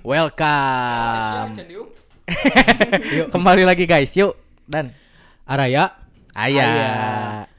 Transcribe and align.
Welcome. 0.00 1.60
yuk 3.20 3.28
kembali 3.28 3.68
lagi 3.68 3.84
guys, 3.84 4.16
yuk 4.16 4.32
dan 4.64 4.96
Araya, 5.44 5.92
Ayah. 6.32 6.72
Aya. 6.72 6.92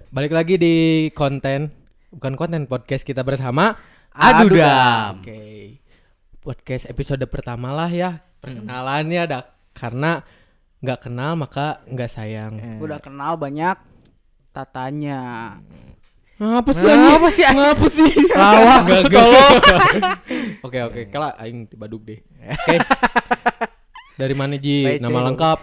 balik 0.09 0.33
lagi 0.33 0.57
di 0.57 0.75
konten 1.13 1.69
bukan 2.09 2.33
konten 2.33 2.65
podcast 2.65 3.05
kita 3.05 3.21
bersama. 3.21 3.77
Adu 4.09 4.49
Adu 4.49 4.57
Dam. 4.57 5.21
Oke. 5.21 5.41
Podcast 6.41 6.89
episode 6.89 7.21
pertama 7.29 7.77
lah 7.77 7.93
ya. 7.93 8.25
Perkenalannya 8.41 9.21
ada 9.21 9.53
karena 9.77 10.25
nggak 10.81 10.99
kenal 11.05 11.37
maka 11.37 11.85
nggak 11.85 12.09
sayang. 12.09 12.81
Udah 12.81 12.97
kenal 12.97 13.37
banyak 13.37 13.77
tatanya. 14.49 15.21
Ngapa 16.41 16.71
sih? 16.73 16.89
Ngapa 16.89 17.27
sih? 17.29 17.45
Ngapa 17.45 17.85
sih? 17.93 18.11
Lawak, 18.33 18.81
tolong. 19.13 19.55
Oke 20.65 20.77
oke, 20.81 21.01
kalau 21.13 21.29
aing 21.37 21.69
tiba 21.69 21.85
duk 21.85 22.01
deh. 22.01 22.17
Oke. 22.49 22.81
Dari 24.21 24.33
mana 24.33 24.57
Ji? 24.57 24.97
Nama 24.97 25.29
lengkap? 25.29 25.59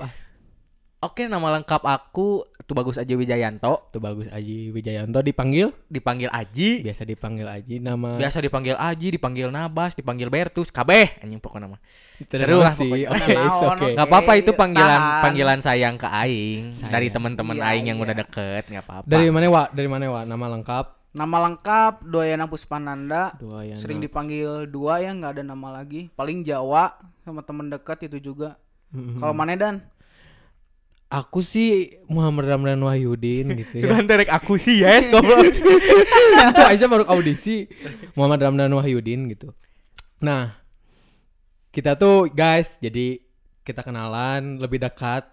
Oke, 0.98 1.30
nama 1.30 1.54
lengkap 1.54 1.86
aku 1.86 2.42
tuh 2.66 2.74
bagus 2.74 2.98
Aji 2.98 3.14
Wijayanto, 3.14 3.86
Tuh 3.94 4.02
bagus 4.02 4.26
Aji 4.34 4.74
Wijayanto 4.74 5.22
dipanggil, 5.22 5.70
dipanggil 5.86 6.26
Aji, 6.26 6.82
biasa 6.82 7.06
dipanggil 7.06 7.46
Aji 7.46 7.78
nama. 7.78 8.18
biasa 8.18 8.42
dipanggil 8.42 8.74
Aji, 8.74 9.14
dipanggil 9.14 9.46
Nabas, 9.46 9.94
dipanggil 9.94 10.26
Bertus, 10.26 10.74
kabeh 10.74 11.22
anjing 11.22 11.38
pokoknya 11.38 11.70
nama. 11.70 11.78
Seru 12.26 12.66
lah 12.66 12.74
pokoknya. 12.74 13.14
Oke, 13.14 13.30
it's 13.30 13.58
okay. 13.62 13.70
oke. 13.70 13.88
Nggak 13.94 14.08
apa-apa 14.10 14.32
itu 14.42 14.50
iya, 14.50 14.58
panggilan 14.58 14.98
tahan. 14.98 15.22
panggilan 15.22 15.58
sayang 15.62 15.94
ke 15.94 16.08
aing 16.10 16.62
Sayang. 16.74 16.90
dari 16.90 17.08
teman-teman 17.14 17.56
Iya, 17.62 17.66
aing 17.70 17.84
yang 17.86 17.98
iya. 18.02 18.04
udah 18.10 18.16
deket, 18.18 18.62
nggak 18.66 18.84
apa-apa. 18.90 19.06
Dari 19.06 19.28
mana 19.30 19.46
Wak? 19.54 19.68
Dari 19.78 19.86
mana 19.86 20.02
Wak? 20.10 20.24
Nama 20.26 20.46
lengkap? 20.58 20.86
Nama 21.14 21.36
lengkap 21.46 21.94
Doyana 22.10 22.46
Puspananda. 22.50 23.38
Dua 23.38 23.62
yang 23.62 23.78
Sering 23.78 24.02
dipanggil 24.02 24.66
dua 24.66 24.98
ya 24.98 25.14
nggak 25.14 25.30
ada 25.30 25.42
nama 25.46 25.78
lagi. 25.78 26.10
Paling 26.18 26.42
Jawa 26.42 26.98
sama 27.22 27.46
temen 27.46 27.70
dekat 27.70 28.02
itu 28.10 28.34
juga. 28.34 28.58
Mhm. 28.90 29.22
Kalau 29.22 29.30
mana 29.30 29.54
dan? 29.54 29.86
Aku 31.08 31.40
sih 31.40 31.96
Muhammad 32.04 32.52
Ramdan 32.52 32.84
Wahyudin 32.84 33.52
gitu 33.64 33.80
ya. 33.80 33.82
Sebentar 33.88 34.20
rek 34.20 34.28
aku 34.28 34.60
sih 34.60 34.84
yes 34.84 35.08
goblok. 35.12 35.40
Itu 35.48 36.62
Aisyah 36.68 36.88
baru 36.88 37.04
audisi 37.08 37.64
Muhammad 38.12 38.44
Ramdan 38.44 38.72
Wahyudin 38.76 39.32
gitu. 39.32 39.56
Nah, 40.20 40.60
kita 41.72 41.96
tuh 41.96 42.28
guys, 42.28 42.76
jadi 42.84 43.24
kita 43.64 43.80
kenalan 43.84 44.60
lebih 44.60 44.84
dekat, 44.84 45.28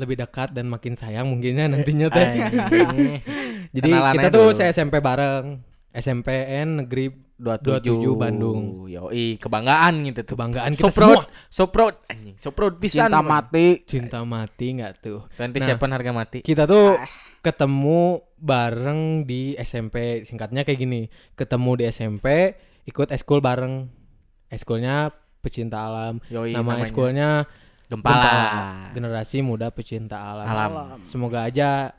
lebih 0.00 0.16
dekat 0.20 0.56
dan 0.56 0.68
makin 0.68 0.96
sayang 0.96 1.28
mungkinnya 1.28 1.68
nantinya 1.68 2.08
teh. 2.08 2.28
Anjing. 2.28 3.20
Jadi 3.76 3.88
Kenalan 3.88 4.14
kita 4.20 4.28
aja 4.28 4.36
tuh 4.36 4.46
dulu. 4.52 4.58
se 4.60 4.64
SMP 4.68 5.00
bareng. 5.00 5.64
SMPN 5.92 6.84
Negeri 6.84 7.12
27 7.42 8.14
Bandung. 8.14 8.86
Yoi, 8.86 9.34
kebanggaan 9.36 10.06
gitu 10.06 10.22
tuh. 10.22 10.38
Kebanggaan 10.38 10.70
So 10.72 10.88
kita 10.88 10.94
proud, 10.94 11.18
semua. 11.26 11.50
so 11.50 11.62
proud 11.66 11.94
anjing, 12.06 12.36
so 12.38 12.48
proud 12.50 12.78
pisan. 12.78 13.10
Cinta 13.10 13.20
mati. 13.20 13.66
Cinta 13.82 14.18
mati 14.22 14.66
nggak 14.72 14.92
tuh? 15.00 15.26
Nanti 15.36 15.58
Nah. 15.58 15.66
siapa 15.66 15.84
harga 15.84 16.12
mati? 16.12 16.38
Kita 16.40 16.62
tuh 16.64 16.94
Ah. 16.94 17.10
ketemu 17.40 18.00
bareng 18.36 19.00
di 19.22 19.58
SMP. 19.58 20.22
Singkatnya 20.22 20.62
kayak 20.62 20.78
gini. 20.78 21.02
Ketemu 21.34 21.70
di 21.74 21.84
SMP, 21.86 22.54
ikut 22.84 23.10
eskul 23.10 23.38
bareng. 23.38 23.90
Eskulnya 24.46 25.10
pecinta 25.38 25.82
alam. 25.82 26.22
Yoi, 26.28 26.54
Nama 26.54 26.62
namanya. 26.62 26.86
eskulnya 26.86 27.28
Gempala. 27.90 28.88
Generasi 28.96 29.42
Muda 29.42 29.68
Pecinta 29.68 30.16
Alam. 30.24 30.46
Alam. 30.48 31.00
Semoga 31.04 31.44
aja 31.44 31.92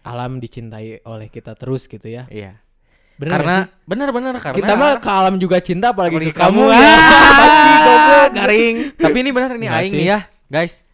alam 0.00 0.38
dicintai 0.38 1.02
oleh 1.02 1.26
kita 1.26 1.52
terus 1.52 1.84
gitu 1.84 2.06
ya. 2.06 2.30
Iya. 2.30 2.62
Bener 3.18 3.32
karena 3.34 3.56
benar-benar 3.82 4.34
karena 4.38 4.56
kita 4.62 4.72
mah 4.78 5.02
ke 5.02 5.10
alam 5.10 5.34
juga 5.42 5.58
cinta 5.58 5.90
apalagi, 5.90 6.14
Apalagi 6.22 6.32
ke 6.32 6.38
kamu. 6.38 6.62
kamu. 6.62 6.70
ya. 6.70 6.78
Ah. 6.78 8.26
Garing. 8.38 8.76
tapi 8.94 9.16
ini 9.26 9.30
benar 9.34 9.50
ini 9.58 9.66
Nggak 9.66 9.80
aing 9.82 9.94
nih 9.98 10.06
ya, 10.06 10.18
guys. 10.46 10.86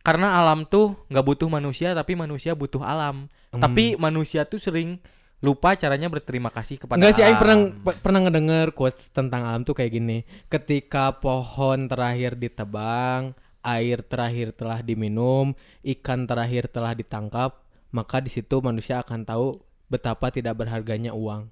Karena 0.00 0.38
alam 0.38 0.64
tuh 0.64 0.96
nggak 1.10 1.24
butuh 1.26 1.48
manusia 1.50 1.92
tapi 1.92 2.14
manusia 2.14 2.54
butuh 2.54 2.80
alam. 2.80 3.26
Hmm. 3.50 3.60
Tapi 3.60 3.98
manusia 3.98 4.46
tuh 4.46 4.62
sering 4.62 5.02
lupa 5.40 5.72
caranya 5.74 6.06
berterima 6.06 6.52
kasih 6.52 6.76
kepada 6.76 7.00
Enggak 7.00 7.16
sih, 7.16 7.24
Aing 7.24 7.40
pernah 7.40 7.56
pe- 7.72 7.98
pernah 7.98 8.20
ngedenger 8.28 8.76
quotes 8.76 9.08
tentang 9.10 9.42
alam 9.48 9.64
tuh 9.64 9.72
kayak 9.72 9.90
gini. 9.90 10.22
Ketika 10.46 11.16
pohon 11.16 11.88
terakhir 11.88 12.36
ditebang, 12.36 13.32
air 13.64 14.04
terakhir 14.04 14.52
telah 14.52 14.84
diminum, 14.84 15.56
ikan 15.80 16.28
terakhir 16.28 16.68
telah 16.68 16.92
ditangkap, 16.92 17.56
maka 17.90 18.20
di 18.20 18.28
situ 18.28 18.60
manusia 18.60 19.00
akan 19.00 19.24
tahu 19.24 19.60
betapa 19.90 20.30
tidak 20.30 20.54
berharganya 20.54 21.10
uang. 21.10 21.50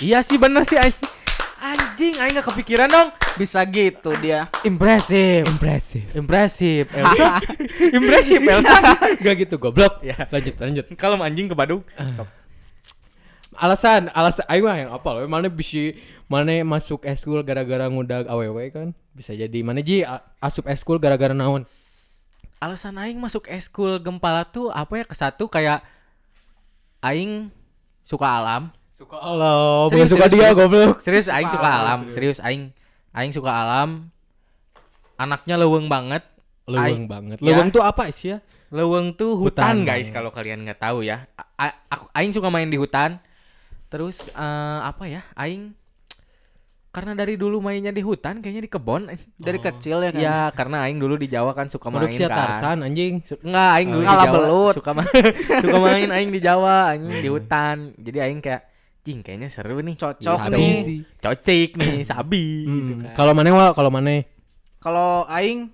Iya 0.00 0.24
sih 0.24 0.40
bener 0.40 0.64
sih 0.64 0.80
anjing. 0.80 1.10
Anjing, 1.62 2.18
aing 2.18 2.34
gak 2.42 2.50
kepikiran 2.50 2.90
dong. 2.90 3.08
Bisa 3.38 3.62
gitu 3.62 4.10
dia. 4.18 4.50
Impresif. 4.66 5.46
Impresif. 5.46 6.02
Impresif. 6.10 6.90
Elsa. 6.98 7.38
Impresif 7.94 8.42
Elsa. 8.42 8.98
Gak 9.22 9.46
gitu 9.46 9.62
goblok. 9.62 10.02
Ya. 10.02 10.26
Lanjut, 10.26 10.58
lanjut. 10.58 10.84
Kalau 10.98 11.14
anjing 11.22 11.46
ke 11.46 11.54
Badung. 11.54 11.86
Sok. 12.18 12.26
Alasan, 13.54 14.10
alasan 14.10 14.42
aing 14.50 14.64
mah 14.66 14.74
yang 14.74 14.90
apa 14.90 15.08
loh? 15.14 15.22
Mana 15.30 15.46
bisa 15.46 15.94
mana 16.26 16.50
masuk 16.66 17.06
eskul 17.06 17.38
gara-gara 17.46 17.86
ngudag 17.86 18.26
awewe 18.26 18.74
kan? 18.74 18.90
Bisa 19.14 19.30
jadi 19.30 19.62
mana 19.62 19.86
Ji 19.86 20.02
asup 20.42 20.66
eskul 20.66 20.98
gara-gara 20.98 21.30
naon? 21.30 21.62
Alasan 22.58 22.98
aing 22.98 23.22
masuk 23.22 23.46
eskul 23.46 24.02
Gempala 24.02 24.42
tuh 24.50 24.74
apa 24.74 24.98
ya? 24.98 25.04
Kesatu 25.06 25.46
kayak 25.46 25.86
aing 27.02 27.50
suka 28.02 28.26
alam. 28.26 28.70
Suka 28.92 29.18
Allah, 29.18 29.90
Serius, 29.90 29.90
bukan 29.90 30.08
suka 30.08 30.24
serius, 30.24 30.32
dia 30.32 30.42
serius. 30.44 30.56
goblok. 30.56 30.94
Serius 30.98 31.26
aing 31.26 31.50
suka 31.50 31.66
Alam, 31.66 31.80
alam. 31.80 32.00
Serius 32.08 32.38
aing 32.38 32.62
aing 33.12 33.32
suka 33.32 33.50
alam. 33.52 33.90
Anaknya 35.16 35.54
leweng 35.56 35.86
banget. 35.86 36.22
Leweng 36.64 37.04
Aing- 37.04 37.10
banget. 37.10 37.36
ya. 37.38 37.44
Leweng 37.44 37.68
tuh 37.68 37.82
apa 37.82 38.06
sih 38.08 38.32
ya? 38.32 38.38
Leweng 38.70 39.12
tuh 39.12 39.36
hutan, 39.36 39.82
Hutan, 39.82 39.84
guys 39.84 40.08
kalau 40.08 40.30
kalian 40.30 40.62
nggak 40.62 40.78
tahu 40.78 41.02
ya. 41.02 41.26
A- 41.34 41.50
a- 41.60 41.78
aku 41.90 42.06
aing 42.12 42.32
suka 42.32 42.48
main 42.48 42.70
di 42.70 42.78
hutan. 42.78 43.18
Terus 43.90 44.22
eh, 44.24 44.80
apa 44.80 45.04
ya? 45.04 45.26
Aing 45.34 45.74
karena 46.92 47.16
dari 47.16 47.34
dulu 47.34 47.58
mainnya 47.58 47.88
di 47.88 48.04
hutan 48.04 48.38
kayaknya 48.38 48.62
di 48.62 48.70
kebon. 48.70 49.08
Dari 49.34 49.58
kecil 49.58 50.04
ya 50.04 50.10
kan. 50.12 50.20
Iya, 50.20 50.38
karena 50.52 50.84
aing 50.84 51.00
dulu 51.00 51.16
di 51.16 51.24
Jawa 51.24 51.50
kan 51.50 51.64
suka 51.66 51.88
main 51.88 52.04
Produksi 52.04 52.22
kan. 52.22 52.36
Tarsan 52.52 52.84
anjing. 52.84 53.14
Su- 53.24 53.40
enggak 53.40 53.70
aing 53.74 53.88
dulu 53.90 54.02
di 54.02 54.06
Ngalah 54.06 54.24
Jawa 54.24 54.34
belut. 54.36 54.74
suka 54.76 54.90
main 54.92 55.24
suka 55.64 55.78
main 55.80 56.08
aing 56.10 56.30
di 56.30 56.40
Jawa, 56.40 56.76
aing 56.92 57.04
di 57.16 57.28
hutan. 57.28 57.76
Jadi 57.96 58.18
aing 58.20 58.38
kayak 58.38 58.62
jing 59.02 59.18
kayaknya 59.18 59.48
seru 59.48 59.80
nih. 59.80 59.96
Cocok 59.96 60.38
Gitu. 60.46 60.52
nih. 60.52 60.76
Cocik 61.18 61.70
nih, 61.74 61.96
sabi 62.12 62.44
gitu 62.62 62.92
Hmm, 62.92 63.02
kan. 63.08 63.14
Kalau 63.16 63.32
mana 63.32 63.48
wa? 63.50 63.66
Kalau 63.72 63.88
mana? 63.88 64.12
Kalau 64.76 65.24
aing 65.26 65.72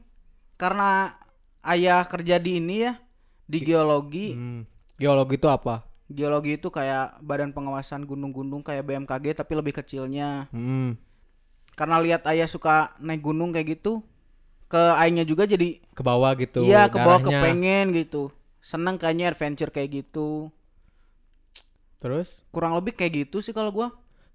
karena 0.55 1.19
ayah 1.61 2.07
kerja 2.07 2.39
di 2.39 2.57
ini 2.57 2.87
ya 2.87 2.95
di 3.43 3.59
geologi. 3.61 4.33
Hmm, 4.33 4.63
Geologi 4.95 5.35
itu 5.35 5.47
apa? 5.47 5.83
Geologi 6.07 6.57
itu 6.57 6.69
kayak 6.69 7.21
badan 7.21 7.51
pengawasan 7.51 8.03
gunung-gunung 8.03 8.63
kayak 8.63 8.83
BMKG 8.83 9.35
tapi 9.35 9.53
lebih 9.53 9.75
kecilnya. 9.75 10.47
Hmm. 10.51 10.95
Karena 11.79 12.03
lihat 12.03 12.27
ayah 12.27 12.51
suka 12.51 12.99
naik 12.99 13.23
gunung 13.23 13.55
kayak 13.55 13.79
gitu, 13.79 14.03
ke 14.67 14.83
aingnya 14.99 15.23
juga 15.23 15.47
jadi 15.47 15.79
Ke 15.95 16.03
bawah 16.03 16.35
gitu. 16.35 16.67
iya 16.67 16.91
ke 16.91 16.99
bawah 16.99 17.23
kepengen 17.23 17.95
gitu. 17.95 18.35
Seneng 18.59 18.99
kayaknya 18.99 19.31
adventure 19.31 19.71
kayak 19.71 20.03
gitu. 20.05 20.51
Terus 22.03 22.29
Kurang 22.51 22.75
lebih 22.79 22.95
kayak 22.95 23.27
gitu 23.27 23.39
sih 23.43 23.55
kalau 23.55 23.71
gua. 23.71 23.89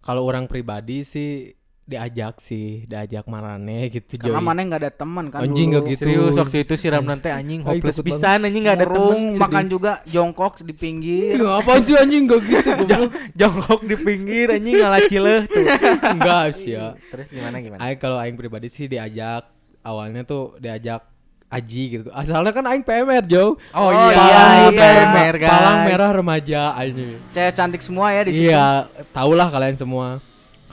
kalau 0.04 0.28
orang 0.28 0.52
pribadi 0.52 1.08
sih 1.08 1.56
diajak 1.84 2.40
sih, 2.40 2.88
diajak 2.88 3.28
marane 3.28 3.92
gitu. 3.92 4.16
Karena 4.16 4.40
Joy. 4.40 4.48
mana 4.48 4.60
nggak 4.64 4.82
ada 4.88 4.92
teman 4.96 5.28
kan 5.28 5.44
Anjing 5.44 5.68
nggak 5.76 5.84
gitu. 5.92 6.02
Serius 6.08 6.36
waktu 6.40 6.58
itu 6.64 6.74
si 6.80 6.88
Ramdan 6.88 7.20
teh 7.20 7.28
anjing 7.28 7.60
Aing 7.60 7.68
hopeless 7.68 8.00
pisan 8.00 8.48
anjing 8.48 8.64
enggak 8.64 8.78
ada. 8.80 8.88
Murung, 8.88 9.36
makan 9.36 9.66
juga 9.68 9.92
jongkok 10.08 10.64
di 10.64 10.72
pinggir. 10.72 11.36
Ih, 11.36 11.44
Apaan 11.44 11.84
sih 11.84 12.00
anjing 12.00 12.24
gak 12.24 12.40
gitu 12.48 12.70
goblok. 12.88 13.12
Jongkok 13.36 13.82
di 13.84 13.96
pinggir 14.00 14.48
anjing 14.56 14.76
ngalah 14.80 15.02
cileh 15.12 15.42
tuh. 15.52 15.66
Enggak 16.16 16.44
sih 16.56 16.72
ya. 16.72 16.96
Terus 17.12 17.28
gimana 17.28 17.60
gimana? 17.60 17.80
Aing 17.84 18.00
kalau 18.00 18.16
aing 18.16 18.40
pribadi 18.40 18.72
sih 18.72 18.88
diajak 18.88 19.44
awalnya 19.84 20.24
tuh 20.24 20.56
diajak 20.63 21.04
Aji 21.54 21.84
gitu. 21.86 22.10
Asalnya 22.10 22.50
kan 22.50 22.66
aing 22.66 22.81
PMR, 22.81 23.30
Jo. 23.30 23.62
Oh, 23.78 23.94
Oh, 23.94 23.94
iya, 23.94 24.10
iya, 24.10 24.44
iya. 24.66 24.69
PMR 24.74 25.36
guys. 25.38 25.52
Palang 25.54 25.78
merah 25.86 26.10
remaja 26.10 26.62
anjing. 26.74 27.22
Cewek 27.30 27.54
cantik 27.54 27.81
semua 27.86 28.10
ya 28.10 28.25
di 28.25 28.31
situ. 28.34 28.50
Iya, 28.50 28.90
tahulah 29.13 29.54
kalian 29.54 29.78
semua. 29.78 30.18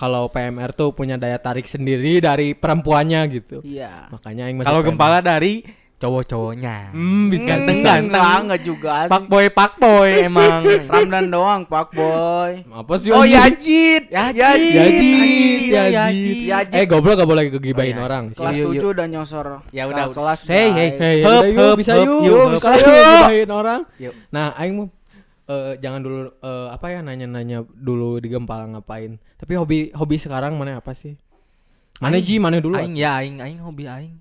Kalau 0.01 0.33
PMR 0.33 0.73
tuh 0.73 0.97
punya 0.97 1.21
daya 1.21 1.37
tarik 1.37 1.69
sendiri 1.69 2.25
dari 2.25 2.57
perempuannya 2.57 3.21
gitu. 3.37 3.61
Iya. 3.61 4.09
Makanya 4.09 4.49
aing 4.49 4.57
masuk 4.57 4.69
Kalau 4.73 4.81
gempala 4.81 5.21
dari 5.21 5.61
cowok-cowoknya. 6.01 6.97
Hmm, 6.97 7.29
bisa 7.29 7.45
Ganteng-ganteng. 7.45 8.09
Enggak, 8.09 8.41
enggak 8.41 8.63
juga. 8.65 8.93
Pak 9.13 9.23
boy, 9.29 9.47
pak 9.53 9.73
boy 9.77 10.09
emang. 10.25 10.65
Ramdan 10.97 11.27
doang, 11.29 11.61
Pak 11.69 11.93
Boy. 11.93 12.65
Apa 12.65 12.93
sih? 12.97 13.13
Oh? 13.13 13.29
Yajid. 13.29 14.09
Yajid. 14.09 14.41
Yajid. 14.41 15.69
Yajid, 15.69 16.39
Yajid. 16.49 16.81
Eh 16.81 16.89
goblok 16.89 17.21
gak 17.21 17.29
boleh 17.29 17.53
kegibahin 17.53 18.01
Oh, 18.01 18.01
iya. 18.01 18.07
orang. 18.09 18.25
Kelas 18.33 18.57
Yuk, 18.57 18.73
yuk, 18.73 18.83
7 18.89 18.95
udah 18.97 19.07
nyosor. 19.13 19.47
Ya 19.77 19.85
udah, 19.85 20.05
Ke 20.09 20.17
kelas 20.17 20.41
hey. 20.49 20.69
yuk, 21.21 21.29
hup, 21.29 21.75
bisa 21.77 21.93
yuk, 22.01 22.21
yuk, 22.25 22.45
bisa 22.57 22.71
yuk 22.73 22.89
gibahin 22.89 23.51
orang. 23.53 23.81
Nah, 24.33 24.57
aing 24.57 24.73
mau 24.81 24.89
eh, 25.51 25.73
jangan 25.79 26.01
dulu 26.01 26.19
eh, 26.39 26.69
apa 26.71 26.87
ya 26.89 27.03
nanya-nanya 27.03 27.67
dulu 27.67 28.23
di 28.23 28.31
Gempala 28.31 28.71
ngapain. 28.71 29.19
Tapi 29.35 29.53
hobi 29.59 29.79
hobi 29.91 30.17
sekarang 30.17 30.55
mana 30.55 30.79
apa 30.79 30.95
sih? 30.95 31.19
Mana 31.99 32.17
Aing- 32.17 32.25
Ji, 32.25 32.35
mana 32.39 32.63
dulu? 32.63 32.79
Aing 32.79 32.95
ya 32.95 33.19
aing 33.19 33.43
aing 33.43 33.61
hobi 33.61 33.85
aing. 33.85 34.15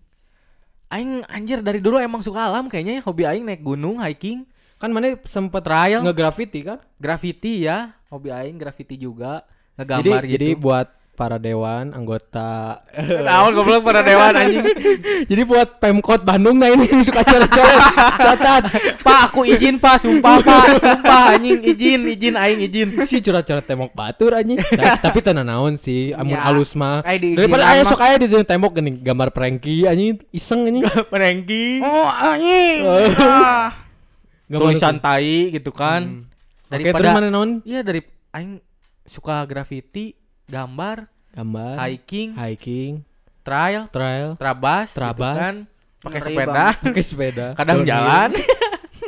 Aing 0.90 1.22
anjir 1.30 1.62
dari 1.62 1.78
dulu 1.80 2.02
emang 2.02 2.20
suka 2.20 2.50
alam 2.50 2.66
kayaknya 2.66 3.00
ya, 3.00 3.02
hobi 3.06 3.24
aing 3.24 3.46
naik 3.46 3.62
gunung, 3.62 4.02
hiking, 4.02 4.50
Kan 4.80 4.90
mana 4.90 5.12
sempet 5.28 5.60
trail, 5.62 6.00
nge-graffiti 6.02 6.60
kan? 6.64 6.80
graffiti 6.96 7.68
ya. 7.68 7.94
Hobi 8.08 8.32
aing 8.32 8.58
graffiti 8.58 8.96
juga, 8.96 9.44
Jadi 9.44 9.75
ngegambar 9.78 10.22
gitu. 10.25 10.34
jadi 10.34 10.48
buat 10.56 10.88
para 11.19 11.36
dewan 11.36 11.92
anggota 11.92 12.80
Tahun 12.95 13.51
goblok 13.51 13.83
pada 13.83 14.00
dewan 14.00 14.31
anjing. 14.39 14.63
Jadi 15.30 15.42
buat 15.44 15.83
Pemkot 15.83 16.24
Bandung 16.24 16.56
nah 16.56 16.71
ini 16.71 16.88
suka 17.07 17.27
coret-coret 17.27 17.80
catat 18.16 18.63
Pak, 19.04 19.19
aku 19.27 19.44
izin, 19.44 19.75
Pak. 19.83 20.00
Sumpah, 20.00 20.39
Pak. 20.39 20.80
Sumpah 20.80 21.36
anjing 21.36 21.60
izin, 21.60 22.07
izin 22.07 22.36
aing 22.39 22.60
izin. 22.63 22.88
si 23.04 23.19
coret-coret 23.19 23.68
tembok 23.68 23.92
batur 23.92 24.31
anjing. 24.31 24.63
Ta- 24.63 24.95
Tapi 25.12 25.19
tenan 25.19 25.51
naon 25.51 25.75
sih, 25.75 26.16
amun 26.16 26.39
Ya, 26.39 26.48
halus 26.48 26.71
mah. 26.80 27.04
Daripada 27.04 27.68
aya 27.68 27.83
mah. 27.83 27.92
sok 27.92 28.00
aya 28.00 28.15
di 28.15 28.27
tembok 28.31 28.80
gini 28.80 28.95
gambar 29.04 29.36
pranky 29.36 29.83
anjing 29.83 30.24
iseng 30.31 30.63
anjing. 30.72 30.88
Perengki. 31.12 31.83
Oh 31.83 32.07
anjing. 32.07 32.80
Oh. 32.88 33.12
Ah. 33.19 33.68
Gambar 34.48 34.72
Tulisan 34.72 34.95
tai 35.04 35.51
gitu 35.51 35.75
kan. 35.75 36.31
Terus 36.72 36.95
Daripada 36.95 37.12
mana 37.12 37.27
naon? 37.27 37.60
Iya 37.68 37.83
dari 37.83 38.00
aing 38.31 38.63
suka 39.10 39.42
graffiti, 39.50 40.13
gambar, 40.50 41.06
Gambar, 41.30 41.74
hiking, 41.80 42.34
hiking, 42.34 42.94
trail, 43.42 43.86
trail, 43.88 44.34
trabas, 44.34 44.90
gitu 44.90 45.00
Trabas. 45.00 45.36
kan. 45.36 45.56
Pakai 46.00 46.19
sepeda, 46.22 46.66
pakai 46.75 47.04
sepeda. 47.04 47.48
kadang 47.60 47.84
jalan. 47.84 48.34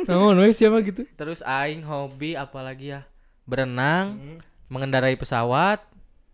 Naon 0.02 0.36
we 0.36 0.50
siapa 0.50 0.78
gitu? 0.80 1.02
Terus 1.12 1.40
aing 1.40 1.82
hobi 1.82 2.34
apalagi 2.34 2.92
ya? 2.92 3.00
Berenang, 3.42 4.38
mengendarai 4.66 5.14
pesawat. 5.14 5.82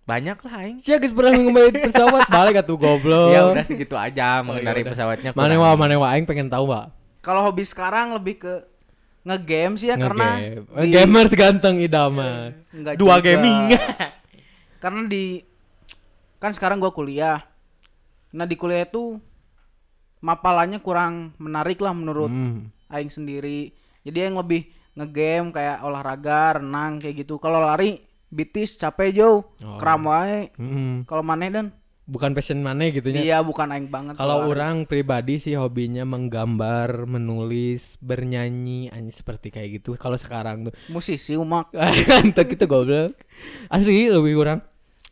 Banyak 0.02 0.40
lah 0.40 0.54
aing. 0.58 0.76
Sia 0.78 0.96
geus 0.96 1.12
pernah 1.12 1.32
ngembali 1.32 1.68
pesawat 1.88 2.26
balik 2.26 2.58
atuh 2.58 2.76
goblok. 2.76 3.28
Ya 3.28 3.44
udah 3.46 3.60
segitu 3.60 3.92
aja 3.92 4.40
mengendarai 4.40 4.80
udah. 4.82 4.92
pesawatnya. 4.92 5.30
Mana 5.32 5.56
wa 5.56 5.72
mana 5.74 5.94
wa 5.96 6.08
aing 6.08 6.24
pengen 6.24 6.48
tahu, 6.48 6.64
Pak. 6.66 6.96
Kalau 7.20 7.44
hobi 7.44 7.62
sekarang 7.62 8.12
lebih 8.12 8.40
ke 8.40 8.54
nge-game 9.22 9.76
sih 9.76 9.88
ya 9.88 9.96
karena 9.96 10.40
Nge-game. 10.40 10.80
di- 10.80 10.90
gamers 10.90 11.32
ganteng 11.32 11.76
idaman. 11.78 12.56
Enggak 12.70 12.94
Dua 12.96 13.16
juga. 13.16 13.24
gaming. 13.26 13.62
karena 14.78 15.04
di 15.04 15.42
kan 16.38 16.50
sekarang 16.50 16.78
gua 16.78 16.90
kuliah. 16.90 17.42
Nah 18.30 18.44
di 18.44 18.54
kuliah 18.54 18.82
itu 18.82 19.18
mapalannya 20.18 20.78
kurang 20.78 21.34
menarik 21.38 21.78
lah 21.78 21.94
menurut 21.94 22.28
Hmm. 22.28 22.70
aing 22.88 23.08
sendiri. 23.08 23.70
Jadi 24.02 24.18
yang 24.20 24.36
lebih 24.36 24.66
ngegame 24.94 25.54
kayak 25.54 25.78
olahraga, 25.80 26.58
renang 26.58 26.98
kayak 26.98 27.22
gitu. 27.22 27.38
Kalau 27.38 27.60
lari 27.60 28.02
bitis 28.28 28.74
capek 28.74 29.14
jauh, 29.14 29.40
Oh. 29.62 29.78
kram 29.78 30.04
wae. 30.04 30.50
Hmm. 30.58 31.06
Kalau 31.06 31.22
maneh 31.22 31.48
dan 31.48 31.66
Bukan 32.08 32.32
passion 32.32 32.56
mana 32.58 32.88
gitu 32.88 33.04
nya. 33.06 33.20
iya 33.20 33.38
bukan 33.38 33.68
aing 33.68 33.86
banget. 33.86 34.16
Kalau 34.16 34.48
orang 34.48 34.82
pribadi 34.82 35.36
sih 35.36 35.52
hobinya 35.52 36.02
menggambar, 36.02 37.04
menulis, 37.04 37.84
bernyanyi, 37.98 38.88
anjing 38.88 39.12
seperti 39.12 39.48
kayak 39.48 39.76
gitu. 39.76 39.92
Kalau 39.94 40.16
sekarang 40.16 40.64
tuh 40.64 40.74
musisi 40.88 41.36
umak 41.36 41.68
Antek 42.16 42.56
itu 42.56 42.64
goblok. 42.64 43.12
Asli 43.66 44.08
lebih 44.08 44.34
orang. 44.36 44.64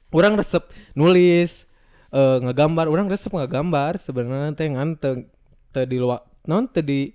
Orang 0.09 0.35
resep 0.35 0.65
nulis, 0.93 1.69
eh, 2.09 2.39
ngegambar, 2.41 2.89
orang 2.89 3.07
resep 3.07 3.29
ngegambar 3.29 4.01
sebenarnya 4.01 4.57
teh 4.57 4.65
ngan 4.67 4.97
teu 4.97 5.29
teu 5.71 5.85
di 5.85 5.97
luar 5.97 6.25
non 6.43 6.65
teu 6.65 6.81
di 6.81 7.13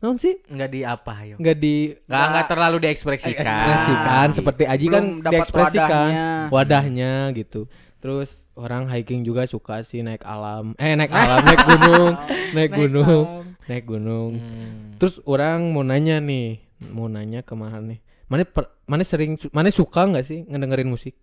non 0.00 0.18
sih 0.18 0.36
Enggak 0.46 0.68
di 0.68 0.80
apa 0.82 1.12
ayo. 1.22 1.36
nggak 1.36 1.56
di 1.56 1.94
Enggak 2.04 2.26
enggak 2.28 2.46
terlalu 2.50 2.76
diekspresikan. 2.82 3.46
ekspresikan 3.46 4.26
seperti 4.32 4.62
Aji 4.66 4.86
kan 4.90 5.04
diekspresikan 5.22 6.08
wadahnya. 6.10 6.28
wadahnya 6.50 7.12
gitu. 7.32 7.70
Terus 7.96 8.42
orang 8.54 8.86
hiking 8.86 9.22
juga 9.22 9.44
suka 9.44 9.82
sih 9.82 10.00
naik 10.00 10.22
alam, 10.22 10.74
eh 10.78 10.94
naik 10.94 11.10
alam, 11.10 11.42
naik 11.42 11.62
gunung, 11.62 12.12
naik 12.56 12.72
gunung, 12.72 13.26
naik 13.66 13.84
gunung. 13.84 14.32
Hmm. 14.38 14.94
Terus 14.96 15.18
orang 15.24 15.74
mau 15.74 15.82
nanya 15.82 16.18
nih, 16.18 16.62
mau 16.88 17.06
nanya 17.06 17.42
ke 17.42 17.52
mana 17.52 17.82
nih? 17.82 17.98
Mana 18.30 18.46
per- 18.46 18.72
mana 18.86 19.02
sering, 19.02 19.36
mana 19.50 19.68
suka 19.68 20.06
nggak 20.06 20.24
sih 20.24 20.46
ngedengerin 20.46 20.88
musik? 20.88 21.18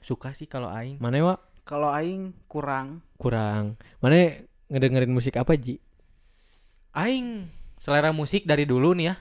Suka 0.00 0.32
sih 0.32 0.44
kalau 0.44 0.68
aing. 0.68 0.96
Mana 1.00 1.20
wa 1.20 1.34
kalau 1.64 1.88
aing 1.88 2.36
kurang 2.44 3.00
kurang. 3.16 3.80
Mana 4.00 4.44
ngedengerin 4.68 5.08
musik 5.08 5.36
apa 5.36 5.56
Ji? 5.56 5.80
Aing 6.92 7.48
selera 7.80 8.12
musik 8.12 8.44
dari 8.44 8.64
dulu 8.64 8.92
nih 8.92 9.12
ya. 9.12 9.16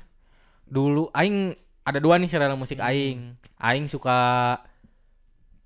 Dulu 0.67 1.09
aing 1.11 1.55
ada 1.83 1.99
dua 1.99 2.15
nih 2.19 2.27
selera 2.27 2.55
musik 2.55 2.79
Hmm. 2.79 2.89
aing. 2.89 3.19
Aing 3.59 3.85
suka 3.87 4.17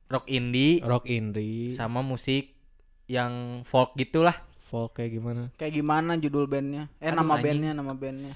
rock 0.08 0.26
indie 0.26 0.80
Rock 0.80 1.06
indie, 1.06 1.70
sama 1.70 2.00
musik 2.00 2.56
yang 3.06 3.62
folk 3.64 3.94
gitulah. 3.94 4.36
folk 4.66 4.92
kayak 4.94 5.12
gimana? 5.14 5.48
kayak 5.54 5.74
gimana 5.74 6.16
judul 6.16 6.44
bandnya 6.44 6.92
eh 6.98 7.08
Aduh, 7.08 7.18
nama 7.18 7.34
anjing. 7.34 7.46
bandnya 7.46 7.72
nama 7.72 7.94
bandnya 7.94 8.34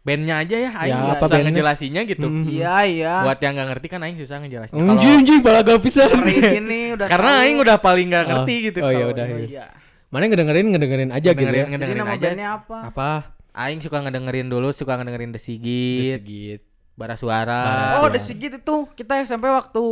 Bandnya 0.00 0.34
aja 0.38 0.56
ya 0.56 0.70
aing 0.72 0.94
Ya, 0.94 1.12
susah 1.12 1.26
bandnya? 1.28 1.50
ngejelasinnya 1.50 2.02
gitu. 2.06 2.24
Hmm. 2.24 2.46
iya 2.46 2.86
iya 2.86 3.14
Buat 3.20 3.42
yang 3.42 3.52
nggak 3.52 3.68
ngerti 3.68 3.86
kan 3.88 4.00
aing 4.00 4.16
susah 4.16 4.38
ngejelasinnya. 4.38 4.78
Kalau 4.80 4.94
Anjing 4.94 5.14
anjing 5.18 5.38
balaga 5.42 5.72
pisan. 5.76 6.08
Ngeri 6.14 6.34
gini 6.54 6.80
udah 6.94 7.06
karena 7.06 7.26
tahu. 7.28 7.42
aing 7.42 7.56
udah 7.58 7.76
paling 7.76 8.06
nggak 8.06 8.22
Oh. 8.22 8.28
ngerti 8.30 8.54
gitu. 8.64 8.78
Oh, 8.78 8.90
iya, 8.92 9.04
udah, 9.04 9.24
ini. 9.26 9.34
Oh, 9.34 9.50
iya. 9.50 9.64
Mana 10.06 10.24
ngedengerin 10.24 10.66
ngedengerin 10.70 11.10
aja 11.10 11.28
gitu 11.28 11.42
ya. 11.42 11.42
Ngedengerin, 11.42 11.58
jadi 11.58 11.70
ngedengerin 11.74 11.98
nama 11.98 12.12
aja. 12.12 12.22
bandnya 12.24 12.48
apa 12.54 12.76
Apa? 12.86 13.10
Aing 13.52 13.80
suka 13.82 13.98
ngedengerin 13.98 14.46
dulu, 14.46 14.68
suka 14.70 14.92
ngedengerin 14.94 15.30
The 15.32 15.40
Sigit, 15.42 16.22
Sigit. 16.22 16.60
Bara 16.94 17.12
Suara. 17.12 17.98
Oh 17.98 18.06
the 18.06 18.16
Sigit 18.16 18.54
itu 18.54 18.76
kita 18.94 19.18
SMP 19.20 19.44
waktu 19.44 19.82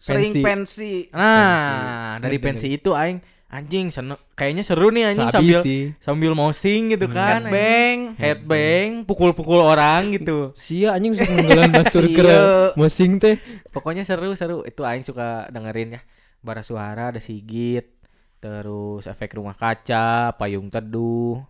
sering 0.00 0.32
pensi, 0.34 1.12
Nah, 1.12 2.16
Pensi. 2.16 2.22
dari 2.22 2.38
pensi 2.38 2.66
itu 2.72 2.90
aing 2.90 3.20
anjing 3.46 3.90
seneng 3.90 4.14
kayaknya 4.32 4.62
seru 4.62 4.88
nih 4.88 5.04
anjing 5.06 5.26
Sabi 5.26 5.34
sambil 5.50 5.60
sih. 5.60 5.82
sambil 5.98 6.32
mosing 6.32 6.88
gitu 6.88 7.04
kan. 7.06 7.44
anjing. 7.44 7.50
bang 7.50 7.98
Headbang, 8.16 8.88
pukul-pukul 9.04 9.60
orang 9.60 10.08
gitu. 10.12 10.56
Sia 10.56 10.92
anjing 10.92 11.12
sok 11.14 11.28
nenggelan 11.28 11.68
batur 11.76 12.04
Sia. 12.04 12.16
keren. 12.16 12.40
Mosing 12.74 13.12
teh. 13.16 13.36
Pokoknya 13.68 14.00
seru-seru. 14.00 14.64
Itu 14.64 14.82
aing 14.82 15.02
suka 15.02 15.46
dengerin 15.48 15.94
ya. 15.94 16.02
Bara 16.40 16.62
Suara, 16.62 17.10
The 17.10 17.18
Sigit, 17.18 18.00
terus 18.38 19.04
efek 19.04 19.34
rumah 19.34 19.52
kaca, 19.52 20.32
payung 20.32 20.66
teduh. 20.66 21.44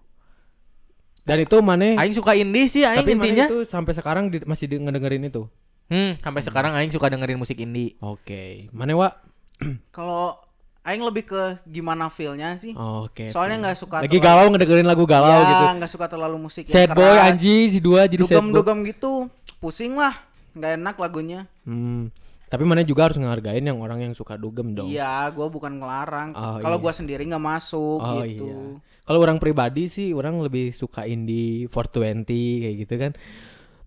Dan 1.21 1.37
itu 1.39 1.61
mana? 1.61 1.95
Aing 1.95 2.11
suka 2.11 2.33
indie 2.33 2.67
sih 2.67 2.83
aing 2.83 3.05
Tapi 3.05 3.15
intinya. 3.15 3.47
itu 3.47 3.63
sampai 3.63 3.93
sekarang 3.93 4.27
di- 4.27 4.43
masih 4.43 4.67
di- 4.67 4.81
ngedengerin 4.81 5.23
itu. 5.23 5.47
Hmm, 5.91 6.17
sampai 6.17 6.41
sekarang 6.41 6.73
aing 6.73 6.89
suka 6.89 7.07
dengerin 7.07 7.35
musik 7.35 7.59
indie. 7.59 7.99
Oke. 7.99 8.71
Mana 8.71 8.95
wa? 8.95 9.11
kalau 9.91 10.39
aing 10.81 11.03
lebih 11.03 11.27
ke 11.27 11.43
gimana 11.67 12.09
feelnya 12.09 12.57
sih 12.57 12.73
Oke. 12.73 13.29
soalnya 13.29 13.61
nggak 13.61 13.77
suka 13.77 13.97
lagi 14.01 14.09
terlalu- 14.09 14.25
galau 14.25 14.47
ngedengerin 14.49 14.89
lagu 14.89 15.05
galau 15.05 15.29
ya, 15.37 15.45
gitu. 15.47 15.65
nggak 15.77 15.93
suka 15.93 16.07
terlalu 16.09 16.37
musik 16.41 16.65
yang 16.65 16.73
Sad 16.73 16.91
boy 16.91 17.05
keras. 17.05 17.27
anjing 17.29 17.65
si 17.69 17.79
dua 17.79 18.01
jadi 18.05 18.17
sad 18.17 18.25
boy. 18.25 18.35
dugem-dugem 18.41 18.79
gitu 18.89 19.13
pusing 19.59 19.93
lah 19.95 20.17
nggak 20.53 20.73
enak 20.79 20.97
lagunya 20.97 21.41
Hmm. 21.63 22.09
Tapi 22.49 22.65
mana 22.65 22.81
juga 22.81 23.07
harus 23.07 23.15
ngehargain 23.15 23.63
yang 23.63 23.79
orang 23.79 24.01
yang 24.01 24.11
suka 24.11 24.35
dugem 24.35 24.73
dong. 24.73 24.89
iya 24.89 25.29
gua 25.29 25.47
bukan 25.47 25.77
ngelarang 25.77 26.33
Oh, 26.33 26.57
kalau 26.59 26.75
iya. 26.75 26.83
gua 26.83 26.93
sendiri 26.93 27.23
nggak 27.25 27.45
masuk 27.45 28.01
Oh 28.01 28.25
gitu 28.25 28.49
iya. 28.49 28.59
Kalau 29.03 29.21
orang 29.21 29.37
pribadi 29.37 29.85
sih 29.85 30.11
orang 30.11 30.41
lebih 30.41 30.73
suka 30.73 31.05
indie 31.05 31.67
420 31.67 32.25
kayak 32.57 32.77
gitu 32.81 32.95
kan. 32.97 33.13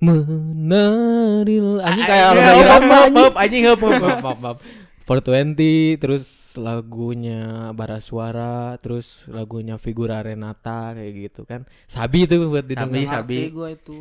Menaril 0.04 1.80
anjing 1.80 2.06
kayak 2.06 2.30
heup, 2.36 3.34
anjing. 3.40 3.64
maaf, 3.68 4.20
maaf, 4.22 4.38
maaf. 4.40 4.58
420 5.04 6.00
terus 6.00 6.26
lagunya 6.56 7.74
Bara 7.74 8.00
Suara 8.00 8.78
terus 8.80 9.26
lagunya 9.28 9.76
Figura 9.82 10.22
Renata 10.22 10.94
kayak 10.96 11.12
gitu 11.30 11.42
kan 11.44 11.66
sabi 11.90 12.30
itu 12.30 12.40
buat 12.46 12.64
Sabi, 12.64 12.72
didengar 12.72 13.02
sabi. 13.10 13.38
Ngerti 13.42 13.54
gua 13.54 13.70
itu 13.74 13.98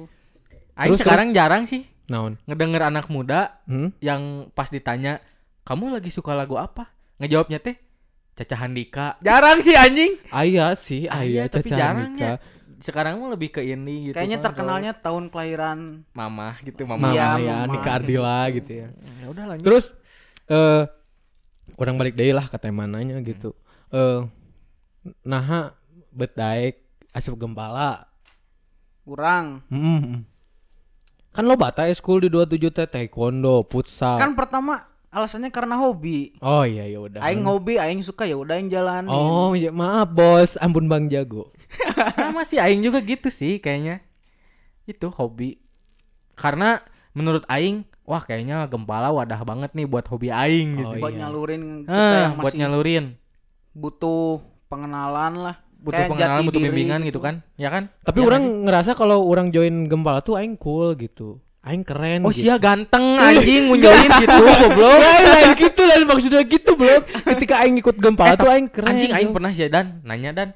Aing 0.73 0.91
Terus, 0.95 1.01
sekarang 1.05 1.29
jarang 1.37 1.65
sih 1.69 1.85
naon 2.09 2.37
ngedenger 2.45 2.83
anak 2.93 3.07
muda 3.09 3.63
hmm? 3.67 3.97
yang 4.05 4.53
pas 4.53 4.69
ditanya 4.69 5.23
kamu 5.65 5.97
lagi 5.99 6.11
suka 6.13 6.37
lagu 6.37 6.59
apa 6.61 6.93
ngejawabnya 7.23 7.63
teh 7.63 7.77
Caca 8.33 8.57
Handika 8.65 9.07
jarang 9.21 9.61
sih 9.61 9.77
anjing 9.77 10.17
ayah 10.33 10.73
sih 10.77 11.05
Ayah, 11.09 11.45
ayah 11.45 11.45
tapi 11.49 11.69
Caca 11.73 11.79
jarang 11.79 12.13
Handika. 12.17 12.27
ya. 12.27 12.35
Sekarang 12.83 13.17
mah 13.17 13.31
lebih 13.31 13.49
ke 13.51 13.63
ini 13.63 14.11
gitu 14.11 14.15
kayaknya 14.15 14.37
kan, 14.37 14.45
terkenalnya 14.45 14.93
tahun 14.93 15.31
kelahiran 15.31 15.79
kalau 16.05 16.19
mama 16.19 16.49
gitu 16.61 16.83
mama 16.83 16.99
mama 17.05 17.15
Iya, 17.15 17.29
ya 17.39 17.57
mama. 17.61 17.73
Nika 17.73 17.91
Ardila 17.93 18.39
gitu 18.51 18.71
ya 18.75 18.89
ya 18.93 19.27
udah 19.29 19.45
lanjut 19.47 19.65
terus 19.65 19.85
eh 20.47 20.83
orang 21.75 21.97
balik 21.97 22.13
deh 22.13 22.31
lah 22.31 22.45
ke 22.45 22.57
temananya 22.57 23.23
gitu 23.23 23.55
eh 23.89 24.27
nah 25.23 25.73
bedaik 26.11 26.83
asup 27.11 27.35
gempala 27.35 28.11
kurang 29.01 29.63
Hmm. 29.67 30.27
Kan 31.31 31.49
lo 31.49 31.57
bata 31.57 31.89
school 31.91 32.21
di 32.21 32.29
27 32.29 32.61
teh 32.69 32.85
taekwondo, 32.87 33.65
futsal. 33.65 34.21
kan 34.21 34.37
pertama 34.37 34.85
alasannya 35.09 35.49
karena 35.49 35.77
hobi 35.77 36.37
Oh 36.39 36.61
iya 36.63 36.85
ya 36.85 37.01
udah. 37.01 37.21
aing 37.21 37.41
hobi 37.43 37.77
aing 37.77 38.01
suka 38.01 38.25
ya 38.25 38.35
udah 38.35 38.53
aing 38.55 38.69
jalanin 38.69 39.09
Oh 39.09 39.53
iya 39.53 39.73
maaf 39.73 40.09
bos, 40.09 40.55
ampun 40.57 40.85
Bang 40.87 41.09
Jago. 41.09 41.49
Sama 42.11 42.43
sih 42.49 42.57
Aing 42.57 42.81
juga 42.81 42.99
gitu 42.99 43.29
sih 43.29 43.57
kayaknya 43.57 44.01
itu 44.83 45.07
hobi 45.09 45.59
karena 46.35 46.83
menurut 47.13 47.45
Aing 47.47 47.83
wah 48.03 48.19
kayaknya 48.19 48.67
gempala 48.67 49.09
wadah 49.09 49.41
banget 49.41 49.71
nih 49.73 49.85
buat 49.85 50.05
hobi 50.05 50.29
Aing 50.29 50.77
gitu 50.77 50.91
Oh, 50.91 51.01
buat 51.01 51.13
iya. 51.13 51.21
nyalurin 51.23 51.63
kita 51.83 51.95
Ah, 51.95 52.21
yang 52.23 52.35
buat 52.37 52.55
nyalurin 52.55 53.05
butuh 53.73 54.39
pengenalan 54.67 55.33
lah. 55.41 55.57
butuh 55.79 55.99
Kayak 55.99 56.11
pengenalan 56.11 56.37
jati 56.37 56.47
butuh 56.47 56.61
diri 56.61 56.69
bimbingan 56.69 57.01
gitu 57.03 57.19
kan 57.19 57.35
ya 57.57 57.69
kan 57.69 57.91
Tapi 58.01 58.19
Ya 58.19 58.25
orang 58.25 58.43
sih? 58.43 58.55
ngerasa 58.63 58.91
kalau 58.93 59.19
orang 59.25 59.49
join 59.49 59.75
gempala 59.85 60.21
tuh 60.21 60.35
aing 60.35 60.55
cool 60.55 60.95
gitu. 60.95 61.43
Aing 61.61 61.83
keren 61.83 62.23
oh 62.23 62.31
gitu. 62.31 62.43
sia 62.43 62.55
ganteng 62.57 63.03
anjing 63.23 63.67
ngunjauin 63.67 64.11
gitu 64.21 64.35
goblok 64.35 64.99
lain 64.99 65.25
lain 65.29 65.51
gitu 65.57 65.83
lain 65.85 66.05
maksudnya 66.05 66.43
gitu 66.45 66.71
belum 66.75 67.01
ketika 67.25 67.55
aing 67.61 67.77
ikut 67.77 67.97
gempala 67.97 68.35
Eh, 68.35 68.37
tuh 68.37 68.49
aing 68.49 68.67
keren 68.69 68.89
anjing 68.89 69.11
aing 69.11 69.29
Bro. 69.29 69.37
pernah 69.37 69.51
sih 69.51 69.67
dan 69.67 70.03
nanya 70.03 70.31
dan 70.33 70.49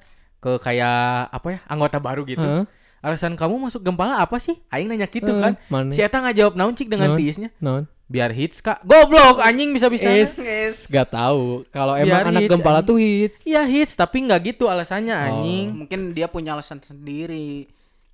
ke 0.46 0.62
kayak 0.62 0.98
apa 1.28 1.48
ya 1.48 1.58
anggota 1.66 1.98
baru 1.98 2.22
gitu 2.22 2.38
Heeh. 2.40 2.64
alasan 3.02 3.34
kamu 3.34 3.58
masuk 3.60 3.82
gempala 3.82 4.16
apa 4.16 4.38
sih 4.38 4.54
aing 4.68 4.86
nanya 4.86 5.04
gitu 5.04 5.26
Heeh, 5.26 5.42
kan 5.42 5.52
mana? 5.66 5.90
si 5.90 5.98
eta 5.98 6.22
ngajawab 6.22 6.54
naon 6.54 6.70
cik 6.72 6.86
dengan 6.86 7.12
Naon? 7.12 7.18
tiisnya 7.18 7.50
non 7.58 7.82
biar 8.06 8.30
hits 8.30 8.62
kak 8.62 8.78
goblok 8.80 9.42
anjing 9.42 9.74
bisa 9.74 9.90
bisa 9.90 10.06
Es. 10.06 10.38
Yes. 10.38 10.86
gak 10.86 11.10
tahu 11.10 11.66
kalau 11.68 11.98
Biar 11.98 12.22
emang 12.22 12.30
anak 12.30 12.40
hits, 12.40 12.52
gempala 12.54 12.78
anjing. 12.78 12.86
tuh 12.86 12.96
hits 12.96 13.38
Iya 13.42 13.62
hits 13.66 13.92
tapi 13.92 14.22
nggak 14.22 14.40
gitu 14.46 14.64
alasannya 14.66 15.10
Oh. 15.12 15.26
anjing 15.28 15.66
Mungkin 15.76 16.00
dia 16.14 16.26
punya 16.26 16.54
alasan 16.54 16.78
sendiri. 16.78 17.66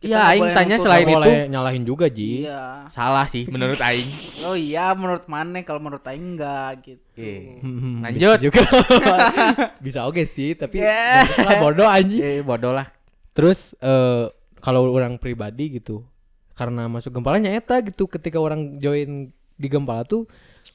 Iya, 0.02 0.18
aing 0.28 0.50
tanya 0.50 0.76
selain 0.76 1.02
itu- 1.02 1.14
boleh 1.14 1.46
nyalahin 1.46 1.82
juga 1.82 2.06
ji 2.06 2.42
Iya. 2.42 2.86
salah 2.88 3.22
sih 3.24 3.46
menurut 3.46 3.78
aing 3.78 4.10
Oh 4.46 4.52
iya 4.52 4.90
menurut 4.92 5.24
mana 5.26 5.62
kalau 5.62 5.78
menurut 5.78 6.02
aing 6.02 6.34
enggak 6.34 6.70
gitu. 6.84 7.02
Iya. 7.14 7.38
Hmm, 7.62 8.02
Lanjut. 8.02 8.18
bisa 8.34 8.42
juga 8.42 8.62
bisa 9.86 10.00
oke 10.02 10.22
sih 10.26 10.52
tapi 10.52 10.78
Yeah. 10.78 11.22
lah 11.38 11.58
bodoh 11.60 11.86
anjing 11.86 12.18
eh 12.18 12.40
bodoh 12.40 12.70
lah 12.70 12.90
terus 13.30 13.78
eh 13.78 14.26
kalau 14.58 14.90
orang 14.90 15.16
pribadi 15.16 15.72
gitu 15.72 16.02
karena 16.52 16.84
masuk 16.84 17.10
gempalanya 17.10 17.50
eta 17.50 17.78
gitu 17.80 18.06
ketika 18.06 18.36
orang 18.36 18.78
join 18.78 19.30
di 19.54 19.66
gempala 19.66 20.02
tuh 20.02 20.26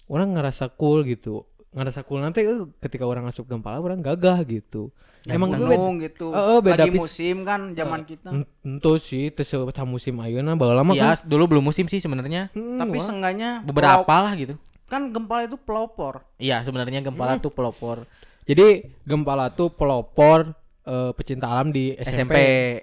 orang 0.05 0.33
ngerasa 0.33 0.71
cool 0.71 1.03
gitu 1.03 1.43
ngerasa 1.77 2.01
cool 2.01 2.19
nanti 2.19 2.41
eh, 2.41 2.65
ketika 2.79 3.03
orang 3.03 3.23
masuk 3.23 3.45
gempala 3.45 3.77
orang 3.77 4.01
gagah 4.01 4.41
gitu 4.41 4.89
emang 5.25 5.49
gue 5.49 5.59
beda- 5.59 5.75
Gunung 5.75 5.95
gitu. 5.99 6.27
Oh, 6.29 6.57
beda 6.57 6.81
Lagi 6.81 6.89
pis- 6.89 7.01
musim 7.01 7.35
kan 7.43 7.71
zaman 7.71 8.01
kita. 8.01 8.29
En- 8.31 8.47
Ento 8.63 8.95
sih 8.97 9.27
tes 9.29 9.45
musim 9.83 10.15
ayeuna 10.17 10.55
baheula 10.55 10.81
mah 10.81 10.93
Iya 10.93 11.13
kan 11.13 11.27
dulu 11.27 11.43
belum 11.49 11.63
musim 11.65 11.85
sih 11.85 11.97
sebenarnya 11.97 12.47
Hmm, 12.51 12.75
Tapi 12.77 12.95
wah. 12.95 13.03
seenggaknya 13.03 13.49
beberapa 13.61 14.01
pelop- 14.01 14.23
lah 14.23 14.33
gitu 14.35 14.55
kan 14.87 15.11
gempala 15.11 15.43
itu 15.43 15.57
pelopor. 15.57 16.23
iya 16.37 16.63
sebenarnya 16.63 16.99
Hmm. 16.99 17.07
gempala 17.07 17.35
tuh 17.37 17.49
pelopor 17.49 18.07
jadi 18.43 18.67
gempala 19.03 19.49
tuh 19.49 19.67
pelopor 19.69 20.55
eh, 20.81 21.11
pecinta 21.11 21.51
alam 21.51 21.67
di 21.67 21.91
SMP, 21.91 22.15
SMP 22.15 22.35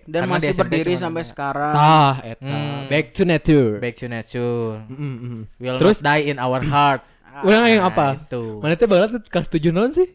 Dan 0.05 0.21
Karena 0.21 0.35
masih 0.37 0.49
SMP 0.51 0.69
berdiri 0.77 0.93
sampai 0.95 1.23
ada- 1.23 1.31
sekarang. 1.33 1.73
ah 1.75 2.15
eta 2.23 2.45
Hmm. 2.45 2.85
back 2.85 3.07
to 3.11 3.23
nature 3.25 3.81
back 3.81 3.97
to 3.97 4.05
nature 4.07 4.85
Mm, 4.85 4.93
mm, 4.95 5.17
mm. 5.17 5.43
will 5.57 5.79
Terus? 5.81 5.97
not 5.97 6.05
die 6.07 6.29
in 6.29 6.37
our 6.37 6.61
heart 6.63 7.01
Orang 7.37 7.67
yang 7.67 7.83
Nah, 7.83 7.91
apa? 7.91 8.07
itu 8.21 8.45
Mana 8.59 8.75
teh 8.75 8.87
balas 8.87 9.11
kelas 9.25 9.49
7 9.49 9.71
non 9.71 9.91
sih? 9.91 10.07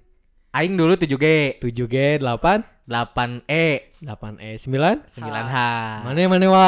aing 0.49 0.73
dulu 0.73 0.95
7G 0.95 1.25
7G 1.59 1.95
8 2.17 2.88
8E 2.88 3.65
8E 4.01 4.49
9 4.57 5.05
9H 5.05 5.55
Mana 6.01 6.19
mana 6.27 6.47
wa 6.47 6.67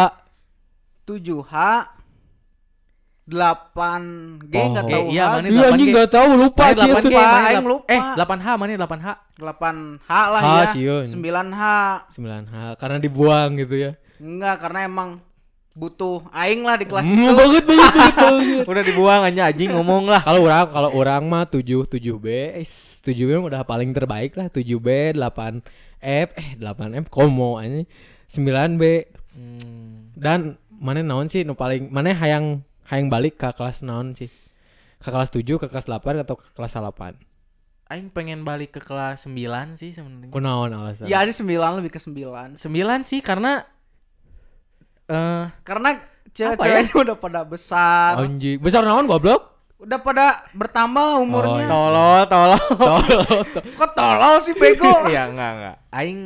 7H 1.03 1.53
8G 3.23 4.53
Oh. 4.53 4.65
enggak 4.67 4.83
G, 4.83 4.91
tahu 4.91 5.05
iya, 5.09 5.23
H. 5.23 5.31
mana 5.31 5.47
Iya 5.47 5.61
8G. 5.61 5.71
anjing 5.71 5.89
enggak 5.89 6.09
tahu 6.11 6.27
lupa 6.35 6.61
Mana 6.61 6.73
sih 6.73 6.81
8G 6.83 6.91
itu. 6.91 7.09
Pak, 7.09 7.25
aing 7.25 7.41
delapan- 7.47 7.65
lupa. 7.65 7.85
eh 7.87 8.01
8H 8.13 8.47
mana 8.53 8.71
8H 8.75 9.07
8H 9.39 10.09
lah 10.27 10.41
Ah, 10.41 10.59
ya. 10.59 10.65
sieun. 10.73 11.03
9H. 11.07 11.63
9H 12.11 12.53
karena 12.75 12.97
dibuang 12.99 13.49
gitu 13.57 13.75
ya. 13.79 13.91
Enggak, 14.19 14.55
karena 14.59 14.79
emang 14.83 15.09
butuh 15.71 16.27
aing 16.29 16.61
lah 16.61 16.75
di 16.75 16.83
kelas 16.83 17.03
Hmm, 17.03 17.15
itu. 17.17 17.31
banget 17.31 17.63
banget 17.63 17.91
banget. 17.93 18.13
banget. 18.19 18.63
udah 18.67 18.83
dibuang 18.83 19.21
aja 19.23 19.41
anjing 19.47 19.71
ngomong 19.71 20.03
lah 20.05 20.19
Kalau 20.19 20.43
orang 20.43 20.67
kalau 20.67 20.89
orang 20.91 21.23
mah 21.23 21.45
7 21.45 21.63
7B, 21.85 22.25
eh, 22.53 22.67
7B 22.99 23.29
mah 23.37 23.47
udah 23.47 23.63
paling 23.63 23.89
terbaik 23.89 24.35
lah. 24.35 24.47
7B, 24.47 25.15
8F, 25.15 26.27
eh 26.33 26.49
8F 26.55 27.07
komo 27.07 27.55
aja. 27.57 27.87
9B 28.27 28.83
Hmm. 29.31 30.11
dan 30.11 30.39
mana 30.69 30.99
naon 30.99 31.25
sih 31.25 31.41
nu 31.41 31.53
paling 31.53 31.87
mana 31.87 32.11
hayang 32.11 32.59
hayang 32.83 33.07
balik 33.07 33.37
ke 33.37 33.47
kelas 33.49 33.79
naon 33.79 34.11
sih? 34.11 34.27
Ke 34.97 35.07
kelas 35.07 35.31
7, 35.31 35.39
ke 35.55 35.65
kelas 35.65 35.87
8 35.87 36.19
atau 36.19 36.35
ke 36.35 36.51
kelas 36.51 36.73
8? 36.73 37.15
aing 37.87 38.07
pengen 38.07 38.43
balik 38.43 38.71
ke 38.71 38.81
kelas 38.81 39.23
9 39.23 39.35
sih 39.73 39.91
sebenarnya 39.91 40.31
Kunaon 40.31 40.71
alasan? 40.71 41.07
Ya 41.07 41.23
sih 41.23 41.35
9 41.37 41.47
lebih 41.77 41.91
ke 41.91 41.99
9. 41.99 42.55
9 42.55 42.59
sih 43.01 43.19
karena 43.19 43.63
eh 45.11 45.45
Karena 45.61 45.89
Apa 45.91 45.99
ya? 45.99 46.31
cewek-ceweknya 46.31 46.95
udah 47.05 47.17
pada 47.19 47.41
besar. 47.43 48.15
Anjing, 48.17 48.57
besar 48.57 48.87
naon 48.87 49.03
goblok? 49.03 49.51
Udah 49.75 49.97
pada 49.97 50.45
bertambah 50.53 51.03
lah 51.03 51.17
umurnya. 51.19 51.65
Oh, 51.67 51.73
tolol 51.73 52.21
tolol 52.29 52.61
Tolol. 52.77 53.25
Kok 53.79 53.91
tolol 53.91 54.35
sih 54.39 54.55
bego? 54.55 54.87
Iya 55.11 55.27
enggak 55.27 55.51
enggak. 55.57 55.75
Aing 55.91 56.19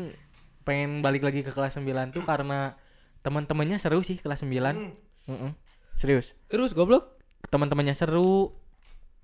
pengen 0.62 1.00
balik 1.00 1.24
lagi 1.24 1.42
ke 1.42 1.50
kelas 1.50 1.80
9 1.80 1.88
tuh 2.12 2.22
karena 2.22 2.76
teman-temannya 3.22 3.80
seru 3.80 4.04
sih 4.04 4.20
kelas 4.20 4.44
9. 4.44 4.54
Heeh. 5.26 5.52
Serius. 5.96 6.36
Terus 6.46 6.76
goblok? 6.76 7.18
Teman-temannya 7.48 7.96
seru, 7.96 8.54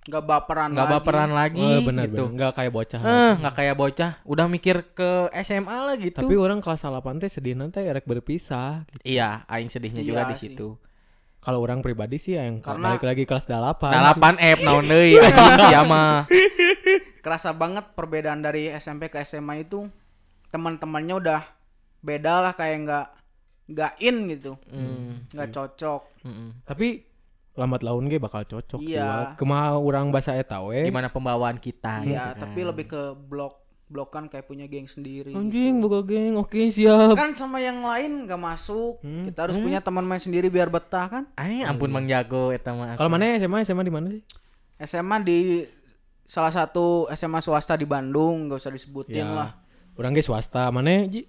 Enggak 0.01 0.23
baperan 0.23 0.73
nggak 0.73 0.89
baperan 0.91 1.29
lagi 1.29 1.61
Oh, 1.61 1.85
benar 1.85 2.05
gitu. 2.05 2.25
benar. 2.25 2.31
Enggak 2.33 2.51
kayak 2.57 2.71
bocah. 2.71 2.99
Eh, 2.99 3.31
nggak 3.37 3.55
kayak 3.55 3.75
bocah, 3.75 4.11
udah 4.23 4.45
mikir 4.47 4.77
ke 4.91 5.09
SMA 5.39 5.77
lah 5.77 5.95
gitu. 5.95 6.17
Tapi 6.17 6.33
orang 6.33 6.57
kelas 6.57 6.81
8 6.81 6.89
teh 7.17 7.29
sedih 7.29 7.53
nanti 7.53 7.79
rek 7.79 8.03
berpisah. 8.03 8.81
gitu. 8.87 9.01
iya, 9.03 9.45
aing 9.45 9.69
sedihnya 9.69 10.01
juga 10.01 10.25
Iya 10.25 10.29
di 10.29 10.35
sih. 10.35 10.49
situ. 10.51 10.73
Kalau 11.37 11.57
orang 11.59 11.81
pribadi 11.81 12.17
sih 12.17 12.33
yang 12.33 12.59
Karena- 12.59 12.93
balik 12.93 13.01
lagi 13.03 13.23
kelas 13.25 13.45
8. 13.45 13.89
Dalapan 13.89 14.35
F 14.37 14.59
naon 14.65 14.85
deui 14.85 15.17
anjing 15.17 15.57
sia 15.63 15.81
mah. 15.83 16.25
Kerasa 17.19 17.49
banget 17.51 17.93
perbedaan 17.93 18.41
dari 18.41 18.69
SMP 18.71 19.05
ke 19.07 19.21
SMA 19.21 19.61
itu. 19.61 19.85
Teman-temannya 20.49 21.15
udah 21.15 21.41
beda 21.99 22.41
lah 22.41 22.53
kayak 22.53 22.77
enggak 22.79 23.05
enggak 23.67 23.93
in 23.99 24.17
gitu. 24.27 24.57
Hmm. 24.65 25.29
Enggak 25.29 25.49
cocok. 25.51 26.01
mm-mm. 26.21 26.49
Tapi 26.63 27.05
lambat 27.53 27.81
laun 27.81 28.07
ge 28.07 28.15
bakal 28.15 28.43
cocok 28.43 28.79
Iya. 28.79 29.01
juga. 29.01 29.15
Kemah 29.37 29.75
orang 29.75 30.07
bahasa 30.09 30.31
eta 30.33 30.61
we. 30.61 30.83
Gimana 30.83 31.07
pembawaan 31.07 31.55
kita 31.55 32.01
Iya, 32.01 32.31
gitu 32.31 32.41
tapi 32.41 32.59
kan. 32.59 32.67
lebih 32.69 32.85
ke 32.87 33.01
blok 33.21 33.59
blokan 33.87 34.23
kayak 34.25 34.47
punya 34.47 34.65
geng 34.65 34.87
sendiri. 34.87 35.35
Anjing 35.35 35.77
gitu. 35.77 35.83
boga 35.83 35.99
geng. 36.05 36.39
Oke, 36.39 36.71
siap. 36.71 37.11
Kan 37.11 37.35
sama 37.35 37.59
yang 37.59 37.83
lain 37.83 38.23
nggak 38.23 38.39
masuk. 38.39 39.03
Hmm. 39.03 39.27
Kita 39.27 39.45
harus 39.45 39.59
punya 39.59 39.79
teman 39.79 40.01
main 40.01 40.17
sendiri 40.17 40.47
biar 40.47 40.71
betah 40.71 41.07
kan. 41.07 41.23
Ay, 41.35 41.59
ampun 41.61 41.91
Mang 41.91 42.07
Jago 42.07 42.49
eta 42.49 42.71
mah. 42.71 42.95
Kalau 42.95 43.07
mana 43.07 43.35
SMA 43.35 43.61
SMA 43.61 43.83
di 43.83 43.91
mana 43.91 44.07
sih? 44.09 44.23
SMA 44.79 45.15
di 45.19 45.67
salah 46.23 46.49
satu 46.49 47.11
SMA 47.11 47.43
swasta 47.43 47.75
di 47.75 47.83
Bandung, 47.83 48.47
nggak 48.47 48.57
usah 48.57 48.71
disebutin 48.71 49.11
Ya. 49.17 49.27
lah. 49.27 49.49
Orang 49.93 50.15
ge 50.15 50.23
swasta. 50.23 50.71
Mana 50.71 51.03
Ji? 51.03 51.27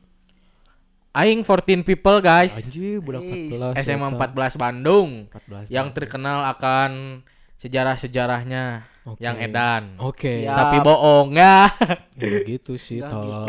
Aing 1.12 1.44
14 1.44 1.84
people 1.84 2.24
guys. 2.24 2.56
Anjing 2.56 3.04
budak 3.04 3.20
Is. 3.20 3.52
14. 3.52 3.84
SMA 3.84 4.08
eta. 4.08 4.32
14 4.32 4.56
Bandung 4.56 5.08
14. 5.28 5.68
yang 5.68 5.92
terkenal 5.92 6.40
akan 6.48 7.20
sejarah-sejarahnya 7.60 8.88
Oke. 9.04 9.20
yang 9.20 9.36
edan. 9.36 10.00
Oke. 10.00 10.48
Siap. 10.48 10.56
Tapi 10.56 10.76
bohong 10.80 11.36
ya. 11.36 11.68
Ya 12.16 12.28
gitu 12.48 12.80
sih 12.80 13.04
tolong. 13.12 13.44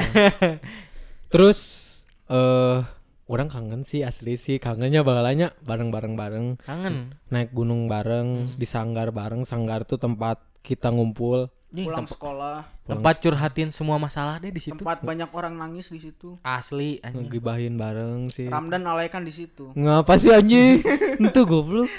Terus 1.31 1.87
eh 2.27 2.83
orang 3.23 3.47
kangen 3.47 3.87
sih 3.87 4.03
asli 4.03 4.35
sih 4.35 4.59
kangennya 4.59 4.99
bahalanya 5.01 5.55
bareng-bareng 5.63 6.13
bareng 6.19 6.47
Kangen. 6.59 7.15
naik 7.31 7.55
gunung 7.55 7.87
bareng 7.87 8.43
di 8.59 8.67
sanggar 8.67 9.15
bareng 9.15 9.47
sanggar 9.47 9.87
tuh 9.87 9.95
tempat 9.95 10.43
kita 10.59 10.91
ngumpul 10.91 11.47
Ih, 11.73 11.89
Pulang 11.89 12.05
temp- 12.05 12.13
sekolah, 12.13 12.69
tempat 12.85 13.17
curhatin 13.17 13.73
semua 13.73 13.97
masalah 13.97 14.37
deh 14.37 14.53
di 14.53 14.61
situ. 14.61 14.77
tempat 14.77 15.01
banyak 15.01 15.25
orang 15.33 15.57
nangis 15.57 15.89
di 15.89 15.97
situ. 15.99 16.37
Asli 16.39 17.01
anjing. 17.01 17.25
ngegibahin 17.25 17.73
bareng 17.75 18.29
sih. 18.29 18.45
Ramdan 18.45 18.85
alaikan 18.85 19.25
di 19.25 19.33
situ. 19.33 19.73
ngapa 19.73 20.13
sih 20.15 20.29
anjing? 20.29 20.85
Itu 21.25 21.41
goblok. 21.43 21.89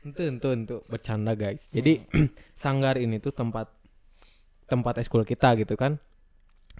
Itu 0.00 0.20
itu 0.24 0.48
itu 0.48 0.76
bercanda 0.84 1.32
guys. 1.34 1.68
Jadi 1.70 2.02
sanggar 2.58 2.96
ini 2.96 3.20
tuh 3.20 3.30
tempat 3.30 3.70
tempat 4.64 4.98
eskul 4.98 5.22
kita 5.22 5.54
gitu 5.54 5.76
kan. 5.76 6.02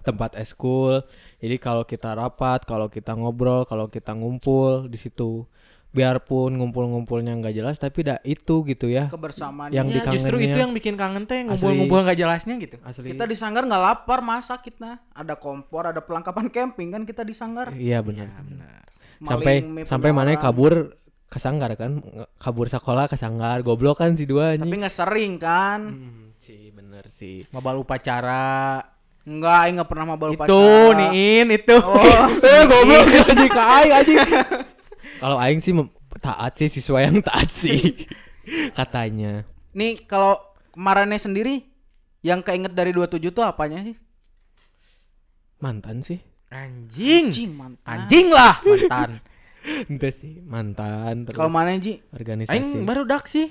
Tempat 0.01 0.33
eskul. 0.35 1.05
Jadi 1.37 1.55
kalau 1.55 1.85
kita 1.85 2.11
rapat 2.11 2.65
kalau 2.65 2.89
kita 2.89 3.13
ngobrol 3.13 3.63
kalau 3.63 3.87
kita 3.87 4.11
ngumpul 4.11 4.89
di 4.89 4.97
situ 4.97 5.45
biarpun 5.91 6.55
ngumpul-ngumpulnya 6.55 7.35
nggak 7.35 7.51
jelas 7.51 7.75
tapi 7.75 8.07
dah 8.07 8.23
itu 8.23 8.63
gitu 8.63 8.87
ya 8.87 9.11
Kebersamaan. 9.11 9.75
Yang 9.75 9.87
Iya, 9.91 10.03
justru 10.07 10.39
itu 10.39 10.55
yang 10.55 10.71
bikin 10.71 10.95
kangen 10.95 11.27
teh 11.27 11.43
ngumpul-ngumpul 11.43 12.07
nggak 12.07 12.15
jelasnya 12.15 12.55
gitu. 12.63 12.79
asli 12.79 13.11
Kita 13.11 13.27
di 13.27 13.35
sanggar 13.35 13.67
nggak 13.67 13.83
lapar 13.83 14.23
masak 14.23 14.63
kita. 14.63 15.03
Ada 15.11 15.35
kompor, 15.35 15.91
ada 15.91 15.99
perlengkapan 15.99 16.47
camping 16.47 16.95
kan 16.95 17.03
kita 17.03 17.27
di 17.27 17.35
sanggar. 17.35 17.75
iya 17.75 17.99
Ya, 17.99 17.99
benar 17.99 18.31
benar. 18.39 18.87
sampai 19.21 19.55
Maling, 19.61 19.85
sampai 19.85 20.09
mana 20.15 20.33
kabur 20.39 20.95
ke 21.27 21.37
sanggar 21.37 21.75
kan 21.75 21.99
kabur 22.39 22.71
sekolah 22.71 23.05
ke 23.11 23.19
sanggar 23.19 23.59
goblok 23.61 23.99
kan 23.99 24.15
si 24.15 24.23
dua 24.23 24.55
Tapi 24.55 24.71
nggak 24.71 24.95
sering 24.95 25.35
kan. 25.37 25.79
Hmm, 25.91 26.31
sih 26.39 26.71
bener 26.71 27.11
sih 27.11 27.43
Mabal 27.51 27.83
upacara. 27.83 28.79
Enggak, 29.21 29.57
aing 29.67 29.75
nggak 29.77 29.89
pernah 29.91 30.05
mau 30.07 30.17
itu 30.33 30.63
niin 30.97 31.47
itu. 31.51 31.77
Oh, 31.77 32.25
eh 32.47 32.63
goblok 32.65 33.05
anjing 33.27 33.51
ka 33.51 33.63
aing 33.77 33.91
anjing 33.91 34.17
kalau 35.21 35.37
aing 35.37 35.61
sih 35.61 35.71
taat 36.19 36.57
sih 36.57 36.67
siswa 36.67 37.05
yang 37.05 37.21
taat 37.27 37.47
sih 37.53 38.09
katanya 38.73 39.45
nih 39.71 40.01
kalau 40.09 40.41
kemarinnya 40.73 41.21
sendiri 41.21 41.61
yang 42.21 42.41
keinget 42.41 42.73
dari 42.73 42.93
27 42.93 43.33
tuh 43.33 43.41
apanya 43.41 43.81
sih? 43.81 43.97
mantan 45.61 46.01
sih. 46.01 46.17
Anjing. 46.51 47.29
Anjing 47.29 47.51
mantan. 47.53 47.85
Anjing 47.85 48.27
lah 48.29 48.53
mantan. 48.61 49.09
Ente 49.89 50.09
sih 50.09 50.41
mantan 50.41 51.29
Kalau 51.29 51.49
mana 51.53 51.77
Ji? 51.77 52.01
organisasi. 52.09 52.49
Aing 52.49 52.81
baru 52.81 53.05
dak 53.05 53.29
sih. 53.29 53.49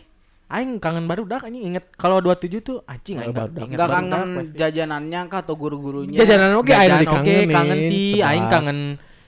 Aing 0.50 0.82
kangen 0.82 1.06
baru 1.06 1.22
dak 1.26 1.46
anjing 1.46 1.62
inget 1.70 1.86
kalau 1.94 2.18
27 2.18 2.62
tuh 2.66 2.82
anjing 2.82 3.22
aing 3.22 3.30
inget 3.30 3.78
Enggak 3.78 3.88
kangen 3.94 4.28
jajanannya 4.50 5.20
kah 5.30 5.40
atau 5.46 5.54
guru-gurunya? 5.54 6.18
Jajanan 6.18 6.58
oke 6.58 6.74
aing 6.74 6.90
Jajan 6.90 7.00
dikangenin. 7.06 7.46
oke 7.46 7.54
kangen 7.54 7.78
sih 7.86 8.18
aing 8.18 8.46
kangen 8.50 8.78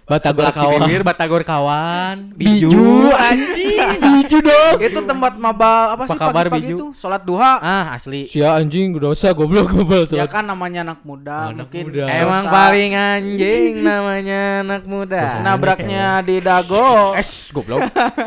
Batagor 0.03 0.51
kawan. 0.51 0.81
Cibibir, 0.83 1.01
Batagor 1.03 1.43
kawan, 1.43 2.17
Biju. 2.35 2.69
Biju, 2.69 2.85
anjing. 3.15 3.89
Biju 3.97 4.39
dong. 4.43 4.77
Itu 4.79 4.99
tempat 5.01 5.33
maba 5.37 5.95
apa, 5.95 6.05
Apa 6.05 6.05
sih 6.05 6.19
kabar, 6.19 6.45
pagi-pagi 6.47 6.67
Biju? 6.67 6.77
itu? 6.77 6.87
Sholat 6.95 7.23
duha. 7.23 7.53
Ah, 7.59 7.95
asli. 7.95 8.27
Sia 8.27 8.53
anjing 8.53 8.93
dosa 8.95 9.31
goblok 9.31 9.71
goblok. 9.71 10.11
Ya 10.11 10.27
kan 10.27 10.43
namanya 10.43 10.83
anak 10.83 11.01
muda, 11.03 11.49
Anak 11.49 11.71
mungkin 11.71 11.85
muda. 11.89 12.05
Emang 12.11 12.45
paling 12.45 12.93
anjing 12.93 13.73
namanya 13.81 14.41
anak 14.61 14.83
muda. 14.85 15.39
Nabraknya 15.41 16.21
di 16.21 16.37
dago. 16.39 17.15
Es 17.15 17.31
goblok. 17.49 17.87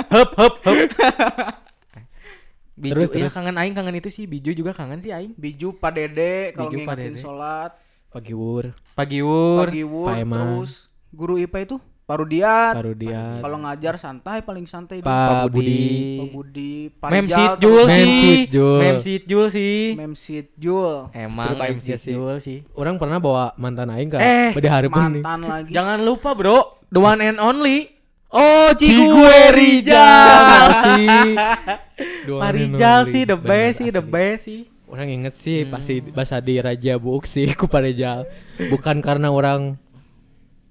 Hup 0.10 0.29
hup 0.34 0.55
hup. 0.63 0.77
Biju, 2.75 2.91
Terus, 2.91 3.08
ya 3.10 3.27
terus. 3.27 3.34
kangen 3.34 3.55
aing 3.55 3.72
kangen 3.72 3.96
itu 3.96 4.12
sih, 4.12 4.27
Biju 4.27 4.51
juga 4.51 4.72
kangen 4.72 5.00
sih 5.00 5.08
aing. 5.08 5.32
Biju 5.34 5.75
Pak 5.75 5.91
Dede 5.91 6.51
kalau 6.51 6.67
ngingetin 6.67 7.15
Dede. 7.15 7.22
sholat. 7.22 7.72
Pagi 8.12 8.32
wur, 8.32 8.72
Pagi 8.96 9.20
wur. 9.20 9.67
Pagi 9.67 9.84
wur, 9.84 10.08
Pak 10.08 10.17
Eman. 10.20 10.39
terus 10.60 10.72
guru 11.15 11.39
IPA 11.39 11.60
itu 11.63 11.77
Parudiat. 12.05 12.77
Parudiat. 12.77 13.41
Kalau 13.41 13.57
ngajar 13.65 13.98
santai 13.98 14.45
paling 14.45 14.69
santai 14.69 15.01
dia. 15.01 15.10
Pak 15.10 15.50
Budi. 15.50 15.57
Budi. 15.57 15.81
Pak 16.22 16.27
Budi, 16.29 16.72
Pak 16.93 17.10
Mem 17.10 17.25
Sit 17.25 17.51
Jul 17.57 17.84
sih. 17.89 18.45
Mem 18.53 18.98
Sit 19.01 19.24
Jul 19.25 19.45
sih. 19.50 19.77
Mem 19.98 20.13
Sit 20.13 20.48
Jul. 20.53 21.10
Emang 21.17 21.57
Mem 21.57 21.81
sih. 21.81 21.98
Jul 21.98 22.38
sih. 22.38 22.62
Orang 22.77 23.01
pernah 23.01 23.17
bawa 23.17 23.57
mantan 23.57 23.89
aing 23.89 24.13
ke 24.13 24.22
Eh, 24.22 24.53
pada 24.53 24.69
hari 24.69 24.86
pun 24.86 25.01
nih. 25.01 25.25
Mantan 25.25 25.39
lagi. 25.50 25.74
Jangan 25.74 26.05
lupa, 26.05 26.38
Bro. 26.38 26.77
The 26.93 27.01
one 27.01 27.25
and 27.25 27.41
only. 27.41 27.89
Oh, 28.29 28.69
Cigue 28.77 29.50
Rijal. 29.50 30.67
Pak 32.29 32.51
Rijal 32.53 33.00
sih 33.07 33.24
the 33.31 33.38
best 33.38 33.81
sih, 33.81 33.89
the 33.89 34.03
best 34.03 34.45
sih. 34.45 34.62
Orang 34.86 35.10
inget 35.10 35.34
sih 35.41 35.65
Hmm. 35.65 35.74
pasti 35.74 36.05
bahasa 36.05 36.38
di 36.38 36.62
Raja 36.62 37.01
Buuk 37.01 37.25
sih 37.25 37.50
ku 37.60 37.65
Pak 37.65 37.81
Rijal. 37.81 38.29
Bukan 38.69 39.01
karena 39.01 39.34
orang 39.34 39.81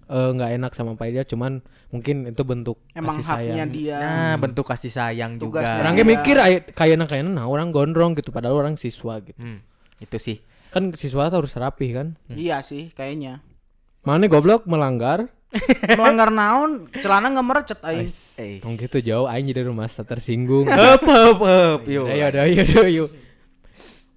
eh, 0.07 0.31
nggak 0.35 0.51
enak 0.61 0.73
sama 0.73 0.95
Pak 0.95 1.07
Rijal, 1.09 1.27
cuman 1.29 1.53
mungkin 1.91 2.29
itu 2.29 2.43
bentuk 2.43 2.79
Emang 2.93 3.21
kasih 3.21 3.27
haknya 3.29 3.55
sayang. 3.65 3.71
dia. 3.71 3.99
Nah, 3.99 4.35
bentuk 4.37 4.65
kasih 4.67 4.93
sayang 4.93 5.33
Tugasnya 5.39 5.79
juga. 5.79 5.83
Orangnya 5.85 6.05
mikir 6.05 6.37
ay- 6.41 6.65
kayaknya 6.73 7.07
kayaknya 7.07 7.33
nah 7.33 7.47
orang 7.47 7.71
gondrong 7.71 8.13
gitu 8.15 8.31
padahal 8.31 8.61
orang 8.61 8.75
siswa 8.77 9.21
gitu. 9.23 9.37
Hmm, 9.39 9.63
itu 10.01 10.17
sih. 10.19 10.37
Kan 10.75 10.91
siswa 10.99 11.31
tuh 11.31 11.45
harus 11.47 11.55
rapi 11.55 11.95
kan. 11.95 12.19
Iya 12.29 12.61
sih 12.61 12.91
kayaknya. 12.93 13.41
Mana 14.05 14.29
goblok 14.29 14.69
melanggar? 14.69 15.31
Melanggar 15.99 16.35
naon, 16.35 16.91
celana 16.99 17.31
nggak 17.31 17.47
merecet 17.47 17.81
aing. 17.87 18.11
Eh. 18.43 18.59
Tong 18.59 18.75
gitu 18.75 18.99
jauh 18.99 19.31
aing 19.31 19.47
jadi 19.47 19.71
rumah 19.71 19.87
tersinggung. 19.87 20.67
Hup 20.67 21.03
hup 21.07 21.39
hup. 21.39 21.81
Yuk. 21.87 22.11
Ayo 22.11 22.27
yuk 22.51 22.89
yuk. 22.91 23.09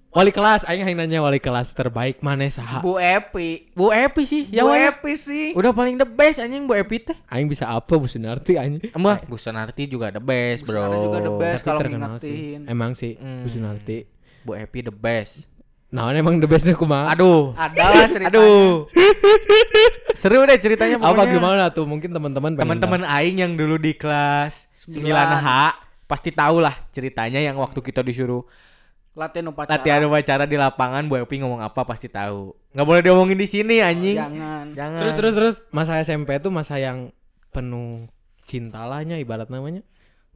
Wali 0.08 0.32
kelas 0.32 0.64
aing 0.64 0.88
aing 0.88 0.96
nanya 0.96 1.20
wali 1.20 1.36
kelas 1.36 1.76
terbaik 1.76 2.24
mana 2.24 2.48
saha? 2.48 2.80
Bu 2.80 2.96
Epi. 2.96 3.68
Bu 3.76 3.92
Epi 3.92 4.24
sih. 4.24 4.44
Ya 4.48 4.64
Bu. 4.64 4.72
Epi 4.72 5.12
sih. 5.14 5.52
Udah 5.52 5.68
paling 5.70 6.00
the 6.00 6.08
best 6.08 6.40
anjing 6.40 6.64
Bu 6.64 6.72
Epi 6.72 6.96
teh. 7.04 7.16
Aing 7.28 7.44
bisa 7.44 7.68
apa 7.68 7.92
Bu 7.92 8.08
Sunarti 8.08 8.56
anjing? 8.56 8.88
Emang 8.88 9.20
Bu 9.28 9.36
Sanarti 9.36 9.84
juga 9.84 10.08
the 10.08 10.18
best, 10.18 10.64
Bu 10.64 10.72
Bro. 10.72 10.80
Sanarti 10.80 10.98
juga 11.04 11.18
the 11.20 11.34
best. 11.36 11.60
Kalau 11.60 11.80
terkenal 11.84 12.16
sih. 12.16 12.32
ngingetin. 12.32 12.60
Emang 12.66 12.90
sih 12.96 13.12
Hmm. 13.14 13.44
Bu 13.44 13.48
Sunarti. 13.52 13.98
Bu 14.42 14.52
Epi 14.56 14.78
the 14.80 14.94
best. 14.94 15.44
Nah, 15.88 16.12
emang 16.12 16.36
the 16.36 16.48
bestnya 16.48 16.72
kumaha? 16.72 17.12
Aduh. 17.12 17.52
Ada 17.52 17.84
lah 17.88 18.06
ceritanya. 18.08 18.32
Aduh. 18.32 18.88
Seru 20.20 20.40
deh 20.44 20.58
ceritanya 20.58 20.96
Apa 21.00 21.16
pokoknya. 21.16 21.32
gimana 21.32 21.64
tuh? 21.68 21.84
Mungkin 21.84 22.12
teman-teman 22.12 22.56
Teman-teman 22.56 23.04
aing 23.04 23.40
yang 23.40 23.52
dulu 23.56 23.76
di 23.76 23.92
kelas 23.92 24.68
9H 24.88 25.48
pasti 26.08 26.32
tahu 26.32 26.64
lah 26.64 26.72
ceritanya 26.88 27.36
yang 27.36 27.60
waktu 27.60 27.80
kita 27.80 28.00
disuruh 28.00 28.40
Latihan 29.18 29.50
upacara. 29.50 29.74
latihan 29.74 30.00
upacara 30.04 30.44
di 30.46 30.54
lapangan 30.54 31.02
Bu 31.04 31.18
Epi 31.18 31.42
ngomong 31.42 31.58
apa 31.58 31.82
pasti 31.82 32.06
tahu. 32.06 32.54
Nggak 32.70 32.86
boleh 32.86 33.02
diomongin 33.02 33.34
di 33.34 33.44
sini 33.44 33.82
anjing. 33.82 34.14
Jangan. 34.14 34.64
Jangan. 34.72 35.00
Terus 35.02 35.14
terus 35.14 35.32
terus 35.34 35.54
masa 35.68 35.98
SMP 35.98 36.38
tuh 36.38 36.48
masa 36.48 36.78
yang 36.78 37.10
penuh 37.50 38.06
cinta 38.44 38.86
lahnya 38.86 39.18
ibarat 39.18 39.50
namanya. 39.50 39.82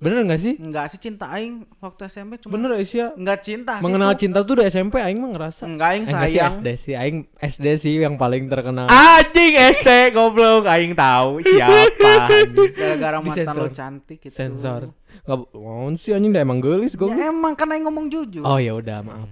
Bener 0.03 0.27
nggak 0.27 0.43
sih? 0.43 0.59
Enggak 0.59 0.91
sih 0.91 0.99
cinta 0.99 1.31
aing 1.31 1.63
waktu 1.79 2.11
SMP 2.11 2.35
cuma 2.35 2.59
Bener 2.59 2.75
Aisyah. 2.75 3.15
enggak 3.15 3.39
cinta 3.39 3.79
sih. 3.79 3.87
Mengenal 3.87 4.11
tuh. 4.11 4.19
cinta 4.19 4.39
tuh 4.43 4.55
di 4.59 4.67
SMP 4.67 4.99
aing 4.99 5.15
mah 5.15 5.31
ngerasa. 5.31 5.63
Enggak 5.63 5.89
aing 5.95 6.03
Eh, 6.03 6.11
enggak 6.11 6.27
sih 6.27 6.35
sayang. 6.35 6.53
SD 6.53 6.69
sih, 6.75 6.95
aing 6.99 7.19
SD 7.39 7.67
sih 7.79 7.95
yang 8.03 8.19
paling 8.19 8.51
terkenal. 8.51 8.91
Anjing 8.91 9.55
ST 9.71 9.87
goblok 10.11 10.67
aing 10.67 10.99
tahu 10.99 11.39
siapa. 11.41 12.35
Gara-gara 12.75 13.19
mantan 13.23 13.55
lo 13.55 13.71
cantik 13.71 14.19
gitu. 14.19 14.35
Sensor. 14.35 14.91
Enggak 15.23 15.39
mau 15.53 15.89
sih 15.95 16.13
anjing 16.13 16.31
dah 16.31 16.41
emang 16.41 16.59
gelis 16.59 16.93
gue. 16.93 17.09
Ya 17.09 17.29
emang 17.29 17.53
kan 17.53 17.69
aing 17.69 17.85
ngomong 17.85 18.09
jujur. 18.09 18.43
Oh 18.43 18.57
ya 18.57 18.73
udah 18.73 19.01
maaf. 19.01 19.29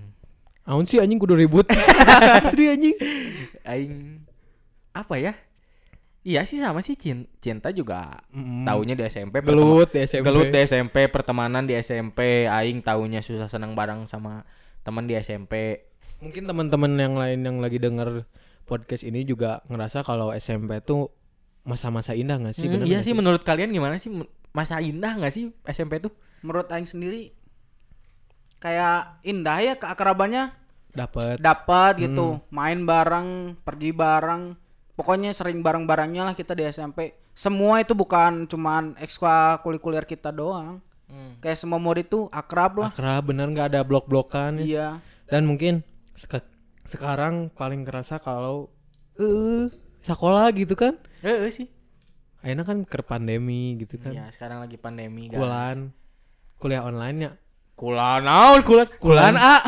Aun 0.64 0.84
sih 0.84 0.98
anjing 0.98 1.16
kudu 1.16 1.34
ribut. 1.34 1.66
Asli 2.38 2.68
anjing. 2.68 2.96
Aing 3.62 4.22
apa 4.92 5.14
ya? 5.16 5.32
Iya 6.20 6.44
sih 6.44 6.60
sama 6.60 6.84
sih 6.84 6.94
cin- 6.94 7.32
cinta 7.40 7.72
juga 7.72 8.20
Mm. 8.28 8.68
taunya 8.68 8.92
di 8.92 9.02
SMP 9.02 9.40
Gelut 9.40 9.88
di 9.88 10.04
SMP. 10.04 10.20
Gelut 10.20 10.52
di 10.52 10.60
SMP, 10.60 11.08
pertemanan 11.08 11.64
di 11.64 11.72
SMP, 11.74 12.44
aing 12.44 12.84
taunya 12.84 13.24
susah 13.24 13.48
senang 13.48 13.72
bareng 13.72 14.04
sama 14.04 14.44
teman 14.80 15.08
di 15.08 15.16
SMP. 15.16 15.80
Mungkin 16.20 16.44
teman-teman 16.44 16.92
yang 16.94 17.16
lain 17.16 17.40
yang 17.40 17.56
lagi 17.58 17.80
denger 17.80 18.28
podcast 18.68 19.00
ini 19.00 19.24
juga 19.24 19.64
ngerasa 19.66 20.04
kalau 20.04 20.30
SMP 20.30 20.84
tuh 20.84 21.08
masa-masa 21.60 22.12
indah 22.12 22.36
gak 22.36 22.52
sih? 22.52 22.68
Hmm, 22.68 22.84
iya 22.84 23.00
nggak 23.00 23.04
sih 23.04 23.14
menurut 23.16 23.40
kalian 23.40 23.72
gimana 23.72 23.96
sih 23.96 24.12
masa 24.50 24.78
indah 24.78 25.14
nggak 25.14 25.30
sih 25.30 25.50
SMP 25.64 25.98
tuh? 25.98 26.10
Menurut 26.40 26.66
aing 26.66 26.84
sendiri 26.84 27.30
kayak 28.58 29.22
indah 29.22 29.58
ya 29.58 29.74
keakrabannya 29.74 30.52
Dapet. 30.90 31.38
dapat 31.38 32.02
gitu. 32.02 32.42
Main 32.50 32.82
bareng, 32.82 33.56
pergi 33.62 33.90
bareng. 33.90 34.58
Pokoknya 34.92 35.32
sering 35.32 35.62
bareng-barengnya 35.62 36.26
lah 36.26 36.34
kita 36.34 36.52
di 36.52 36.66
SMP. 36.66 37.14
Semua 37.32 37.80
itu 37.80 37.94
bukan 37.94 38.44
cuman 38.44 38.98
ekstrakurikuler 39.00 40.04
kita 40.04 40.28
doang. 40.28 40.82
Kayak 41.40 41.58
semua 41.58 41.80
murid 41.80 42.06
itu 42.06 42.30
akrab 42.30 42.78
lah. 42.78 42.90
Akrab 42.90 43.22
bener 43.26 43.48
nggak 43.48 43.74
ada 43.74 43.80
blok-blokan 43.82 44.60
ya. 44.60 44.64
Iya. 44.66 44.88
Dan 45.26 45.46
mungkin 45.46 45.82
seka- 46.14 46.46
sekarang 46.84 47.50
paling 47.50 47.82
kerasa 47.82 48.18
kalau 48.18 48.70
eh 49.16 49.70
sekolah 50.02 50.46
gitu 50.54 50.74
kan. 50.74 50.94
Eh 51.22 51.50
sih. 51.50 51.66
Akhirnya 52.40 52.64
kan 52.64 52.78
ke 52.88 53.00
pandemi 53.00 53.76
gitu 53.76 54.00
kan. 54.00 54.12
Iya, 54.12 54.24
sekarang 54.32 54.64
lagi 54.64 54.76
pandemi 54.76 55.28
guys. 55.28 55.36
Kulan 55.36 55.78
kuliah 56.56 56.82
online 56.82 57.16
ya. 57.26 57.32
Kulan 57.76 58.20
naon 58.24 58.60
kulan? 58.60 58.88
Kulan 58.96 59.34
A. 59.34 59.64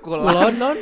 Kulan 0.00 0.52
non. 0.56 0.78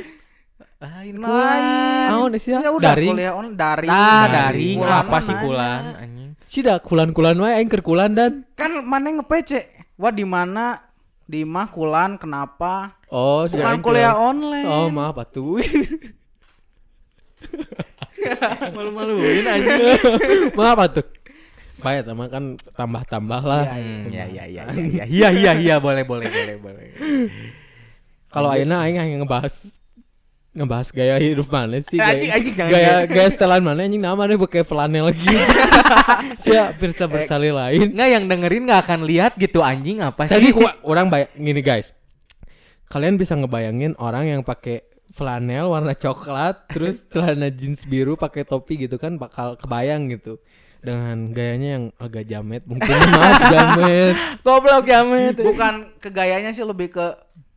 Lain 0.78 1.14
Lain. 1.14 1.16
kulan. 1.18 1.60
Naon 2.06 2.30
sih 2.38 2.54
Ya 2.54 2.70
udah 2.70 2.94
daring. 2.94 3.10
kuliah 3.10 3.32
on 3.34 3.46
daring. 3.52 3.90
Nah, 3.90 4.26
Daring. 4.26 4.78
Kulan 4.78 4.94
apa 4.94 5.18
sih 5.18 5.34
kulan 5.34 5.82
anjing? 5.96 6.30
Sih 6.46 6.62
dah 6.62 6.78
kulan-kulan 6.78 7.34
wae 7.36 7.58
aing 7.58 7.66
keur 7.66 7.82
kulan 7.82 8.14
dan. 8.14 8.46
Kan 8.54 8.78
mana 8.82 9.10
nge-PC? 9.10 9.50
Wah, 9.98 10.14
di 10.14 10.22
mana? 10.22 10.78
Di 11.26 11.42
mah 11.42 11.66
kulan 11.68 12.14
kenapa? 12.16 12.94
Oh, 13.10 13.44
Bukan 13.44 13.82
kuliah 13.82 14.14
online. 14.14 14.64
Oh, 14.64 14.88
maaf 14.88 15.18
atuh. 15.18 15.58
Malu-maluin 18.76 19.44
anjing. 19.52 19.80
maaf 20.54 20.78
atuh. 20.78 21.06
Baik, 21.78 22.10
sama 22.10 22.26
kan 22.26 22.58
tambah-tambah 22.74 23.42
lah. 23.46 23.70
Hmm, 23.70 24.10
ya 24.10 24.26
ya 24.26 24.44
ya 24.50 24.64
ya 24.66 24.82
ya. 24.82 25.04
Iya 25.06 25.28
iya 25.30 25.52
iya 25.54 25.76
boleh 25.78 26.02
boleh 26.02 26.26
boleh 26.26 26.56
boleh. 26.58 26.86
Kalau 28.34 28.50
ayeuna 28.50 28.82
aing 28.82 28.98
aing 28.98 29.22
ngebahas 29.22 29.54
ngebahas 30.58 30.90
gaya 30.90 31.22
hidup 31.22 31.46
mana 31.54 31.78
sih? 31.86 31.94
Gaya, 31.94 32.18
Anjing, 32.18 32.30
anjing, 32.34 32.54
jangan 32.58 32.72
gaya, 32.74 32.94
gaya 33.06 33.28
setelan 33.30 33.62
mana 33.62 33.86
anjing 33.86 34.02
nama 34.02 34.26
nih 34.26 34.38
pakai 34.42 34.66
lagi. 35.06 35.28
Siap, 36.44 36.82
pirsa 36.82 37.06
Eh, 37.06 37.08
bersali 37.08 37.50
lain. 37.54 37.94
Nggak 37.94 38.08
yang 38.10 38.24
dengerin 38.26 38.62
nggak 38.66 38.80
akan 38.82 39.00
lihat 39.06 39.32
gitu 39.38 39.62
anjing 39.62 40.02
apa 40.02 40.26
sih? 40.26 40.34
Tadi 40.34 40.50
orang 40.82 41.06
bay 41.06 41.30
gini 41.38 41.62
guys. 41.62 41.94
Kalian 42.90 43.20
bisa 43.20 43.38
ngebayangin 43.38 43.94
orang 44.02 44.26
yang 44.26 44.40
pakai 44.42 44.87
flanel 45.18 45.74
warna 45.74 45.98
coklat 45.98 46.62
terus 46.74 47.02
celana 47.10 47.50
jeans 47.50 47.82
biru 47.82 48.14
pakai 48.14 48.46
topi 48.46 48.86
gitu 48.86 48.94
kan 49.02 49.18
bakal 49.18 49.58
kebayang 49.58 50.06
gitu 50.14 50.38
dengan 50.78 51.34
gayanya 51.34 51.68
yang 51.74 51.84
agak 51.98 52.24
jamet 52.30 52.62
mungkin 52.62 52.94
maaf 53.18 53.42
jamet 53.50 54.14
Goblok 54.46 54.86
ya 54.86 55.02
met. 55.02 55.34
Bukan 55.34 55.98
ke 55.98 56.08
gayanya 56.14 56.54
sih 56.54 56.62
lebih 56.62 56.94
ke 56.94 57.06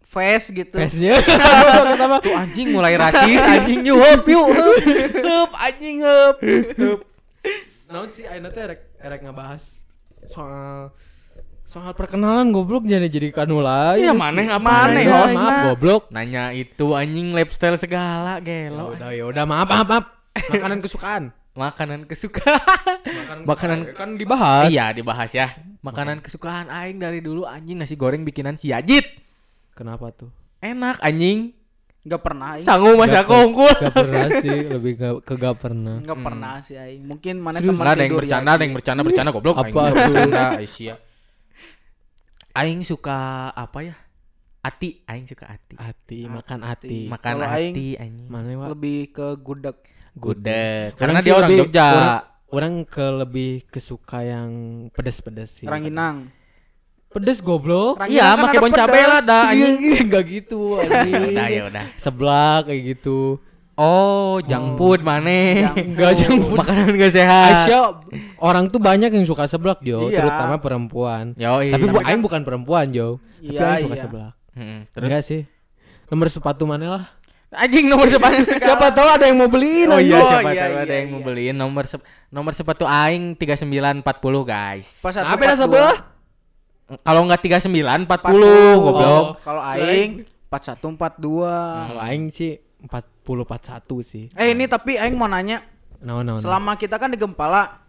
face 0.01 0.49
gitu. 0.51 0.75
face-nya 0.75 1.21
Tuh 2.25 2.33
anjing 2.35 2.73
mulai 2.73 2.97
rasis 2.97 3.39
anjing 3.39 3.85
yuk 3.85 4.01
hup 4.01 4.25
yuk 4.25 4.47
hup 5.21 5.51
anjing 5.53 6.01
hup 6.01 6.35
hup. 6.81 6.99
Naon 7.87 8.09
sih 8.09 8.25
ayeuna 8.25 8.49
teh 8.49 8.65
erek 8.65 8.81
erek 8.97 9.19
ngabahas 9.21 9.77
soal 10.27 10.89
soal 11.71 11.95
perkenalan 11.95 12.51
goblok 12.51 12.83
jadi 12.83 13.07
jadi 13.07 13.31
kanu 13.31 13.63
lain. 13.63 14.03
Iya 14.03 14.11
maneh 14.11 14.43
apa 14.51 14.59
Maneh, 14.59 15.07
Maaf, 15.07 15.31
hostna. 15.31 15.39
maaf 15.39 15.59
goblok. 15.71 16.03
Nanya 16.11 16.51
itu 16.51 16.91
anjing 16.91 17.31
lifestyle 17.31 17.79
segala 17.79 18.43
Ya 18.43 18.67
gelo. 18.67 18.91
udah 18.91 19.09
ya 19.15 19.23
udah 19.23 19.43
maaf 19.47 19.67
maaf 19.71 19.87
maaf. 19.87 20.05
Makanan 20.51 20.83
kesukaan. 20.83 21.23
Makanan 21.55 21.99
kesukaan. 22.11 22.99
Makanan 23.47 23.79
kan 23.95 24.19
dibahas. 24.19 24.67
Iya, 24.67 24.91
dibahas 24.91 25.31
ya. 25.31 25.55
Makanan 25.79 26.19
kesukaan 26.19 26.67
aing 26.67 26.99
dari 26.99 27.23
dulu 27.23 27.47
anjing 27.47 27.79
nasi 27.79 27.95
goreng 27.95 28.27
bikinan 28.27 28.59
si 28.59 28.75
Ajit. 28.75 29.07
Kenapa 29.71 30.11
tuh? 30.11 30.27
Enak 30.59 30.99
anjing. 30.99 31.55
Nggak 32.03 32.19
pernah 32.19 32.59
aing. 32.59 32.67
Sangu 32.67 32.99
Mas 32.99 33.15
Gak 33.15 33.23
aku 33.27 33.35
unggul. 33.47 33.71
Gak 33.71 33.95
pernah 33.95 34.25
sih, 34.43 34.59
lebih 34.67 34.91
gak, 34.99 35.13
ke 35.23 35.33
gak 35.39 35.55
pernah. 35.55 35.95
Nggak 36.03 36.19
pernah 36.19 36.53
sih 36.63 36.75
aing. 36.75 37.03
Mungkin 37.07 37.35
mana 37.39 37.63
teman 37.63 37.79
Enggak 37.79 37.95
ada 37.95 38.01
yang 38.03 38.11
tidur 38.11 38.19
bercanda, 38.23 38.49
ya, 38.51 38.55
ada 38.59 38.63
yang 38.67 38.75
bercanda, 38.75 39.01
bercanda 39.07 39.29
goblok. 39.31 39.55
Apa 39.59 39.69
tuh? 39.71 39.95
bercanda, 39.95 40.43
Aisyah. 40.59 40.97
Aing 42.51 42.83
suka 42.83 43.17
apa 43.49 43.79
ya? 43.81 43.95
Ati, 44.61 45.01
aing 45.03 45.25
suka 45.25 45.49
ati. 45.49 45.73
Hati, 45.73 46.17
Hati. 46.21 46.29
makan 46.29 46.59
hati. 46.61 46.99
Makan 47.07 47.35
aing- 47.41 47.97
anjing. 47.97 48.13
Mana 48.27 48.51
Wak? 48.53 48.67
lebih 48.75 48.99
ke 49.09 49.27
gudeg. 49.35 49.77
Gudeg. 50.13 50.91
Orang 50.91 50.99
Karena 50.99 51.19
dia 51.19 51.33
orang 51.33 51.49
lebih- 51.49 51.59
Jogja. 51.65 51.87
Orang, 51.87 52.21
orang 52.51 52.73
ke 52.85 53.05
lebih 53.17 53.51
kesuka 53.65 54.19
yang 54.21 54.49
pedes-pedes 54.91 55.49
sih. 55.57 55.65
Ranginang. 55.65 56.29
Pedes 57.07 57.39
goblok. 57.39 57.99
Iya, 58.05 58.35
kan 58.35 58.43
pakai 58.45 58.59
bon 58.59 58.71
cabe 58.71 58.99
lah 59.01 59.19
dah 59.19 59.43
anjing. 59.49 59.75
Enggak 60.07 60.23
gitu 60.29 60.59
anjing. 60.79 61.31
udah 61.31 61.47
ya 61.47 61.61
udah. 61.67 61.85
Seblak 61.95 62.61
kayak 62.67 62.81
gitu. 62.95 63.39
Oh, 63.81 64.37
junk 64.43 64.77
food 64.77 65.01
maneh. 65.01 65.65
Enggak 65.73 66.13
junk 66.15 66.37
food. 66.43 66.57
Makanan 66.61 66.93
gak 66.93 67.11
sehat. 67.11 67.65
Aisyah 67.65 67.81
orang 68.37 68.69
tuh 68.69 68.77
banyak 68.77 69.09
yang 69.09 69.25
suka 69.25 69.45
seblak 69.45 69.81
Jo, 69.81 70.05
Iya. 70.05 70.21
terutama 70.21 70.55
perempuan. 70.57 71.33
Yo, 71.33 71.57
Tapi 71.57 71.85
bu, 71.87 71.97
aing 71.99 72.21
bukan 72.21 72.41
perempuan 72.41 72.85
Jo. 72.87 73.17
Tapi 73.39 73.49
Iya, 73.49 73.61
aing 73.73 73.83
suka 73.83 73.95
iya. 73.95 74.03
seblak. 74.03 74.33
Terus 74.91 75.07
Enggak 75.09 75.23
sih. 75.25 75.41
Nomor 76.07 76.27
sepatu 76.29 76.63
mana 76.63 76.87
lah? 76.91 77.05
anjing 77.51 77.83
nomor 77.83 78.07
sepatu 78.07 78.47
Siapa 78.63 78.95
tahu 78.95 79.09
ada 79.09 79.25
yang 79.25 79.35
mau 79.35 79.49
beliin. 79.49 79.89
Oh 79.89 79.99
iya, 79.99 80.15
Oh, 80.15 80.23
siapa 80.23 80.51
iya, 80.51 80.61
tahu 80.61 80.75
ada 80.77 80.87
iya, 80.87 80.95
yang 81.01 81.09
mau 81.09 81.19
iya. 81.19 81.25
beliin 81.25 81.55
nomor 81.57 81.83
sep- 81.83 82.05
nomor 82.29 82.53
sepatu 82.53 82.85
aing 82.85 83.35
3940 83.35 84.07
guys. 84.45 84.87
Pas 84.99 85.11
satu 85.11 85.27
Apa 85.27 85.43
dah 85.43 85.57
sebelah? 85.57 85.97
Kalau 87.01 87.23
enggak 87.23 87.43
39 87.43 88.07
40 88.07 88.07
40. 88.07 88.79
goblok. 88.79 89.25
Kalau 89.41 89.61
aing 89.65 90.11
4142. 90.47 91.87
Kalau 91.87 92.01
aing 92.01 92.23
sih 92.29 92.55
40 92.85 93.45
41 93.45 94.01
sih. 94.01 94.23
Eh 94.33 94.53
ini 94.53 94.65
tapi 94.65 94.97
aing 94.97 95.13
mau 95.13 95.29
nanya, 95.29 95.61
No 96.01 96.25
no. 96.25 96.35
no. 96.35 96.41
selama 96.41 96.73
kita 96.75 96.97
kan 96.97 97.13
di 97.13 97.17
Gempala 97.21 97.81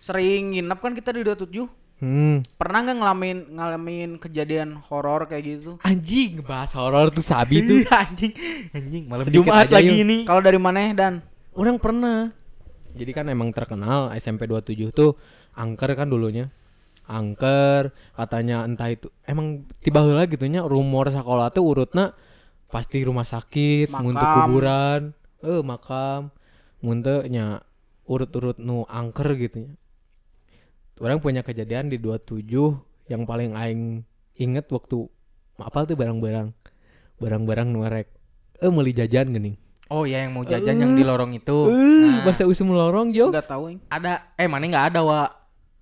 sering 0.00 0.56
nginep 0.56 0.78
kan 0.80 0.92
kita 0.96 1.12
di 1.12 1.20
27. 1.24 1.80
Hmm. 2.00 2.40
Pernah 2.56 2.78
nggak 2.80 2.96
ngalamin 2.96 3.38
ngalamin 3.60 4.10
kejadian 4.16 4.80
horor 4.88 5.28
kayak 5.28 5.44
gitu? 5.44 5.76
Anjing 5.84 6.40
bahas 6.40 6.72
horor 6.72 7.12
tuh 7.12 7.20
sabi 7.20 7.60
tuh. 7.60 7.84
Iya, 7.84 8.08
anjing. 8.08 8.32
Anjing 8.72 9.04
malam 9.04 9.28
Jumat 9.28 9.68
lagi 9.68 10.00
yuk. 10.00 10.04
ini. 10.08 10.16
Kalau 10.24 10.40
dari 10.40 10.56
mana 10.56 10.80
dan? 10.96 11.20
Orang 11.52 11.76
pernah. 11.76 12.32
Jadi 12.96 13.12
kan 13.12 13.28
emang 13.28 13.52
terkenal 13.52 14.08
SMP 14.16 14.48
27 14.48 14.96
tuh 14.96 15.20
angker 15.52 15.92
kan 15.92 16.08
dulunya. 16.08 16.48
Angker 17.04 17.92
katanya 18.16 18.64
entah 18.64 18.88
itu 18.88 19.12
emang 19.28 19.68
tiba 19.84 20.00
heula 20.00 20.24
gitu 20.24 20.46
nya 20.48 20.64
rumor 20.64 21.10
sekolah 21.10 21.52
tuh 21.52 21.66
urutna 21.66 22.14
pasti 22.70 23.02
rumah 23.02 23.22
sakit, 23.24 23.90
Makam. 23.90 24.06
untuk 24.06 24.26
kuburan, 24.26 25.00
eh 25.42 25.60
makam, 25.60 26.30
muntah 26.78 27.26
nya 27.26 27.60
urut-urut 28.06 28.56
nu 28.56 28.86
angker 28.86 29.34
gitu 29.36 29.56
nya. 29.60 29.72
Orang 30.96 31.18
punya 31.18 31.40
kejadian 31.40 31.88
di 31.88 31.96
27 31.96 32.44
yang 33.08 33.24
paling 33.24 33.52
aing 33.52 34.04
inget 34.36 34.68
waktu 34.68 35.08
apa 35.56 35.84
tuh 35.84 35.96
barang-barang 35.96 36.52
barang-barang 37.16 37.66
nu 37.66 37.82
rek 37.82 38.08
eh 38.56 38.68
meuli 38.68 38.92
jajan 38.92 39.28
geuning. 39.28 39.56
Oh 39.90 40.06
ya 40.06 40.22
yang 40.22 40.32
mau 40.32 40.44
jajan 40.44 40.78
yang 40.78 40.92
di 40.94 41.02
lorong 41.02 41.34
itu. 41.34 41.66
Eh, 41.66 41.98
Nah, 42.00 42.22
bahasa 42.22 42.46
usum 42.46 42.70
lorong 42.70 43.10
jo. 43.10 43.28
Enggak 43.28 43.48
tahu 43.48 43.62
aing. 43.68 43.80
ada 43.88 44.30
eh 44.36 44.46
mana 44.46 44.64
enggak 44.64 44.86
ada, 44.94 45.00
wa. 45.02 45.20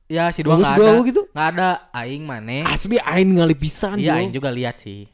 Ya 0.09 0.33
si 0.33 0.41
dua 0.41 0.57
enggak 0.57 0.81
ada. 0.81 1.05
gitu. 1.05 1.23
Enggak 1.29 1.49
ada 1.53 1.69
aing 1.93 2.25
maneh. 2.25 2.65
Asli 2.65 2.97
aing 2.97 3.37
ngali 3.37 3.53
pisan 3.53 4.01
Iya, 4.01 4.17
aing 4.17 4.33
juga 4.33 4.49
lihat 4.49 4.81
sih. 4.81 5.05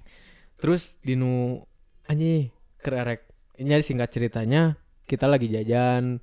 Terus 0.59 0.97
dinu 1.03 1.63
anjing 2.07 2.51
kerek. 2.81 3.27
Ini 3.59 3.81
singkat 3.81 4.11
ceritanya 4.11 4.75
kita 5.07 5.31
lagi 5.31 5.47
jajan 5.53 6.19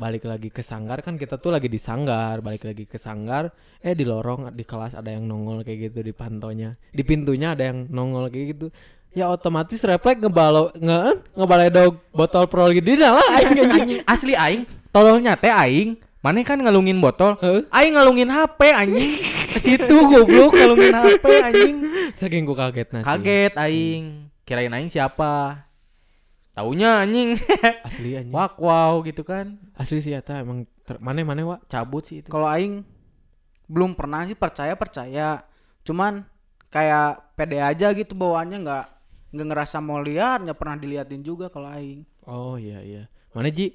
balik 0.00 0.24
lagi 0.24 0.48
ke 0.48 0.64
sanggar 0.64 1.04
kan 1.04 1.20
kita 1.20 1.36
tuh 1.36 1.52
lagi 1.52 1.68
di 1.68 1.76
sanggar 1.76 2.40
balik 2.40 2.64
lagi 2.64 2.88
ke 2.88 2.96
sanggar 2.96 3.52
eh 3.84 3.92
di 3.92 4.08
lorong 4.08 4.48
di 4.56 4.64
kelas 4.64 4.96
ada 4.96 5.12
yang 5.12 5.28
nongol 5.28 5.60
kayak 5.60 5.92
gitu 5.92 6.00
di 6.00 6.16
pantonya 6.16 6.72
di 6.88 7.04
pintunya 7.04 7.52
ada 7.52 7.68
yang 7.68 7.84
nongol 7.92 8.32
kayak 8.32 8.56
gitu 8.56 8.66
ya 9.12 9.28
otomatis 9.28 9.76
refleks 9.84 10.24
ngebalo 10.24 10.72
nge 10.72 11.20
ngebaledog 11.36 12.00
botol 12.16 12.48
prolidina 12.48 13.12
lah 13.12 13.28
aing 13.36 13.60
anjing. 13.76 14.00
Asli 14.08 14.32
aing 14.32 14.64
tololnya 14.88 15.36
teh 15.36 15.52
aing 15.52 16.00
Maneh 16.20 16.44
kan 16.44 16.60
ngalungin 16.60 17.00
botol, 17.00 17.40
aing 17.72 17.96
ngalungin 17.96 18.28
HP 18.28 18.60
anjing. 18.76 19.24
Ke 19.50 19.58
situ 19.58 19.94
goblok 20.06 20.54
ngalungin 20.54 20.94
HP 20.94 21.24
anjing. 21.42 21.76
saking 22.16 22.42
ku 22.44 22.54
kaget 22.54 22.88
nasi 22.90 23.06
Kaget 23.06 23.52
aing. 23.56 24.04
Kirain 24.46 24.70
aing 24.70 24.90
siapa? 24.90 25.66
Taunya 26.54 27.02
anjing. 27.02 27.38
asli 27.86 28.14
anjing 28.14 28.34
Wak 28.34 28.58
wow 28.58 29.02
gitu 29.02 29.22
kan. 29.22 29.58
asli 29.74 29.98
sih 30.00 30.12
eta 30.12 30.42
emang 30.42 30.66
ter- 30.82 30.98
mana 30.98 31.22
mana 31.22 31.42
wa 31.44 31.56
Cabut 31.66 32.02
sih 32.02 32.22
itu. 32.22 32.28
Kalau 32.28 32.46
aing 32.46 32.82
belum 33.66 33.94
pernah 33.94 34.26
sih 34.26 34.34
percaya 34.34 34.74
percaya. 34.74 35.46
Cuman 35.82 36.26
kayak 36.70 37.34
pede 37.34 37.58
aja 37.58 37.90
gitu 37.90 38.14
bawaannya 38.14 38.58
nggak 38.62 38.86
nggak 39.30 39.46
ngerasa 39.46 39.78
mau 39.78 40.02
lihat, 40.02 40.42
nggak 40.42 40.58
pernah 40.58 40.74
diliatin 40.74 41.22
juga 41.22 41.46
kalau 41.50 41.70
aing. 41.70 42.02
oh 42.26 42.54
iya 42.54 42.82
iya 42.82 43.02
mana 43.30 43.48
ji 43.48 43.74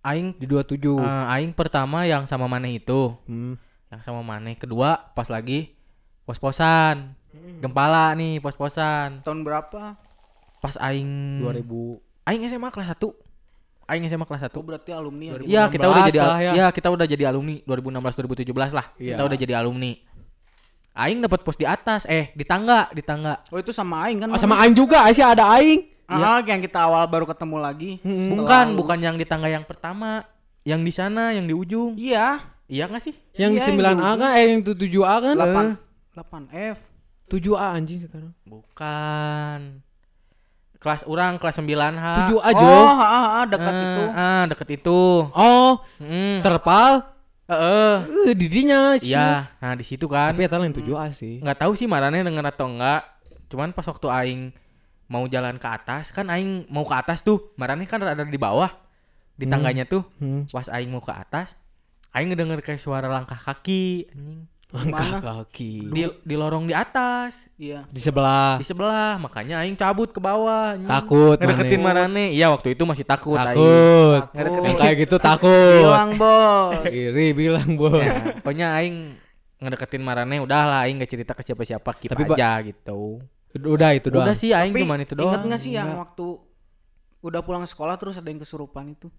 Aing 0.00 0.32
di 0.40 0.48
27 0.48 0.80
eh, 0.96 1.24
aing 1.36 1.52
pertama 1.52 2.08
yang 2.08 2.24
sama 2.24 2.48
Maneh 2.48 2.80
itu. 2.80 3.12
hmm. 3.28 3.54
Yang 3.90 4.00
sama 4.06 4.22
Maneh 4.22 4.54
kedua 4.54 5.10
pas 5.12 5.26
lagi 5.26 5.74
pos-posan. 6.24 7.18
Gempala 7.58 8.14
nih 8.14 8.38
pos-posan. 8.38 9.22
Tahun 9.26 9.40
berapa? 9.42 9.98
Pas 10.62 10.74
aing 10.78 11.42
2000 11.42 11.98
aing 12.30 12.42
SMA 12.46 12.70
kelas 12.70 12.94
1. 12.94 13.90
Aing 13.90 14.06
SMA 14.06 14.26
kelas 14.26 14.46
1. 14.46 14.54
Oh 14.54 14.62
berarti 14.62 14.90
alumni 14.94 15.34
ya. 15.34 15.42
2000. 15.42 15.50
Iya, 15.50 15.62
kita 15.66 15.86
udah 15.90 16.02
2016 16.06 16.10
jadi 16.14 16.18
lah 16.22 16.30
al- 16.30 16.42
ya. 16.42 16.52
ya. 16.54 16.66
kita 16.70 16.88
udah 16.94 17.06
jadi 17.10 17.24
alumni 17.26 17.56
2016 17.66 18.46
2017 18.46 18.78
lah. 18.78 18.86
Iya. 18.94 19.08
Kita 19.14 19.22
udah 19.26 19.36
jadi 19.38 19.54
alumni. 19.58 19.92
Aing 20.90 21.18
dapat 21.22 21.40
pos 21.46 21.54
di 21.54 21.66
atas, 21.66 22.02
eh 22.06 22.34
di 22.34 22.42
tangga, 22.46 22.90
di 22.94 23.02
tangga. 23.02 23.42
Oh 23.50 23.58
itu 23.58 23.70
sama 23.74 24.06
aing 24.06 24.26
kan? 24.26 24.28
Oh, 24.30 24.38
sama 24.38 24.58
aing 24.62 24.74
juga 24.74 25.02
Aisyah 25.06 25.34
ada 25.34 25.46
aing 25.58 25.90
Ah, 26.10 26.42
yang 26.42 26.58
kita 26.58 26.82
awal 26.82 27.06
baru 27.06 27.22
ketemu 27.22 27.56
lagi. 27.62 27.90
Mm-mm. 28.02 28.34
Bukan, 28.34 28.74
bukan 28.74 28.98
yang 28.98 29.14
di 29.14 29.22
tangga 29.22 29.46
yang 29.46 29.62
pertama, 29.62 30.26
yang 30.66 30.82
di 30.82 30.90
sana, 30.90 31.30
yang 31.30 31.46
di 31.46 31.54
ujung. 31.54 31.94
Iya. 31.94 32.42
Iya 32.70 32.86
nggak 32.86 33.02
sih? 33.02 33.14
yang 33.34 33.50
Iya, 33.50 33.66
yang 33.66 33.76
9A 33.76 33.90
di 34.06 34.16
kan 34.16 34.30
eh 34.30 34.44
yang 34.46 34.60
7A 34.62 35.14
kan 35.18 35.34
8 35.34 36.48
8 36.48 36.70
F. 36.70 36.78
7A 37.26 37.66
anjing 37.74 37.98
sekarang 38.00 38.32
Bukan. 38.44 39.60
Kelas 40.76 41.02
orang 41.04 41.36
kelas 41.36 41.58
9H. 41.58 42.06
7A 42.30 42.50
Jo 42.50 42.64
Oh, 42.64 42.88
ah, 42.88 43.02
ah, 43.02 43.26
ah, 43.36 43.44
dekat 43.44 43.68
Ah, 43.68 43.82
itu. 43.84 44.04
Ah, 44.08 44.42
deket 44.46 44.68
itu. 44.72 45.00
oh 45.28 45.72
Hmm. 45.98 46.40
terpal 46.40 46.92
Heeh. 47.44 47.94
eh 48.24 48.34
didinya 48.34 48.94
sih. 48.94 49.10
Iya, 49.10 49.50
nah 49.52 49.74
di 49.74 49.82
situ 49.82 50.06
kan. 50.06 50.30
tapi 50.30 50.46
eta 50.46 50.54
lain 50.54 50.70
7A 50.70 51.10
sih 51.12 51.42
nggak 51.42 51.58
tahu 51.58 51.74
sih 51.74 51.84
marane 51.84 52.22
denger 52.22 52.46
atau 52.48 52.70
enggak 52.70 53.02
cuman 53.50 53.74
pas 53.74 53.82
waktu 53.84 54.06
aing 54.08 54.42
mau 55.04 55.26
jalan 55.26 55.58
ke 55.58 55.66
atas 55.66 56.08
kan 56.08 56.30
aing 56.30 56.70
mau 56.70 56.86
ke 56.86 56.94
atas 56.94 57.20
tuh 57.20 57.50
marane 57.54 57.82
kan 57.84 57.98
ada 57.98 58.22
di 58.22 58.38
bawah 58.38 58.70
di 59.34 59.42
Hmm. 59.42 59.52
tangganya 59.52 59.82
tuh 59.84 60.06
hmm. 60.16 60.46
pas 60.46 60.70
aing 60.70 60.86
mau 60.86 61.02
ke 61.02 61.10
atas 61.10 61.58
aing 62.10 62.28
ngedenger 62.28 62.60
kayak 62.60 62.78
suara 62.78 63.06
langkah 63.06 63.36
kaki 63.36 64.08
anjing 64.08 64.46
langkah 64.70 65.18
Mana? 65.18 65.42
kaki 65.42 65.90
di 65.90 66.06
di 66.22 66.34
lorong 66.34 66.62
di 66.62 66.70
atas 66.70 67.42
Iya. 67.54 67.82
di 67.86 67.98
sebelah 67.98 68.54
di 68.54 68.62
sebelah 68.62 69.18
makanya 69.18 69.58
aing 69.60 69.74
cabut 69.74 70.06
ke 70.08 70.18
bawah 70.18 70.78
anjing. 70.78 70.86
takut 70.86 71.34
ngedeketin 71.36 71.76
Mane. 71.76 71.86
marane 72.06 72.24
iya 72.30 72.46
waktu 72.48 72.72
itu 72.72 72.86
masih 72.86 73.02
takut 73.02 73.34
aing 73.34 73.50
takut 73.50 74.22
Takut. 74.30 74.62
Yang 74.62 74.78
kayak 74.78 74.96
gitu 75.00 75.16
takut 75.18 75.82
Bilang 75.82 76.10
bos. 76.14 76.86
iri 76.86 77.26
bilang 77.32 77.70
bos 77.74 77.98
Ya, 77.98 78.14
pokoknya 78.38 78.66
aing 78.72 78.96
ngedeketin 79.58 80.00
marane 80.00 80.36
udah 80.38 80.62
lah 80.64 80.80
aing 80.86 81.02
gak 81.02 81.10
cerita 81.10 81.32
ke 81.34 81.42
siapa-siapa 81.42 81.90
keep 81.98 82.08
Tapi, 82.08 82.30
aja 82.30 82.62
gitu 82.62 83.18
udah 83.52 83.90
itu 83.92 84.06
doang 84.06 84.22
udah 84.24 84.36
sih 84.38 84.54
aing 84.54 84.70
Tapi 84.70 84.82
cuman 84.86 84.98
itu 85.02 85.14
doang 85.14 85.34
Ingat 85.34 85.42
nggak 85.44 85.60
sih 85.60 85.72
yang 85.74 85.98
waktu 85.98 86.26
udah 87.20 87.42
pulang 87.42 87.66
sekolah 87.66 87.98
terus 87.98 88.16
ada 88.16 88.24
yang 88.24 88.38
kesurupan 88.38 88.86
itu? 88.88 89.10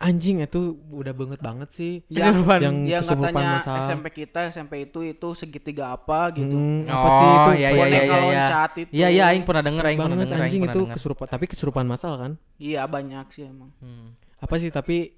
Anjing 0.00 0.40
itu 0.40 0.60
udah 0.88 1.12
banget 1.12 1.38
banget 1.38 1.68
sih 1.70 1.92
Kesurupan. 2.08 2.58
yang 2.58 2.76
yang 2.82 3.02
kesurupan 3.04 3.28
katanya 3.30 3.52
masal. 3.60 3.76
SMP 3.84 4.06
kita 4.16 4.40
SMP 4.48 4.72
itu 4.82 4.98
itu 5.04 5.28
segitiga 5.34 5.92
apa 5.92 6.32
gitu. 6.32 6.50
Hmm, 6.50 6.88
apa 6.88 7.04
Oh, 7.04 7.12
sih 7.12 7.28
itu 7.28 7.50
iya, 7.54 7.68
iya, 7.68 7.84
iya, 7.84 8.00
iya. 8.02 8.16
loncat 8.16 8.70
itu. 8.78 8.90
Iya 8.90 9.08
iya 9.10 9.22
aing 9.28 9.44
pernah 9.44 9.60
denger 9.62 9.84
aing 9.84 9.98
pernah 9.98 10.08
banget 10.10 10.26
denger 10.26 10.40
anjing 10.42 10.60
pernah 10.60 10.72
itu 10.72 10.80
denger. 10.82 10.94
kesurupan 10.96 11.26
tapi 11.28 11.44
kesurupan 11.46 11.84
masal 11.84 12.12
kan 12.16 12.32
Iya 12.56 12.82
banyak 12.84 13.26
sih 13.30 13.44
emang. 13.44 13.70
Hmm. 13.78 14.16
apa 14.36 14.56
sih 14.56 14.68
tapi 14.68 15.12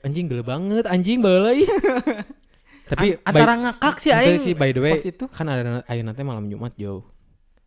anjing 0.00 0.24
gele 0.24 0.40
banget 0.42 0.84
anjing 0.84 1.20
balai 1.20 1.68
tapi 2.90 3.06
An- 3.14 3.20
antara 3.26 3.52
ngakak 3.58 3.96
sih 3.98 4.10
aing 4.10 4.40
sih 4.42 4.52
by 4.52 4.68
the 4.70 4.80
way 4.80 4.92
pas 4.92 5.00
itu. 5.02 5.24
kan 5.26 5.46
ada 5.46 5.84
ayo 5.84 6.00
nanti 6.00 6.20
malam 6.20 6.44
Jumat 6.44 6.72
jauh 6.74 7.04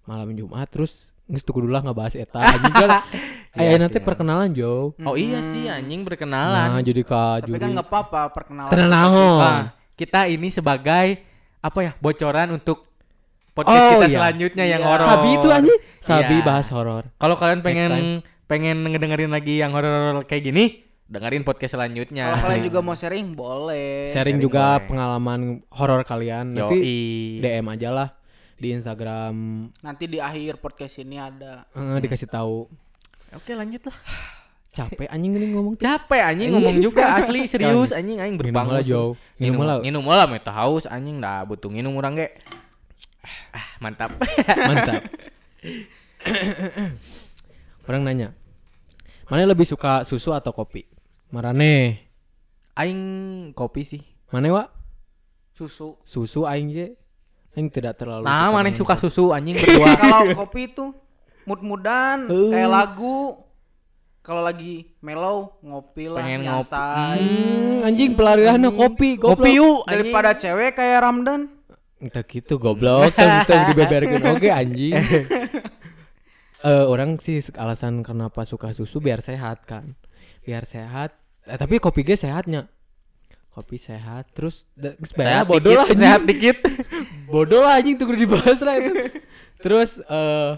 malam 0.04 0.30
Jumat 0.32 0.66
terus 0.68 0.94
Nges 1.28 1.44
tuh 1.44 1.54
kudu 1.54 1.68
lah 1.68 1.80
ngebahas 1.82 2.16
eta 2.16 2.40
anjing 2.40 2.74
kan. 2.74 2.90
Iya 3.58 3.74
Eh 3.74 3.80
nanti 3.82 3.98
sih, 3.98 4.06
perkenalan 4.06 4.54
Jo. 4.54 4.94
Oh 5.02 5.18
iya 5.18 5.42
sih 5.42 5.66
anjing 5.66 6.02
Nah, 6.02 6.08
berkenalan. 6.08 6.78
jadi 6.80 7.02
ka 7.02 7.42
Tapi 7.42 7.50
juri. 7.50 7.58
kan 7.58 7.70
nggak 7.74 7.88
apa-apa 7.90 8.22
perkenalan. 8.30 8.70
Naon. 8.70 9.40
Nah, 9.42 9.64
kita 9.98 10.30
ini 10.30 10.48
sebagai 10.48 11.26
apa 11.58 11.80
ya 11.82 11.92
bocoran 11.98 12.54
untuk 12.54 12.86
podcast 13.52 13.82
Oh, 13.82 13.92
kita 13.98 14.06
iya. 14.06 14.14
selanjutnya 14.14 14.66
yang 14.68 14.82
Iya. 14.82 14.88
horor. 14.88 15.08
Sabi 15.10 15.30
itu 15.34 15.48
anjing. 15.50 15.80
Sabi 16.00 16.36
Iya. 16.38 16.46
bahas 16.46 16.68
horor. 16.70 17.04
Kalau 17.18 17.34
kalian 17.34 17.66
pengen 17.66 17.92
pengen 18.46 18.78
ngedengerin 18.86 19.34
lagi 19.34 19.58
yang 19.58 19.74
horor 19.74 20.22
kayak 20.24 20.44
gini, 20.46 20.86
dengerin 21.10 21.42
podcast 21.42 21.74
selanjutnya. 21.74 22.30
Kalau 22.30 22.46
kalian 22.46 22.62
juga 22.62 22.80
mau 22.80 22.94
sharing 22.94 23.34
boleh. 23.34 24.14
Sharing 24.14 24.14
sharing 24.14 24.38
juga 24.38 24.78
boleh. 24.78 24.86
pengalaman 24.86 25.42
horor 25.74 26.06
kalian. 26.06 26.54
Nanti 26.54 26.78
Yoi. 26.78 27.42
DM 27.42 27.66
aja 27.66 27.90
lah 27.90 28.08
di 28.58 28.74
Instagram 28.74 29.34
Nanti 29.80 30.06
di 30.06 30.18
akhir 30.18 30.58
podcast 30.58 30.98
ini 30.98 31.16
ada. 31.16 31.64
eh, 31.70 31.98
dikasih 32.02 32.26
tahu. 32.26 32.66
Oke, 33.32 33.54
lanjut 33.54 33.86
lah. 33.86 33.98
Capek 34.74 35.10
anjing 35.10 35.34
ini 35.34 35.48
ngomong. 35.52 35.74
Capek 35.78 36.22
anjing 36.22 36.54
ngomong 36.54 36.78
juga 36.80 37.18
asli 37.18 37.46
serius 37.46 37.90
anjing 37.90 38.18
aing 38.18 38.38
Minum 38.38 38.54
berbangun. 38.54 38.74
lah 38.74 38.84
Jo. 38.84 39.18
Minum 39.38 39.58
Minum 39.58 39.62
lah. 39.62 39.78
Minum 39.82 40.04
lah 40.06 40.26
meta 40.26 40.54
haus 40.54 40.86
anjing 40.86 41.18
dah 41.18 41.42
butuh 41.44 41.70
minum 41.70 41.94
urang 41.94 42.14
ge. 42.14 42.30
Ah, 43.52 43.68
mantap. 43.82 44.14
Mantap. 44.46 45.02
Orang 47.88 48.04
nanya. 48.04 48.32
Mana 49.28 49.44
lebih 49.44 49.68
suka 49.68 50.04
susu 50.04 50.32
atau 50.32 50.52
kopi? 50.52 50.88
Marane. 51.30 52.06
aing 52.78 53.02
kopi 53.52 53.82
sih. 53.82 54.04
Mana 54.30 54.54
wa? 54.54 54.64
Susu. 55.52 55.98
Susu 56.06 56.46
aing 56.46 56.70
je. 56.70 56.88
Aing 57.58 57.74
tidak 57.74 57.98
terlalu 57.98 58.22
Nah, 58.22 58.54
mana 58.54 58.70
suka 58.70 58.94
susu 58.94 59.34
anjing 59.34 59.58
berdua. 59.62 59.98
Kalau 59.98 60.46
kopi 60.46 60.70
itu 60.70 60.94
mood-moodan 61.44 62.30
Uh. 62.30 62.54
kayak 62.54 62.70
lagu. 62.70 63.42
Kalau 64.22 64.44
lagi 64.44 64.92
mellow 65.00 65.56
ngopi 65.64 66.12
lah 66.12 66.20
Pengen 66.20 66.44
nyantai. 66.44 67.18
Hmm, 67.24 67.88
anjing 67.88 68.12
pelariannya 68.12 68.70
kopi, 68.76 69.16
goblok. 69.16 69.40
Kopi 69.40 69.50
yuk 69.56 69.66
anjing. 69.82 69.90
Daripada 69.90 70.30
cewek 70.36 70.72
kayak 70.76 71.00
Ramdan. 71.00 71.42
Entah 71.98 72.22
gitu 72.28 72.60
goblok, 72.60 73.10
kan 73.16 73.42
gitu 73.42 73.56
dibeberkeun 73.74 74.24
oge 74.30 74.50
anjing. 74.54 74.94
Eh 76.58 76.84
orang 76.84 77.22
sih 77.22 77.38
alasan 77.54 78.02
kenapa 78.02 78.42
suka 78.42 78.74
susu 78.74 78.98
biar 78.98 79.22
sehat 79.22 79.64
kan. 79.70 79.94
Biar 80.42 80.66
sehat. 80.66 81.14
Eh, 81.46 81.54
tapi 81.54 81.78
kopi 81.78 82.02
ge 82.02 82.18
sehatnya. 82.18 82.66
Kopi 83.58 83.82
sehat 83.82 84.30
terus 84.32 84.62
Sehat 85.02 85.50
bodoh 85.50 85.74
dikit, 85.74 85.74
lah 85.74 85.86
anjing. 85.90 85.98
sehat 85.98 86.22
dikit. 86.24 86.58
bodoh 87.26 87.58
lah 87.60 87.74
anjing 87.76 87.98
tuh 87.98 88.06
dibahas 88.08 88.62
lah 88.62 88.78
itu. 88.78 88.94
Terus 89.58 89.98
eh 90.00 90.54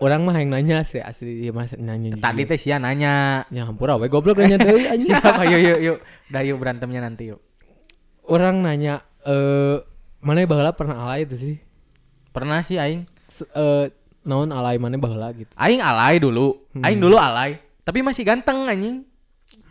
orang 0.00 0.24
mah 0.24 0.34
yang 0.34 0.50
nanya 0.50 0.80
sih 0.82 0.98
asli 0.98 1.44
ya 1.44 1.52
mas 1.52 1.76
nanya 1.76 2.16
Tadi 2.16 2.42
teh 2.42 2.56
sia 2.56 2.80
nanya. 2.80 3.44
ya 3.46 3.62
hampura 3.62 3.94
we 3.94 4.08
goblok 4.08 4.40
nanya 4.40 4.56
deui 4.56 4.88
anjing. 4.92 5.12
Siapa 5.12 5.44
yuk 5.44 5.60
yuk 5.60 5.78
yuk. 5.84 5.98
Dah 6.26 6.40
yuk 6.40 6.56
berantemnya 6.56 7.04
nanti 7.04 7.28
yuk. 7.28 7.44
Orang 8.24 8.64
nanya 8.64 9.04
eh 9.22 9.76
mana 10.24 10.48
baheula 10.48 10.72
pernah 10.72 11.04
alay 11.04 11.28
itu 11.28 11.36
sih? 11.36 11.56
Pernah 12.32 12.64
sih 12.64 12.80
aing. 12.80 13.04
Eh 13.52 13.92
naon 14.24 14.48
alay 14.50 14.80
mana 14.80 14.96
baheula 14.96 15.36
gitu. 15.36 15.52
Aing 15.52 15.84
alay 15.84 16.16
dulu. 16.16 16.64
Hmm. 16.72 16.80
Aing 16.80 16.96
dulu 16.96 17.20
alay. 17.20 17.60
Tapi 17.84 18.00
masih 18.00 18.24
ganteng 18.24 18.64
anjing. 18.64 19.04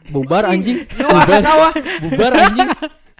Bubar 0.09 0.49
anjing. 0.49 0.87
Bubar, 0.97 1.71
bubar 2.01 2.31
anjing. 2.33 2.69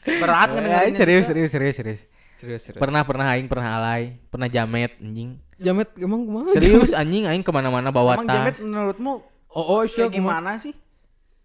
Berat 0.02 0.50
kan 0.50 0.63
serius 0.98 1.30
serius 1.30 1.52
serius 1.54 1.76
serius. 1.78 2.02
Serius 2.41 2.62
serius. 2.65 2.82
Pernah 2.82 3.06
pernah 3.06 3.30
aing 3.38 3.46
pernah 3.46 3.78
alay, 3.78 4.17
pernah 4.34 4.50
jamet 4.50 4.98
anjing. 4.98 5.38
Jamet 5.62 5.94
emang 6.02 6.26
ke 6.26 6.32
mana? 6.34 6.48
Serius 6.58 6.91
anjing 6.98 7.30
aing 7.30 7.46
ke 7.46 7.52
mana-mana 7.54 7.94
bawa 7.94 8.17
Emang 8.17 8.26
Jamet 8.26 8.58
menurutmu 8.58 9.13
Oh, 9.52 9.65
oh 9.78 9.82
syok 9.84 10.15
gimana 10.15 10.56
sih? 10.56 10.72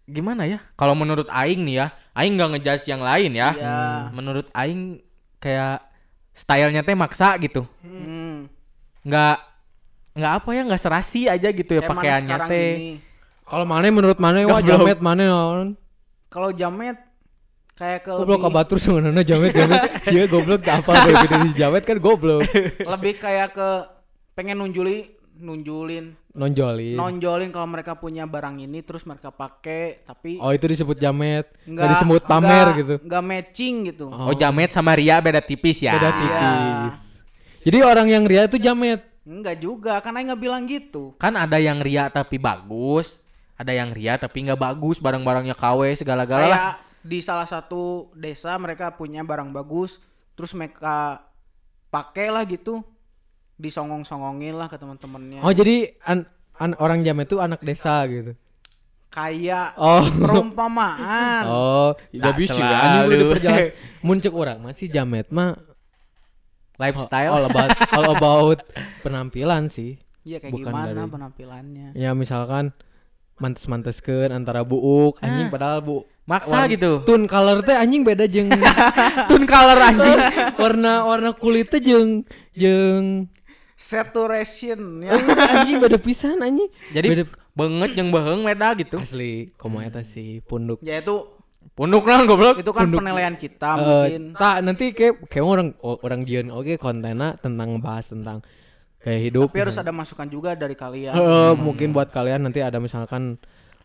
Gimana 0.07 0.47
ya? 0.47 0.63
Kalau 0.79 0.95
menurut 0.95 1.27
aing 1.27 1.67
nih 1.67 1.75
ya, 1.83 1.87
aing 2.15 2.39
nggak 2.39 2.49
ngejudge 2.55 2.87
yang 2.87 3.03
lain 3.03 3.35
ya. 3.35 3.49
Ya. 3.53 3.77
Menurut 4.15 4.47
aing 4.55 5.03
kayak 5.43 5.83
stylenya 6.31 6.87
teh 6.87 6.95
maksa 6.95 7.35
gitu. 7.37 7.67
Hmm. 7.83 8.47
Nggak 9.03 9.37
nggak 10.17 10.33
apa 10.33 10.49
ya 10.55 10.61
nggak 10.65 10.81
serasi 10.81 11.29
aja 11.29 11.51
gitu 11.53 11.77
ya 11.77 11.85
pakaiannya 11.85 12.25
sekarang 12.25 12.49
teh. 12.49 12.69
gini. 12.73 12.93
Kalau 13.47 13.63
mana 13.63 13.87
menurut 13.87 14.17
mana 14.17 14.43
wah 14.43 14.59
jamet 14.59 14.99
mana 14.99 15.23
naon? 15.25 15.67
Kalau 16.27 16.51
Jamet 16.51 16.99
kayak 17.73 18.03
ke 18.03 18.11
Goblok 18.11 18.35
lebih, 18.35 18.43
ka 18.43 18.49
batur 18.51 18.77
sebenarnya 18.77 19.23
jamet 19.23 19.51
jamet. 19.51 19.81
Iya 20.07 20.23
goblok 20.25 20.61
tak 20.61 20.83
apa 20.83 20.91
dari 21.01 21.25
dari 21.25 21.49
jamet 21.53 21.83
kan 21.83 21.97
goblok. 21.97 22.43
lebih 22.77 23.13
kayak 23.15 23.53
ke 23.53 23.69
pengen 24.33 24.59
nunjuli 24.59 25.15
nunjulin 25.37 26.17
Nonjolin. 26.33 26.93
nonjolin 26.93 27.49
kalau 27.49 27.65
mereka 27.67 27.93
punya 27.93 28.25
barang 28.25 28.57
ini 28.59 28.81
terus 28.81 29.01
mereka 29.01 29.29
pakai 29.29 30.01
tapi 30.03 30.37
Oh 30.37 30.49
itu 30.49 30.65
disebut 30.67 30.93
jamet. 30.95 31.45
Enggak 31.63 31.73
nggak 31.79 31.89
disebut 31.95 32.21
pamer 32.23 32.65
nggak- 32.67 32.77
gitu. 32.77 32.95
nggak 33.01 33.23
matching 33.23 33.75
gitu 33.85 34.05
Oh. 34.07 34.29
Oh 34.29 34.35
jamet 34.35 34.69
sama 34.69 34.93
Ria 34.93 35.17
beda 35.17 35.39
tipis 35.39 35.79
ya. 35.79 35.93
Beda 35.93 36.09
tipis. 36.11 36.93
Jadi 37.63 37.77
orang 37.79 38.07
yang 38.07 38.23
ria 38.23 38.43
itu 38.43 38.57
jamet. 38.57 39.01
enggak 39.23 39.57
juga 39.57 39.97
kan 39.97 40.13
Aing 40.13 40.27
nggak 40.27 40.39
bilang 40.39 40.63
gitu 40.63 41.11
Kan 41.15 41.35
ada 41.35 41.57
yang 41.57 41.77
Ria 41.79 42.07
tapi 42.07 42.37
bagus, 42.37 43.19
ada 43.57 43.71
yang 43.71 43.89
Ria 43.89 44.15
tapi 44.15 44.45
nggak 44.45 44.55
bagus, 44.55 44.97
barang-barangnya 44.97 45.53
KW 45.53 45.81
segala-gala 45.95 46.39
lah. 46.39 46.47
kayak 46.47 46.73
di 47.01 47.19
salah 47.19 47.43
satu 47.43 47.81
desa 48.13 48.53
mereka 48.55 48.91
punya 48.91 49.21
barang 49.21 49.49
bagus 49.49 49.97
terus 50.33 50.51
mereka 50.51 51.25
pakai 51.87 52.27
lah 52.27 52.43
gitu 52.43 52.83
disongong-songongin 53.55 54.53
lah 54.53 54.67
ke 54.67 54.75
teman-temannya 54.75 55.39
Oh 55.39 55.49
jadi 55.49 55.97
an, 56.01 56.29
an- 56.55 56.77
orang 56.77 57.01
jamet 57.01 57.25
itu 57.25 57.37
anak 57.37 57.57
desa 57.59 58.05
gitu. 58.05 58.37
kayak 59.07 59.73
Oh. 59.73 60.03
perumpamaan 60.05 61.43
Oh, 61.49 61.89
udah 62.13 62.33
bisa 62.33 62.53
selalu. 62.53 63.33
Diperjelas. 63.33 63.65
Muncul 64.05 64.33
orang 64.35 64.61
masih 64.61 64.85
jamet 64.87 65.25
mah 65.29 65.57
Lifestyle. 66.77 67.31
all 67.31 67.45
about 67.45 67.69
all 67.89 68.07
about 68.11 68.59
penampilan 69.03 69.65
sih. 69.67 69.97
Iya 70.21 70.37
kayak 70.37 70.53
Bukan 70.53 70.69
gimana 70.69 70.91
dari- 70.93 71.09
penampilannya 71.09 71.87
Ya 71.95 72.11
misalkan 72.13 72.75
mantes-manteskeun 73.37 74.29
antara 74.29 74.61
buuk 74.61 75.17
anjing 75.19 75.47
padahal 75.47 75.79
bu 75.79 75.95
Maksa 76.23 76.59
warna- 76.59 76.67
gitu. 76.69 76.91
tone 77.01 77.23
color 77.23 77.63
teh 77.63 77.71
anjing 77.73 78.03
beda 78.03 78.25
jeung 78.25 78.51
Tun 79.31 79.43
color 79.43 79.79
anjing. 79.79 80.19
warna 80.61 80.93
warna 81.01 81.31
kulitnya 81.31 81.79
jeung 81.79 82.09
jeung 82.51 83.31
saturation 83.77 84.79
Eh, 85.01 85.07
ya 85.07 85.13
anjing 85.55 85.77
beda 85.79 85.97
pisan 85.97 86.37
anjing 86.37 86.67
Jadi 86.91 87.07
beda 87.07 87.23
banget 87.53 87.89
yang 87.95 88.09
baheng 88.09 88.43
beda 88.43 88.75
gitu. 88.75 88.97
asli 88.99 89.55
komo 89.55 89.79
eta 89.79 90.03
sih 90.03 90.41
punduk 90.41 90.81
ya 90.81 90.99
itu 90.99 91.33
Punduk 91.69 92.03
lah 92.03 92.25
goblok. 92.25 92.57
itu 92.57 92.71
kan 92.71 92.83
Punduk. 92.83 92.99
penilaian 92.99 93.35
kita 93.35 93.71
Eh, 93.71 93.79
mungkin 93.79 94.23
tak 94.33 94.55
nanti 94.61 94.85
kayak 94.91 95.23
kayak 95.27 95.45
orang 95.45 95.69
orang 95.79 96.21
jian 96.23 96.49
oke 96.49 96.73
kontennya 96.75 97.37
tentang 97.37 97.77
bahas 97.77 98.09
tentang 98.09 98.41
kayak 98.99 99.21
hidup 99.23 99.47
tapi 99.47 99.59
harus 99.61 99.77
ada 99.77 99.91
masukan 99.91 100.27
juga 100.27 100.53
dari 100.53 100.73
kalian 100.73 101.13
Eh, 101.13 101.53
mungkin 101.55 101.91
buat 101.91 102.09
kalian 102.09 102.43
nanti 102.43 102.59
ada 102.59 102.77
misalkan 102.77 103.37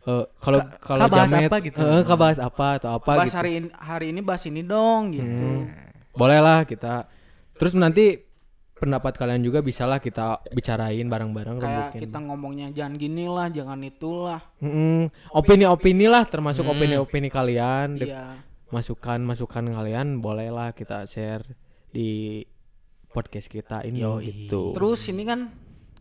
eh, 0.03 0.25
kalau 0.37 0.59
Ka- 0.59 0.71
kalau 0.83 0.99
ka 0.99 1.07
bahas 1.09 1.31
jamet, 1.31 1.47
apa 1.47 1.59
gitu? 1.61 1.81
eh, 1.81 2.03
ka 2.03 2.15
bahas 2.15 2.39
apa 2.39 2.67
atau 2.77 2.91
apa 2.97 3.11
bahas 3.15 3.29
gitu. 3.29 3.39
hari 3.39 3.51
ini 3.57 3.69
hari 3.73 4.07
ini 4.09 4.21
bahas 4.21 4.43
ini 4.45 4.63
dong 4.63 5.03
gitu 5.11 5.29
Hmm. 5.63 5.71
Boleh 6.13 6.39
lah 6.39 6.63
kita. 6.63 7.09
Terus 7.55 7.73
nanti 7.73 8.21
pendapat 8.75 9.15
kalian 9.15 9.41
juga 9.41 9.61
bisalah 9.61 9.97
kita 9.97 10.43
bicarain 10.51 11.07
bareng-bareng 11.07 11.57
kayak 11.57 11.73
rembukin. 11.89 12.01
kita 12.03 12.19
ngomongnya 12.21 12.67
jangan 12.69 12.95
gini 12.97 13.25
lah 13.25 13.47
jangan 13.49 13.79
itulah 13.81 14.43
Mm-mm. 14.59 15.07
Opini-opini 15.31 16.05
lah 16.05 16.27
termasuk 16.27 16.63
Hmm. 16.63 16.75
opini-opini 16.75 17.31
kalian, 17.31 17.97
iya 17.97 18.43
masukan-masukan 18.69 19.71
kalian 19.71 20.19
bolehlah 20.19 20.73
kita 20.73 21.07
share 21.07 21.47
di 21.89 22.43
podcast 23.13 23.47
kita 23.47 23.85
ini 23.85 24.01
Yoi. 24.01 24.25
gitu. 24.49 24.73
terus 24.73 25.05
ini 25.07 25.23
kan 25.23 25.53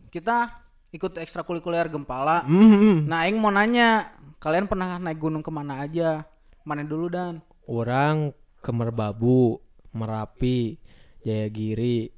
kita 0.08 0.48
ikut 0.90 1.16
ekstrakurikuler 1.16 1.86
Gempala 1.86 2.42
Mm-mm. 2.42 3.04
nah 3.04 3.22
Aing 3.22 3.36
mau 3.36 3.48
nanya 3.48 4.10
kalian 4.36 4.64
pernah 4.64 4.96
naik 4.96 5.16
gunung 5.16 5.40
ke 5.40 5.48
mana 5.48 5.80
aja 5.80 6.24
mana 6.62 6.82
dulu 6.82 7.06
dan 7.06 7.38
Orang 7.62 8.32
ke 8.58 8.70
Merbabu, 8.70 9.62
Merapi, 9.92 10.74
Jayagiri, 11.22 12.10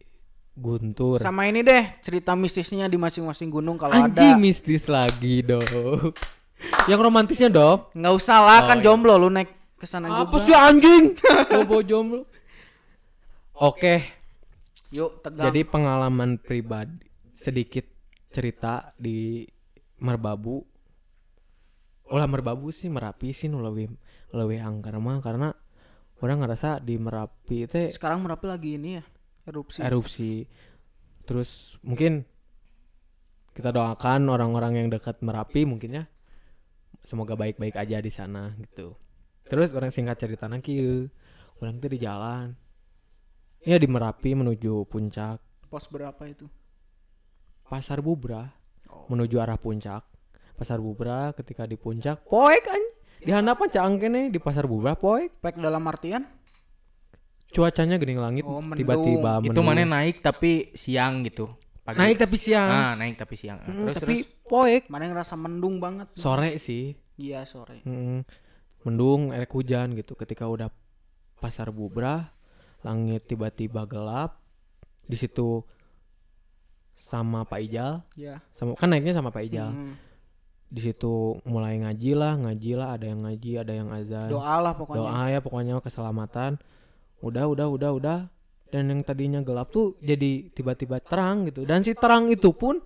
Guntur. 0.50 1.18
sama 1.18 1.44
ini 1.44 1.60
deh 1.60 2.00
cerita 2.00 2.32
mistisnya 2.32 2.86
di 2.86 2.96
masing-masing 2.96 3.50
gunung 3.50 3.74
kalau 3.74 3.92
Anjing 3.92 4.34
ada 4.34 4.38
mistis 4.38 4.86
lagi 4.86 5.42
dong. 5.42 6.12
Yang 6.88 7.00
romantisnya 7.02 7.48
dong. 7.48 7.92
nggak 7.92 8.14
usah 8.14 8.40
lah 8.40 8.58
Oh, 8.62 8.66
kan 8.66 8.78
iya. 8.78 8.84
jomblo 8.84 9.14
lu 9.16 9.28
naik 9.28 9.50
ke 9.74 9.84
sana 9.84 10.08
Apa 10.08 10.32
juga 10.32 10.44
sih 10.44 10.54
anjing? 10.54 11.04
Bobo 11.52 11.82
jomblo. 11.82 12.24
Oke, 13.54 14.00
yuk 14.94 15.20
tegang. 15.20 15.50
Jadi 15.50 15.60
pengalaman 15.66 16.38
pribadi 16.38 17.02
sedikit 17.34 17.84
cerita 18.30 18.94
di 18.94 19.42
Merbabu. 19.98 20.62
Ulah 22.14 22.30
Merbabu 22.30 22.70
sih 22.70 22.86
Merapi 22.86 23.34
sih 23.34 23.50
nu 23.50 23.58
leuwih 23.58 23.90
leuwih 24.30 24.60
angker 24.62 24.94
mah 25.02 25.18
karena 25.18 25.50
orang 26.22 26.46
ngerasa 26.46 26.78
di 26.78 26.94
Merapi 26.94 27.66
teh 27.66 27.90
sekarang 27.90 28.22
merapi 28.22 28.46
lagi 28.46 28.70
ini 28.78 29.00
ya 29.00 29.04
erupsi. 29.50 29.78
erupsi. 29.82 30.32
Terus 31.26 31.80
mungkin 31.82 32.22
kita 33.54 33.74
doakan 33.74 34.30
orang-orang 34.30 34.78
yang 34.84 34.88
dekat 34.92 35.18
Merapi 35.20 35.66
mungkin 35.66 36.02
ya 36.02 36.04
semoga 37.04 37.34
baik-baik 37.34 37.74
aja 37.74 37.98
di 37.98 38.12
sana 38.12 38.54
gitu. 38.62 38.94
Terus 39.44 39.74
orang 39.76 39.92
singkat 39.92 40.16
cerita 40.22 40.48
kieu 40.62 41.10
orang 41.60 41.80
tuh 41.80 41.90
di 41.92 41.98
jalan 42.00 42.56
ya 43.64 43.76
di 43.76 43.86
Merapi 43.86 44.32
menuju 44.32 44.84
puncak 44.84 45.40
Pos 45.66 45.88
berapa 45.88 46.20
itu? 46.24 46.46
pasar 47.64 47.98
Bubra 47.98 48.52
Oh. 48.84 49.08
menuju 49.08 49.36
arah 49.36 49.56
puncak 49.56 50.04
pasar 50.54 50.76
Bubra 50.76 51.32
ketika 51.32 51.64
di 51.64 51.74
puncak 51.74 52.22
poek 52.22 52.62
kan 52.62 52.82
di 53.18 53.32
hadapan 53.32 53.66
caang 53.66 53.96
kene 53.96 54.28
di 54.28 54.36
pasar 54.36 54.64
Bubra 54.64 54.94
poek 54.94 55.40
Pek 55.40 55.56
dalam 55.56 55.82
artian? 55.82 56.22
cuacanya 57.48 57.96
gening 57.96 58.18
langit 58.18 58.44
Oh, 58.44 58.60
tiba-tiba 58.60 59.40
Itu 59.40 59.50
mendung. 59.54 59.64
mana 59.64 59.82
naik 59.84 60.20
tapi 60.20 60.74
siang 60.74 61.22
gitu. 61.22 61.48
Pagi. 61.80 61.96
naik 61.96 62.16
tapi 62.18 62.36
siang 62.36 62.66
Ah, 62.66 62.92
naik 62.94 63.14
tapi 63.14 63.34
siang. 63.34 63.58
Ah, 63.58 63.66
Hmm, 63.66 63.84
terus 63.84 63.96
tapi 63.96 64.14
terus 64.16 64.28
poek 64.42 64.82
Mana 64.86 65.04
yang 65.04 65.12
ngerasa 65.12 65.34
mendung 65.34 65.76
banget? 65.78 66.08
sore 66.14 66.56
sih 66.56 66.94
Iya 67.14 67.44
sore. 67.44 67.80
Mm, 67.82 68.26
mendung 68.82 69.30
erek 69.30 69.48
hujan 69.50 69.94
gitu 69.94 70.12
ketika 70.14 70.44
udah 70.44 70.66
pasar 71.36 71.70
bubra 71.70 72.30
langit 72.84 73.24
tiba-tiba 73.24 73.82
gelap 73.84 74.36
di 75.02 75.16
situ 75.16 75.64
sama 77.08 77.44
Pak 77.44 77.60
Ijal 77.60 78.00
Iya. 78.14 78.40
sama 78.54 78.74
kan 78.74 78.88
naiknya 78.88 79.14
sama 79.14 79.28
Pak 79.28 79.44
Ijal 79.44 79.68
Hmm. 79.68 79.94
di 80.68 80.80
situ 80.80 81.38
mulai 81.44 81.78
ngaji 81.78 82.12
lah 82.12 82.34
ngaji 82.36 82.72
lah 82.74 82.88
ada 82.92 83.06
yang 83.06 83.20
ngaji 83.22 83.50
ada 83.56 83.72
yang 83.72 83.88
azan 83.88 84.28
Doa 84.28 84.56
lah 84.58 84.74
pokoknya. 84.74 84.98
doa 85.00 85.22
ya 85.28 85.38
pokoknya 85.38 85.74
keselamatan 85.78 86.58
udah 87.20 87.44
udah 87.46 87.66
udah 87.70 87.90
udah 87.94 88.18
dan 88.68 88.90
yang 88.90 89.00
tadinya 89.00 89.38
gelap 89.40 89.70
tuh 89.70 89.94
jadi 90.00 90.50
tiba-tiba 90.50 90.98
terang 90.98 91.46
gitu 91.46 91.62
dan 91.62 91.80
si 91.80 91.94
terang 91.94 92.26
itu 92.26 92.50
pun 92.50 92.82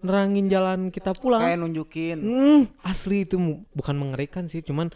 nerangin 0.00 0.46
jalan 0.46 0.80
kita 0.88 1.16
pulang 1.16 1.40
Kayak 1.40 1.58
nunjukin. 1.58 2.18
Hmm, 2.20 2.60
asli 2.80 3.24
itu 3.24 3.40
bukan 3.72 3.96
mengerikan 3.96 4.44
sih, 4.46 4.60
cuman 4.60 4.92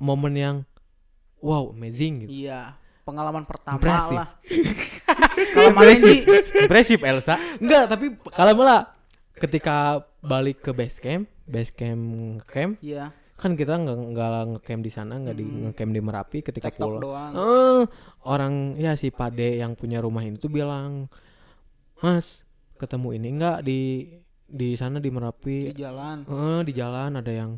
momen 0.00 0.32
yang 0.32 0.56
wow, 1.38 1.68
amazing 1.70 2.24
gitu. 2.24 2.48
Iya. 2.48 2.72
Pengalaman 3.06 3.46
pertama 3.46 3.78
Impresif. 3.78 4.10
lah. 4.10 4.28
Kalau 5.54 5.94
sih? 5.94 6.18
impresif 6.58 6.98
Elsa. 7.00 7.38
Enggak, 7.56 7.84
tapi 7.86 8.06
kalau 8.26 8.52
malah 8.58 8.90
ketika 9.32 9.76
balik 10.18 10.58
ke 10.58 10.74
base 10.74 10.98
camp, 10.98 11.24
base 11.46 11.70
camp 11.70 12.02
camp, 12.44 12.82
Iya. 12.82 13.14
kan 13.36 13.54
kita 13.54 13.78
nggak 13.78 13.96
nggak 14.10 14.30
ngecamp 14.50 14.82
di 14.82 14.90
sana, 14.90 15.14
nggak 15.16 15.36
di 15.36 15.44
Hmm. 15.44 15.58
ngecamp 15.70 15.92
di 15.92 16.00
Merapi 16.02 16.38
ketika 16.42 16.66
TikTok 16.66 16.98
pulang. 16.98 17.02
doang. 17.04 17.32
Eh, 17.32 17.82
orang 18.26 18.54
ya 18.74 18.98
si 18.98 19.14
Pade 19.14 19.54
yang 19.54 19.78
punya 19.78 20.02
rumah 20.02 20.26
ini 20.26 20.34
tuh 20.34 20.50
bilang, 20.50 21.06
Mas, 22.00 22.42
ketemu 22.74 23.08
ini 23.14 23.28
enggak 23.30 23.62
di 23.62 24.08
di 24.42 24.74
sana 24.74 24.98
di 24.98 25.08
Merapi? 25.08 25.70
Di 25.70 25.78
jalan. 25.78 26.26
Eh, 26.26 26.60
di 26.64 26.72
jalan 26.74 27.14
ada 27.14 27.30
yang 27.30 27.54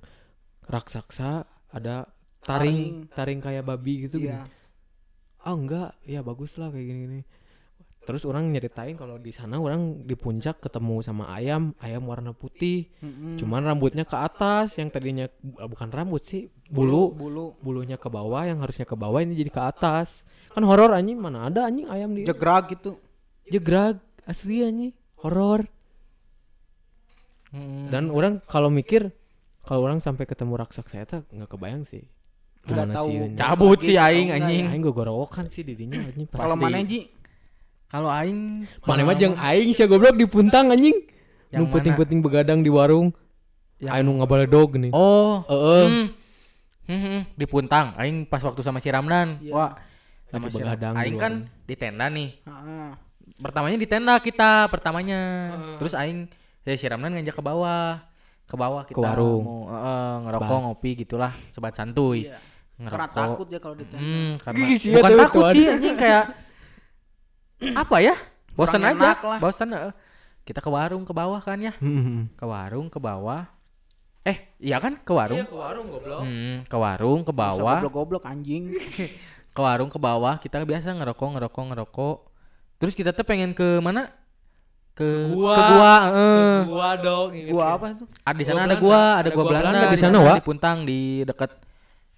raksasa, 0.62 1.40
ada 1.70 2.04
taring, 2.42 3.08
taring 3.08 3.40
kayak 3.40 3.64
babi 3.64 4.04
gitu. 4.04 4.20
gini. 4.20 4.28
Iya. 4.28 4.44
Ah 5.42 5.54
enggak. 5.54 5.94
Ya 6.06 6.20
bagus 6.22 6.54
lah 6.56 6.70
kayak 6.72 6.86
gini 6.86 7.00
gini 7.06 7.20
terus 8.08 8.24
orang 8.24 8.48
nyeritain 8.48 8.96
kalau 8.96 9.20
di 9.20 9.28
sana 9.36 9.60
orang 9.60 10.08
di 10.08 10.16
puncak 10.16 10.64
ketemu 10.64 11.04
sama 11.04 11.28
ayam 11.28 11.76
ayam 11.84 12.08
warna 12.08 12.32
putih. 12.32 12.88
Mm-mm. 13.04 13.36
cuman 13.36 13.68
rambutnya 13.68 14.08
ke 14.08 14.16
atas 14.16 14.72
yang 14.80 14.88
tadinya 14.88 15.28
eh, 15.28 15.68
bukan 15.68 15.92
rambut 15.92 16.24
sih 16.24 16.48
bulu 16.72 17.12
bulu. 17.12 17.52
bulunya 17.60 18.00
ke 18.00 18.08
bawah 18.08 18.48
yang 18.48 18.64
harusnya 18.64 18.88
ke 18.88 18.96
bawah 18.96 19.20
ini 19.20 19.36
jadi 19.36 19.52
ke 19.52 19.60
atas. 19.60 20.24
Kan 20.56 20.64
horor 20.64 20.96
anjing. 20.96 21.20
Mana 21.20 21.52
ada 21.52 21.68
anjing 21.68 21.84
ayam 21.84 22.16
di 22.16 22.24
jegrag 22.24 22.72
gitu. 22.72 22.96
jegrag. 23.52 24.00
Asli 24.24 24.64
anjing. 24.64 24.96
Horor. 25.20 25.68
Hmm. 27.48 27.88
dan 27.88 28.12
orang 28.12 28.44
kalau 28.44 28.68
mikir 28.68 29.08
kalau 29.64 29.80
orang 29.80 30.04
sampai 30.04 30.28
ketemu 30.28 30.60
raksasa 30.60 30.84
saya 30.84 31.04
tuh 31.08 31.24
nggak 31.32 31.48
kebayang 31.48 31.80
sih 31.88 32.04
Gimana 32.68 32.92
tahu. 32.92 33.08
Cabut 33.32 33.78
sih 33.80 33.96
aing 33.96 34.28
enggak 34.28 34.44
anjing. 34.44 34.64
aing 34.68 34.82
gue 34.84 34.94
gorowokan 34.94 35.44
sih 35.48 35.64
didinya 35.64 35.98
anjing 36.04 36.28
Kalau 36.28 36.54
mana 36.54 36.84
Ji? 36.84 37.08
Kalau 37.88 38.12
aing 38.12 38.68
Mana 38.84 39.00
mah 39.08 39.16
jeung 39.16 39.34
aing 39.34 39.72
sih 39.72 39.88
goblok 39.88 40.20
di 40.20 40.28
puntang 40.28 40.68
anjing. 40.68 40.96
Yang 41.48 41.64
Nu 41.64 41.64
mana? 41.64 41.74
puting-puting 41.80 42.20
begadang 42.20 42.60
di 42.60 42.68
warung. 42.68 43.08
Yang- 43.80 43.94
Aing 43.96 44.04
nu 44.04 44.12
ngabaledog 44.20 44.76
nih. 44.76 44.92
Oh, 44.92 45.40
Heeh. 45.48 45.84
hmm. 45.88 46.06
Hmm, 46.88 47.00
hmm, 47.04 47.20
di 47.36 47.44
Puntang. 47.44 47.92
Aing 48.00 48.24
pas 48.24 48.40
waktu 48.40 48.60
sama 48.64 48.80
si 48.80 48.88
Ramdan. 48.88 49.40
Iya. 49.44 49.52
Wah, 49.52 49.70
sama 50.32 50.48
si 50.48 50.56
begadang. 50.56 50.96
Aing 50.96 51.16
kan 51.20 51.32
di 51.68 51.74
tenda 51.76 52.08
nih. 52.08 52.40
Heeh. 52.44 52.88
Pertamanya 53.38 53.76
di 53.76 53.84
tenda 53.88 54.16
kita, 54.20 54.66
pertamanya. 54.72 55.20
Terus 55.76 55.92
aing 55.92 56.32
ya 56.64 56.72
si 56.76 56.88
Ramdan 56.88 57.16
ngajak 57.16 57.36
ke 57.36 57.44
bawah. 57.44 58.02
Ke 58.48 58.56
bawah 58.56 58.88
kita 58.88 59.04
warung. 59.04 59.44
mau 59.44 59.60
heeh, 59.68 60.12
ngerokok, 60.24 60.58
ngopi 60.64 60.90
gitulah, 61.04 61.36
sebat 61.52 61.76
santuy. 61.76 62.32
Iya. 62.78 62.88
Karena 62.94 63.06
Ngerokok. 63.10 63.26
takut 63.34 63.46
ya 63.50 63.58
kalau 63.58 63.74
di 63.74 63.84
tenda. 63.90 63.98
Hmm, 64.00 64.30
karena 64.38 64.56
bukan 64.94 65.10
takut 65.18 65.44
sih 65.50 65.64
anjing 65.66 65.96
kayak 65.98 66.24
apa 67.82 67.96
ya? 67.98 68.14
Bosan 68.54 68.82
aja. 68.86 69.08
Bosan 69.42 69.68
heeh. 69.74 69.92
Kita 70.46 70.62
ke 70.62 70.70
warung 70.70 71.02
ke 71.02 71.12
bawah 71.12 71.42
kan 71.42 71.58
ya. 71.58 71.74
Hmm. 71.82 72.30
Ke 72.38 72.46
warung 72.46 72.86
ke 72.86 72.96
bawah. 72.96 73.50
Eh, 74.22 74.54
iya 74.60 74.78
kan 74.78 74.94
ke 75.00 75.10
warung? 75.10 75.40
ke 75.42 75.56
warung 75.56 75.86
goblok. 75.88 76.20
Hmm, 76.22 76.56
ke 76.64 76.76
warung 76.76 77.20
ke 77.24 77.32
bawah. 77.34 77.78
Goblok-goblok 77.80 78.24
anjing. 78.26 78.72
Ke 79.48 79.64
warung 79.64 79.90
ke 79.90 79.98
bawah 79.98 80.38
kita 80.38 80.62
biasa 80.62 80.94
ngerokok 80.94 81.28
ngerokok 81.34 81.64
ngerokok. 81.74 82.16
Terus 82.78 82.94
kita 82.94 83.10
tuh 83.10 83.26
pengen 83.26 83.58
ke 83.58 83.82
mana? 83.82 84.06
Ke 84.94 85.34
Gua. 85.34 85.54
ke 85.56 85.62
gua, 85.74 85.94
heeh. 86.06 86.54
Gua 86.68 86.88
dong. 86.94 87.28
Gua 87.50 87.64
apa 87.74 87.86
itu? 87.90 88.04
Ah, 88.22 88.30
di 88.36 88.44
sana 88.46 88.70
ada 88.70 88.78
gua, 88.78 89.18
ada 89.18 89.26
Ada 89.26 89.28
gua 89.34 89.42
gua 89.42 89.50
Belanda, 89.50 89.70
Belanda 89.74 89.90
di 89.90 89.98
sana, 89.98 90.14
sana 90.14 90.26
Wak. 90.30 90.36
di 90.38 90.44
Puntang 90.46 90.78
di 90.86 91.00
dekat 91.26 91.50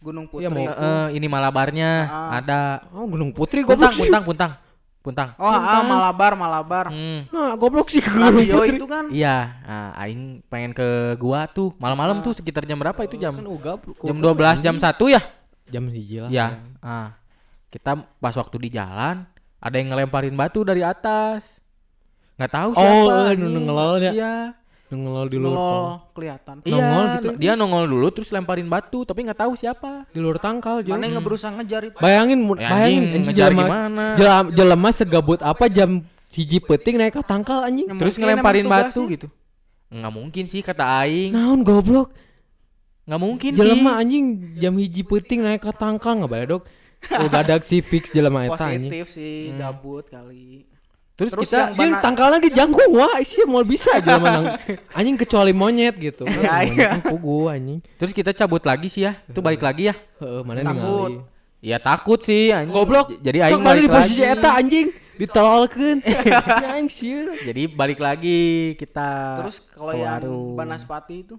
Gunung 0.00 0.26
Iya, 0.32 0.48
Putri. 0.48 0.64
mau- 0.64 0.64
itu. 0.66 0.80
eh, 0.82 1.06
ini 1.14 1.26
Malabarnya 1.26 1.90
Ah. 2.04 2.40
ada. 2.40 2.60
Oh, 2.90 3.04
Gunung 3.04 3.30
Putri 3.30 3.60
Puntang, 3.60 3.76
goblok 3.78 3.92
sih. 3.92 4.02
Puntang, 4.02 4.24
Puntang. 4.24 4.52
Puntang. 5.00 5.28
Oh, 5.36 5.44
ah, 5.44 5.80
Malabar, 5.80 6.32
Malabar. 6.34 6.84
Hmm. 6.88 7.24
Nah, 7.26 7.52
goblok 7.54 7.88
sih 7.88 8.00
ke 8.00 8.08
Gunung 8.08 8.32
Radio 8.34 8.56
Putri. 8.58 8.76
itu 8.76 8.86
kan. 8.86 9.04
Iya, 9.08 9.36
nah, 9.62 9.88
aing 9.96 10.44
pengen 10.46 10.72
ke 10.72 10.84
gua 11.16 11.44
tuh. 11.46 11.72
Malam-malam 11.76 12.20
tuh 12.20 12.32
sekitar 12.32 12.64
jam 12.64 12.76
berapa 12.76 13.00
itu 13.00 13.16
jam? 13.16 13.32
Kan 13.32 13.44
ugap. 13.46 13.80
Jam 13.98 14.16
12 14.16 14.56
jam 14.58 14.76
1 14.76 15.08
ya? 15.08 15.20
Jam 15.66 15.84
hiji 15.86 16.16
lah. 16.18 16.28
Ya. 16.28 16.46
Ah. 16.80 17.16
Kita 17.68 17.92
pas 18.18 18.34
waktu 18.34 18.56
di 18.58 18.68
jalan 18.70 19.24
ada 19.56 19.74
yang 19.74 19.88
ngelemparin 19.88 20.32
batu 20.32 20.60
dari 20.62 20.80
atas. 20.80 21.60
Nggak 22.34 22.50
tahu 22.50 22.70
Oh, 22.72 22.80
siapa. 22.82 23.36
nu 23.36 23.60
ngelol 23.62 23.94
ya? 24.02 24.12
Iya. 24.12 24.34
Nu 24.90 24.96
Ngelol 24.98 25.26
di 25.30 25.38
luar 25.38 25.54
tang- 25.54 25.98
kelihatan. 26.12 26.54
Iya, 26.60 26.74
Nongol 26.74 27.06
gitu. 27.06 27.28
dia 27.38 27.52
nongol 27.54 27.84
dulu 27.86 28.06
terus 28.10 28.28
lemparin 28.28 28.66
batu 28.66 29.06
tapi 29.06 29.22
nggak 29.22 29.38
tahu 29.38 29.52
siapa. 29.54 30.10
di 30.10 30.18
luar 30.18 30.42
tangkal 30.42 30.82
Mana 30.82 31.06
yang 31.06 31.22
berusaha 31.22 31.54
ngejar 31.54 31.86
itu? 31.86 31.96
Bayangin, 31.96 32.42
Ya, 32.58 32.68
bayangin 32.68 33.02
ngejar 33.22 33.48
jelema- 33.48 33.64
gimana? 33.64 34.04
Jelema, 34.16 34.50
jelema 34.50 34.88
segabut 34.90 35.38
apa 35.40 35.70
jam 35.70 36.02
hiji 36.30 36.58
peting 36.58 36.98
naik 36.98 37.14
ke 37.14 37.22
tangkal 37.22 37.62
anjing. 37.62 37.86
Ya, 37.86 37.94
Terus 37.96 38.14
ngelemparin 38.18 38.66
batu 38.66 39.06
gitu. 39.06 39.26
Nggak 39.90 40.12
mungkin 40.12 40.44
sih 40.46 40.58
kata 40.60 40.84
aing. 41.02 41.30
Naon 41.30 41.62
goblok. 41.62 42.10
Nggak 43.06 43.20
mungkin 43.20 43.50
sih. 43.52 43.58
Jelema 43.58 43.92
anjing 43.96 44.24
jam 44.58 44.74
hiji 44.74 45.02
peting 45.02 45.40
naik 45.40 45.62
ke 45.62 45.70
tangkal 45.70 46.18
nggak 46.18 46.30
boleh 46.30 46.46
dok. 46.48 46.62
Udah 47.26 47.40
ada 47.40 47.56
si 47.60 47.78
fix 47.80 48.10
jelema 48.10 48.44
eta 48.44 48.66
anjing. 48.66 48.90
Positif 48.90 49.06
sih, 49.08 49.54
gabut 49.54 50.06
kali. 50.06 50.69
Terus, 51.20 51.30
Terus 51.30 51.44
kita 51.44 51.56
yang 51.58 51.68
Jeung 51.70 51.92
Bana- 51.92 52.00
tangkalnya 52.00 52.40
dijangkung 52.40 52.90
wah 52.90 53.20
sih 53.20 53.44
mau 53.44 53.60
bisa 53.60 54.00
jelema 54.00 54.28
nang 54.30 54.46
anjing 54.96 55.16
kecuali 55.16 55.52
monyet 55.52 55.94
gitu. 55.94 56.24
Iya, 56.32 56.64
Monyet 56.64 56.88
kan 56.88 57.00
pugu 57.04 57.38
anjing. 57.46 57.78
terus 57.94 58.10
kita 58.10 58.32
cabut 58.32 58.62
lagi 58.62 58.88
sih 58.88 59.04
ya. 59.04 59.20
Itu 59.22 59.38
balik 59.38 59.60
lagi 59.60 59.92
ya. 59.92 59.94
Heeh, 60.16 60.40
mana 60.40 60.64
Takut. 60.64 61.28
Ya 61.60 61.76
takut 61.76 62.18
sih 62.18 62.48
anjing. 62.48 62.72
Goblok. 62.72 63.12
Jadi 63.26 63.38
aing 63.38 63.60
balik 63.60 63.62
balik 63.62 63.82
di 63.82 63.88
posisi 63.90 64.16
lagi. 64.18 64.32
eta 64.32 64.50
anjing 64.50 64.86
ditololkeun. 65.14 65.98
Ya, 66.00 66.40
Anjing 66.72 66.88
sieun. 66.88 67.36
Jadi 67.38 67.62
balik 67.68 68.00
lagi 68.00 68.40
kita 68.74 69.36
Terus 69.36 69.60
kalau 69.68 69.92
yang. 69.92 70.56
Banaspati 70.56 71.16
itu 71.20 71.36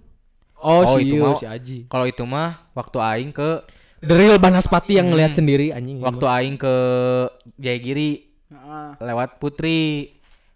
Oh, 0.54 0.86
Oh, 0.86 0.94
si 0.94 1.10
itu 1.10 1.18
mau- 1.18 1.34
si 1.34 1.42
Aji. 1.42 1.90
Kalau 1.90 2.06
itu 2.06 2.22
mah 2.22 2.70
waktu 2.70 3.02
aing 3.02 3.34
ke 3.34 3.66
The 3.98 4.14
real 4.14 4.38
Banaspati 4.38 4.94
yang 4.94 5.10
ngelihat 5.10 5.34
sendiri 5.34 5.70
anjing. 5.70 5.98
waktu 5.98 6.22
mah. 6.22 6.38
aing 6.38 6.54
ke 6.54 6.74
Jayagiri 7.56 8.31
Lewat 9.00 9.40
Putri. 9.40 10.12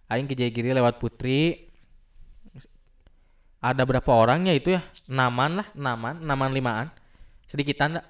Aing 0.07 0.31
ke 0.31 0.39
Jayagiri 0.39 0.71
lewat 0.71 1.03
Putri. 1.03 1.67
Ada 3.59 3.83
berapa 3.83 4.11
orangnya 4.15 4.55
itu 4.55 4.77
ya? 4.79 4.83
Naman 5.11 5.59
lah, 5.59 5.69
naman, 5.75 6.23
naman 6.23 6.55
limaan. 6.55 6.93
Sedikitan 7.51 7.99
dah. 7.99 8.07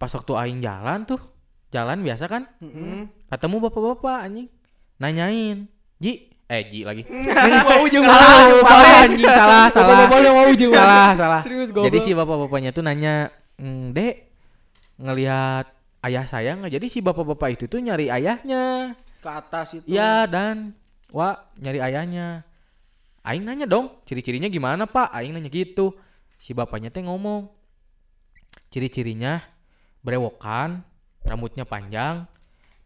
Pas 0.00 0.08
waktu 0.08 0.32
aing 0.32 0.64
jalan 0.64 1.04
tuh, 1.04 1.20
jalan 1.68 2.00
biasa 2.00 2.24
kan? 2.24 2.48
Mm-mm. 2.64 3.12
Ketemu 3.28 3.56
bapak-bapak 3.68 4.18
anjing. 4.24 4.48
Nanyain, 4.96 5.68
"Ji, 6.00 6.32
eh 6.48 6.62
Ji 6.64 6.88
lagi." 6.88 7.04
Mau 7.68 7.84
jeung 7.84 8.04
salah, 8.04 8.48
salah 8.64 8.92
anjing, 9.04 9.28
salah, 9.28 9.64
salah. 9.68 10.08
Mau 10.08 10.48
salah, 10.72 11.08
salah. 11.12 11.42
Serius 11.44 11.68
Jadi 11.68 11.98
si 12.00 12.16
bapak-bapaknya 12.16 12.72
tuh 12.72 12.80
nanya, 12.80 13.28
"Hmm, 13.60 13.92
Dek, 13.92 14.32
ngelihat 15.00 15.68
ayah 16.04 16.24
saya 16.24 16.56
nggak?" 16.56 16.72
Jadi 16.76 16.86
si 16.88 16.98
bapak-bapak 17.04 17.56
itu 17.56 17.64
tuh 17.70 17.80
nyari 17.82 18.08
ayahnya. 18.08 18.96
ke 19.20 19.28
atas 19.28 19.76
itu. 19.76 19.84
Iya 19.84 20.24
dan 20.24 20.72
Wah 21.10 21.50
nyari 21.58 21.82
ayahnya. 21.82 22.46
Aing 23.20 23.44
nanya 23.44 23.68
dong, 23.68 24.00
ciri-cirinya 24.08 24.48
gimana 24.48 24.88
pak? 24.88 25.12
Aing 25.12 25.36
nanya 25.36 25.52
gitu. 25.52 25.92
Si 26.40 26.56
bapaknya 26.56 26.88
teh 26.88 27.04
ngomong, 27.04 27.52
ciri-cirinya 28.72 29.44
berewokan, 30.00 30.80
rambutnya 31.20 31.68
panjang, 31.68 32.24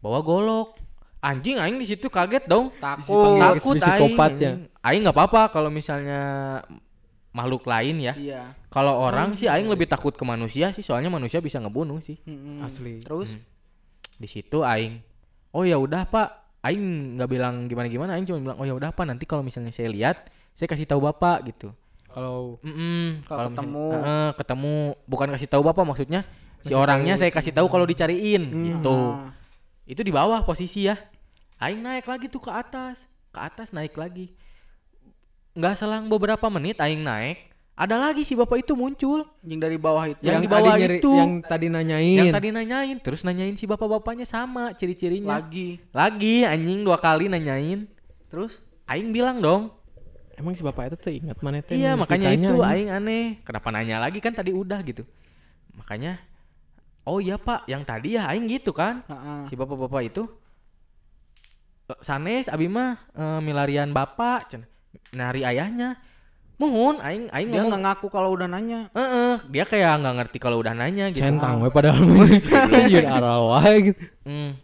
bawa 0.03 0.19
golok. 0.19 0.75
Anjing 1.23 1.57
Aing 1.57 1.79
di 1.79 1.87
situ 1.87 2.11
kaget 2.11 2.45
dong. 2.45 2.69
Takut. 2.77 3.39
Takut 3.39 3.79
Aing. 3.79 4.17
ya. 4.43 4.53
Aing 4.83 5.01
nggak 5.07 5.15
apa-apa 5.15 5.55
kalau 5.55 5.71
misalnya 5.71 6.61
makhluk 7.35 7.67
lain 7.67 7.99
ya. 7.99 8.13
Iya. 8.15 8.41
Kalau 8.71 8.95
orang 8.95 9.35
sih 9.35 9.51
Aing 9.51 9.67
lebih 9.67 9.91
takut 9.91 10.15
ke 10.15 10.23
manusia 10.23 10.71
sih, 10.71 10.79
soalnya 10.79 11.11
manusia 11.11 11.43
bisa 11.43 11.59
ngebunuh 11.59 11.99
sih. 11.99 12.15
Mm-mm. 12.23 12.63
Asli. 12.63 13.03
Terus 13.03 13.35
Di 14.15 14.31
situ 14.31 14.63
Aing, 14.63 15.03
oh 15.51 15.67
ya 15.67 15.75
udah 15.75 16.07
pak, 16.07 16.55
Aing 16.63 17.19
nggak 17.19 17.27
bilang 17.27 17.67
gimana-gimana, 17.67 18.15
Aing 18.15 18.23
cuma 18.23 18.39
bilang 18.39 18.55
oh 18.55 18.63
ya 18.63 18.71
udah 18.71 18.95
pak, 18.95 19.03
nanti 19.03 19.27
kalau 19.27 19.43
misalnya 19.43 19.75
saya 19.75 19.91
lihat, 19.91 20.31
saya 20.55 20.71
kasih 20.71 20.87
tahu 20.87 21.03
bapak 21.03 21.51
gitu. 21.51 21.75
Kalau 22.07 22.55
Mm-mm, 22.63 23.27
Kalau 23.27 23.51
misalnya- 23.51 23.59
ketemu. 23.59 23.85
Heeh, 23.91 24.29
ketemu 24.39 24.75
bukan 25.03 25.27
kasih 25.35 25.49
tahu 25.51 25.61
bapak 25.67 25.83
maksudnya 25.83 26.23
si 26.63 26.71
orangnya 26.71 27.19
saya 27.19 27.27
kasih 27.27 27.51
tahu 27.51 27.67
kalau 27.67 27.83
dicariin 27.83 28.47
gitu. 28.71 28.97
Ah. 29.19 29.35
Itu 29.83 29.99
di 29.99 30.15
bawah 30.15 30.47
posisi 30.47 30.87
ya. 30.87 30.95
Aing 31.59 31.83
naik 31.83 32.07
lagi 32.07 32.31
tuh 32.31 32.39
ke 32.39 32.51
atas, 32.55 33.03
ke 33.35 33.39
atas 33.43 33.75
naik 33.75 33.99
lagi. 33.99 34.31
Nggak 35.55 35.73
selang 35.79 36.11
beberapa 36.11 36.51
menit 36.51 36.75
Aing 36.83 36.99
naik, 36.99 37.47
ada 37.75 37.95
lagi 37.95 38.27
si 38.27 38.35
bapak 38.35 38.63
itu 38.63 38.75
muncul 38.75 39.23
Yang 39.39 39.59
dari 39.63 39.77
bawah 39.79 40.03
itu. 40.07 40.19
Yang 40.19 40.31
yang 40.31 40.43
di 40.43 40.49
bawah 40.51 40.75
itu. 40.75 41.11
yang 41.15 41.33
tadi 41.43 41.67
nanyain. 41.71 42.17
yang 42.19 42.31
tadi 42.31 42.47
nanyain, 42.51 42.97
terus 42.99 43.23
nanyain 43.23 43.55
si 43.55 43.63
bapak-bapaknya 43.63 44.27
sama 44.27 44.75
ciri-cirinya. 44.75 45.39
lagi. 45.39 45.79
Lagi 45.95 46.43
anjing 46.43 46.83
dua 46.83 46.99
kali 46.99 47.31
nanyain. 47.31 47.87
Terus 48.27 48.59
Aing 48.85 49.15
bilang 49.15 49.39
dong, 49.39 49.71
Emang 50.35 50.51
si 50.51 50.59
bapak 50.59 50.91
itu 50.91 50.95
tuh 50.99 51.11
ingat 51.15 51.39
mana 51.39 51.63
teh? 51.63 51.79
iya 51.79 51.95
nulis 51.95 52.03
makanya 52.03 52.27
ditanya, 52.35 52.47
itu 52.51 52.55
anjing. 52.59 52.67
Aing 52.75 52.89
aneh. 52.91 53.25
Kenapa 53.47 53.67
nanya 53.71 53.97
lagi 54.03 54.19
kan 54.19 54.35
tadi 54.35 54.51
udah 54.51 54.79
gitu. 54.83 55.07
Makanya, 55.79 56.19
oh 57.07 57.23
iya 57.23 57.39
pak, 57.39 57.63
yang 57.71 57.87
tadi 57.87 58.19
ya 58.19 58.27
Aing 58.27 58.43
gitu 58.51 58.75
kan. 58.75 59.07
Heeh. 59.07 59.47
Si 59.47 59.55
bapak-bapak 59.55 60.03
itu, 60.03 60.27
"Eh, 61.87 61.99
sanes 62.03 62.51
abi 62.51 62.67
mah 62.67 62.99
eh, 63.15 63.39
milarian 63.39 63.95
bapak, 63.95 64.51
cen. 64.51 64.67
Nari 65.13 65.41
ayahnya. 65.43 65.99
Muhun, 66.55 67.03
Aing 67.03 67.27
Aing 67.35 67.51
Dia 67.51 67.67
ngomong, 67.67 67.67
nggak 67.67 67.83
ngaku 67.83 68.07
kalau 68.07 68.31
udah 68.31 68.47
nanya. 68.47 68.87
"Heeh, 68.95 69.43
dia 69.51 69.67
kayak 69.67 69.99
nggak 69.99 70.15
ngerti 70.23 70.37
kalau 70.39 70.63
udah 70.63 70.71
nanya 70.71 71.11
gitu. 71.11 71.19
Centang 71.19 71.59
we 71.59 71.67
padahal 71.67 71.99
jadi 72.31 73.03
gitu. 73.91 74.03
Hmm. 74.23 74.55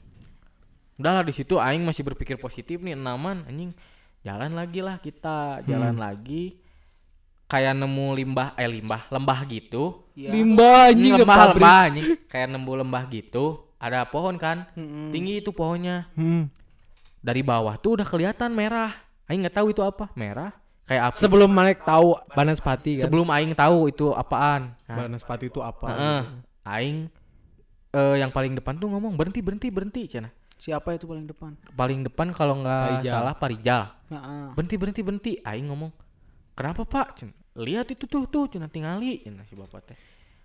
Udahlah 0.95 1.27
di 1.27 1.33
situ 1.35 1.59
aing 1.59 1.83
masih 1.83 2.07
berpikir 2.07 2.39
positif 2.39 2.79
nih 2.79 2.95
enaman 2.95 3.43
anjing. 3.43 3.75
Jalan 4.23 4.55
lagi 4.55 4.79
lah 4.79 5.01
kita, 5.03 5.65
jalan 5.67 5.99
lagi. 5.99 6.61
Kayak 7.51 7.75
nemu 7.75 8.07
limbah 8.15 8.55
eh 8.55 8.69
limbah, 8.71 9.11
lembah 9.11 9.39
gitu. 9.51 10.07
Iya. 10.15 10.31
Limbah 10.31 10.95
anjing 10.95 11.13
lembah 11.19 11.37
lembah 11.51 11.79
anjing. 11.91 12.07
Kayak 12.31 12.47
nemu 12.55 12.71
lembah 12.87 13.03
gitu. 13.11 13.45
Ada 13.81 14.07
pohon 14.07 14.39
kan? 14.39 14.69
Mm-mm. 14.79 15.11
Tinggi 15.11 15.43
itu 15.43 15.51
pohonnya. 15.51 16.07
Hmm. 16.15 16.47
Dari 17.19 17.43
bawah 17.43 17.75
tuh 17.75 17.99
udah 17.99 18.07
kelihatan 18.07 18.55
merah. 18.55 18.95
Aing 19.31 19.47
nggak 19.47 19.55
tahu 19.55 19.71
itu 19.71 19.79
apa, 19.79 20.11
merah. 20.19 20.51
Kayak 20.83 21.03
apa? 21.07 21.17
Sebelum 21.23 21.47
Malek 21.47 21.87
tahu 21.87 22.19
Banaspati 22.35 22.99
kan. 22.99 23.03
Sebelum 23.07 23.31
aing 23.31 23.55
tahu 23.55 23.87
itu 23.87 24.11
apaan. 24.11 24.75
Nah, 24.91 25.07
Banaspati 25.07 25.47
itu 25.47 25.63
apa? 25.63 25.87
heeh. 25.87 26.21
aing 26.67 27.07
eh, 27.95 28.15
yang 28.19 28.27
paling 28.27 28.59
depan 28.59 28.75
tuh 28.75 28.91
ngomong 28.91 29.15
berhenti 29.15 29.39
berhenti 29.39 29.71
berhenti 29.71 30.03
cina. 30.11 30.27
Siapa 30.59 30.93
itu 30.99 31.07
paling 31.07 31.23
depan? 31.31 31.55
Paling 31.73 32.03
depan 32.03 32.35
kalau 32.35 32.59
nggak 32.59 33.07
salah 33.07 33.31
Parijal. 33.39 33.95
Heeh. 34.11 34.51
berhenti 34.51 34.75
berhenti 34.75 35.01
berhenti 35.01 35.31
aing 35.47 35.71
ngomong 35.71 35.95
kenapa 36.51 36.83
pak 36.83 37.07
Cen, 37.15 37.31
lihat 37.55 37.87
itu 37.89 38.03
tuh 38.05 38.27
tuh 38.27 38.51
cina 38.51 38.67
tingali 38.67 39.23
cina 39.23 39.47
si 39.47 39.55
bapak 39.55 39.81
teh 39.87 39.97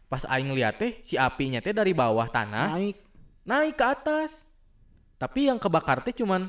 pas 0.07 0.23
aing 0.31 0.55
lihat 0.55 0.79
teh 0.79 1.03
si 1.03 1.19
apinya 1.19 1.59
teh 1.59 1.75
dari 1.75 1.91
bawah 1.91 2.31
tanah 2.31 2.79
Naik. 2.79 2.97
naik 3.43 3.75
ke 3.75 3.85
atas 3.85 4.47
tapi 5.19 5.51
yang 5.51 5.59
kebakar 5.59 6.07
teh 6.07 6.15
cuman 6.15 6.47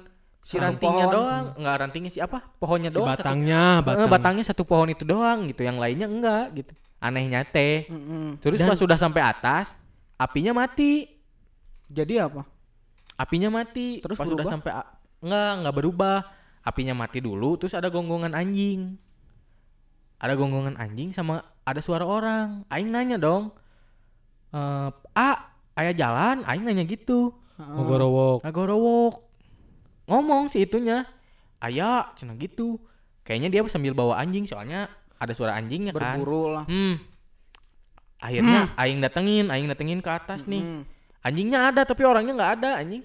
si 0.47 0.55
rantingnya 0.55 1.05
pohon. 1.11 1.15
doang. 1.19 1.45
Nggak 1.59 1.75
rantingnya 1.83 2.11
si 2.15 2.19
apa? 2.23 2.39
Pohonnya 2.55 2.87
Si 2.87 2.95
doang 2.95 3.11
batangnya, 3.11 3.63
satu, 3.75 3.83
batang. 3.83 3.99
Eh, 3.99 4.07
batangnya 4.07 4.43
satu 4.47 4.63
pohon 4.63 4.87
itu 4.87 5.03
doang 5.03 5.43
gitu. 5.51 5.67
Yang 5.67 5.77
lainnya 5.83 6.07
enggak 6.07 6.45
gitu. 6.55 6.73
Anehnya 6.97 7.43
teh 7.43 7.85
Mm-mm. 7.91 8.39
terus 8.39 8.57
Dan- 8.57 8.71
pas 8.71 8.79
sudah 8.79 8.95
sampai 8.95 9.21
atas 9.21 9.75
apinya 10.15 10.55
mati. 10.55 11.11
Jadi 11.91 12.15
apa? 12.17 12.47
apinya 13.17 13.49
mati. 13.51 13.99
Terus 13.99 14.15
pas 14.15 14.29
sudah 14.29 14.47
sampai 14.47 14.71
enggak 15.19 15.51
enggak 15.59 15.75
berubah. 15.75 16.17
Apinya 16.63 16.95
mati 16.95 17.19
dulu 17.19 17.59
terus 17.59 17.75
ada 17.75 17.91
gonggongan 17.91 18.31
anjing. 18.31 18.95
Ada 20.17 20.33
gonggongan 20.33 20.79
anjing 20.79 21.11
sama 21.11 21.43
ada 21.67 21.83
suara 21.83 22.07
orang. 22.07 22.63
Aing 22.71 22.87
nanya 22.87 23.19
dong 23.19 23.51
eh 24.55 24.89
a 25.11 25.29
ayah 25.75 25.93
jalan? 25.93 26.47
Aing 26.47 26.63
nanya 26.63 26.87
gitu. 26.87 27.35
Heeh. 27.59 27.77
Ogorowok. 27.83 29.26
Ngomong 30.07 30.47
si 30.47 30.63
itunya 30.63 31.03
ayah 31.59 32.11
cina 32.15 32.33
gitu 32.35 32.79
kayaknya 33.21 33.51
dia 33.51 33.61
sambil 33.67 33.91
bawa 33.91 34.17
anjing 34.17 34.47
soalnya 34.47 34.87
ada 35.17 35.33
suara 35.33 35.53
anjingnya 35.53 35.91
kan 35.91 36.17
Berburu 36.17 36.43
lah. 36.53 36.65
hmm 36.65 36.95
akhirnya 38.17 38.73
aing 38.75 38.97
datengin 38.97 39.45
aing 39.47 39.67
datengin 39.67 40.01
ke 40.01 40.09
atas 40.09 40.49
nih 40.49 40.63
Mm. 40.63 40.81
anjingnya 41.21 41.59
ada 41.69 41.85
tapi 41.85 42.01
orangnya 42.01 42.33
nggak 42.33 42.53
ada 42.57 42.81
anjing 42.81 43.03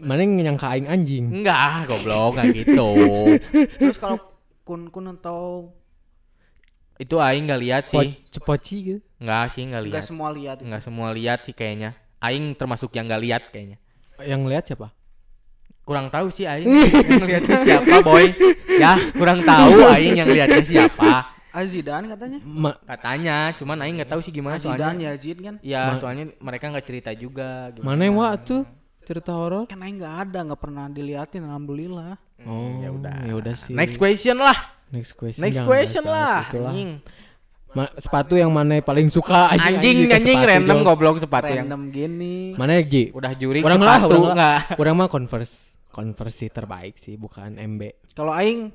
Mana 0.00 0.24
yang 0.24 0.56
nyangka 0.56 0.64
aing 0.72 0.88
anjing? 0.88 1.28
Enggak, 1.28 1.84
goblok, 1.84 2.40
enggak 2.40 2.56
gitu. 2.56 2.88
Terus 3.84 4.00
kalau 4.00 4.16
kun-kun 4.64 5.12
atau 5.12 5.68
itu 6.96 7.20
aing 7.20 7.44
enggak 7.44 7.60
lihat 7.60 7.82
sih. 7.84 8.16
Cepoci 8.32 8.76
gitu. 8.80 9.00
Enggak 9.20 9.52
sih, 9.52 9.68
enggak 9.68 9.84
enggak 9.84 10.00
lihat. 10.00 10.08
semua 10.08 10.28
lihat? 10.32 10.56
Enggak 10.64 10.80
semua 10.80 11.08
lihat 11.12 11.38
sih 11.44 11.52
kayaknya. 11.52 11.92
Aing 12.16 12.56
termasuk 12.56 12.96
yang 12.96 13.12
enggak 13.12 13.20
lihat 13.20 13.42
kayaknya. 13.52 13.76
Yang 14.16 14.40
lihat 14.48 14.64
siapa? 14.72 14.88
Kurang 15.88 16.12
tahu 16.12 16.28
sih 16.28 16.44
aing 16.44 16.68
yang 17.08 17.24
lihatnya 17.24 17.56
siapa, 17.64 18.04
boy. 18.04 18.28
Ya, 18.76 18.92
kurang 19.16 19.40
tahu 19.40 19.88
aing 19.88 20.20
yang 20.20 20.28
lihatnya 20.28 20.60
siapa. 20.60 21.32
Azidan 21.48 22.04
katanya. 22.06 22.38
Ma 22.44 22.76
Katanya, 22.84 23.56
cuman 23.56 23.80
aing 23.80 23.96
enggak 23.96 24.12
tahu 24.12 24.20
sih 24.20 24.28
gimana 24.28 24.60
Azidan 24.60 24.76
soalnya. 25.00 25.16
Yazid 25.16 25.40
kan. 25.40 25.54
Ya, 25.58 25.88
Ma- 25.88 25.96
soalnya 25.96 26.28
mereka 26.38 26.68
enggak 26.68 26.84
cerita 26.84 27.10
juga 27.16 27.72
gimana. 27.72 27.88
mana 27.88 28.00
yang 28.04 28.20
wa 28.20 28.36
tuh 28.36 28.68
cerita 29.02 29.32
horor? 29.32 29.64
Kan 29.64 29.80
aing 29.80 29.96
nggak 29.96 30.16
ada, 30.28 30.38
nggak 30.44 30.60
pernah 30.60 30.84
diliatin 30.86 31.42
alhamdulillah. 31.42 32.20
Oh, 32.44 32.68
ya 32.78 32.92
udah. 32.92 33.16
ya 33.24 33.34
udah 33.34 33.54
sih. 33.56 33.72
Next 33.72 33.96
question 33.96 34.36
lah. 34.38 34.54
Next 34.88 35.16
question. 35.16 35.40
Next 35.40 35.64
question 35.64 36.04
lah. 36.04 36.44
Anjing. 36.46 37.00
Ma- 37.68 37.92
sepatu 37.96 38.32
yang 38.32 38.48
mana 38.48 38.80
paling 38.80 39.08
suka 39.08 39.52
Anjing, 39.52 40.08
ke 40.08 40.14
anjing 40.14 40.40
sepatu, 40.40 40.52
random 40.52 40.78
goblok 40.84 41.16
sepatu 41.16 41.52
yang 41.52 41.64
Random 41.64 41.82
gini. 41.88 42.52
Mana 42.54 42.76
ya, 42.76 42.82
Gi? 42.82 43.04
udah 43.12 43.32
juri 43.32 43.60
Orang 43.60 43.80
lah, 43.80 43.98
sepatu 43.98 44.08
orang 44.10 44.20
lah. 44.20 44.32
enggak. 44.32 44.58
Kurang 44.76 44.94
mah 44.96 45.08
converse. 45.08 45.52
Converse 45.88 46.36
sih 46.38 46.48
terbaik 46.48 46.96
sih, 46.96 47.14
bukan 47.14 47.56
MB. 47.56 48.12
Kalau 48.12 48.30
aing 48.30 48.70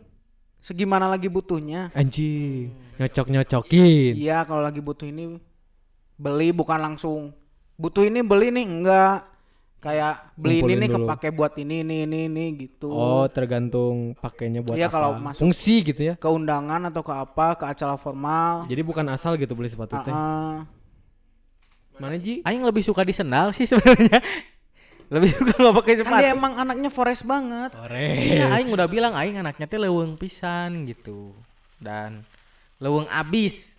segimana 0.58 1.06
lagi 1.06 1.28
butuhnya. 1.28 1.92
Anjing, 1.92 2.72
nyocok-nyocokin. 2.98 4.16
Iya, 4.16 4.44
kalau 4.44 4.60
lagi 4.60 4.80
butuh 4.80 5.06
ini 5.06 5.38
beli 6.14 6.50
bukan 6.50 6.80
langsung 6.80 7.34
butuh 7.74 8.06
ini 8.06 8.22
beli 8.22 8.48
nih 8.50 8.64
enggak 8.64 9.26
kayak 9.80 10.32
beli 10.34 10.62
Ngumpulin 10.62 10.72
ini 10.72 10.80
nih 10.80 10.90
dulu. 10.90 11.04
kepake 11.04 11.28
buat 11.30 11.54
ini 11.58 11.76
ini 11.82 11.96
ini 12.04 12.20
ini 12.28 12.46
gitu. 12.58 12.88
Oh, 12.88 13.26
tergantung 13.28 14.16
pakainya 14.16 14.62
buat 14.62 14.74
Iya, 14.74 14.88
apa. 14.88 14.94
kalau 14.94 15.10
masuk- 15.18 15.44
Fungsi 15.44 15.84
gitu 15.84 16.02
ya. 16.02 16.14
Ke 16.16 16.28
undangan 16.28 16.88
atau 16.88 17.02
ke 17.02 17.12
apa, 17.12 17.48
ke 17.56 17.66
acara 17.68 17.96
formal. 17.96 18.64
Jadi 18.66 18.82
bukan 18.82 19.04
asal 19.10 19.36
gitu 19.36 19.52
beli 19.54 19.68
sepatu 19.68 19.98
teh. 19.98 20.08
Ah, 20.08 20.64
Mana 21.94 22.16
Ji? 22.16 22.42
Aing 22.42 22.64
lebih 22.64 22.82
suka 22.82 23.04
di 23.04 23.12
sendal 23.12 23.52
sih 23.52 23.68
sebenarnya. 23.70 24.18
Lebih 25.14 25.30
suka 25.38 25.54
nggak 25.54 25.76
pakai 25.78 25.94
kan 25.94 26.02
sepatu. 26.02 26.22
dia 26.26 26.30
emang 26.34 26.54
anaknya 26.58 26.90
forest 26.90 27.24
banget. 27.24 27.70
Sore. 27.70 28.10
Iya, 28.18 28.46
aing 28.58 28.70
udah 28.74 28.88
bilang 28.90 29.14
aing 29.14 29.38
anaknya 29.38 29.70
teh 29.70 29.78
leuweung 29.78 30.18
pisan 30.18 30.90
gitu. 30.90 31.38
Dan 31.78 32.26
leuweung 32.82 33.06
abis. 33.14 33.78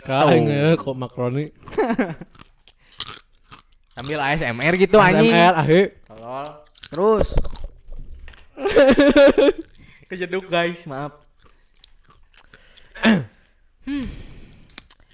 Kain 0.00 0.48
ya 0.48 0.80
kok 0.80 0.96
makroni. 0.96 1.52
Sambil 3.94 4.22
ASMR 4.22 4.74
gitu 4.80 4.96
anjing. 4.96 5.34
SMR 5.34 5.54
ahe. 5.60 5.80
Tolol. 6.08 6.46
Terus 6.88 7.28
Kejeduk 10.10 10.50
guys, 10.50 10.82
maaf. 10.90 11.22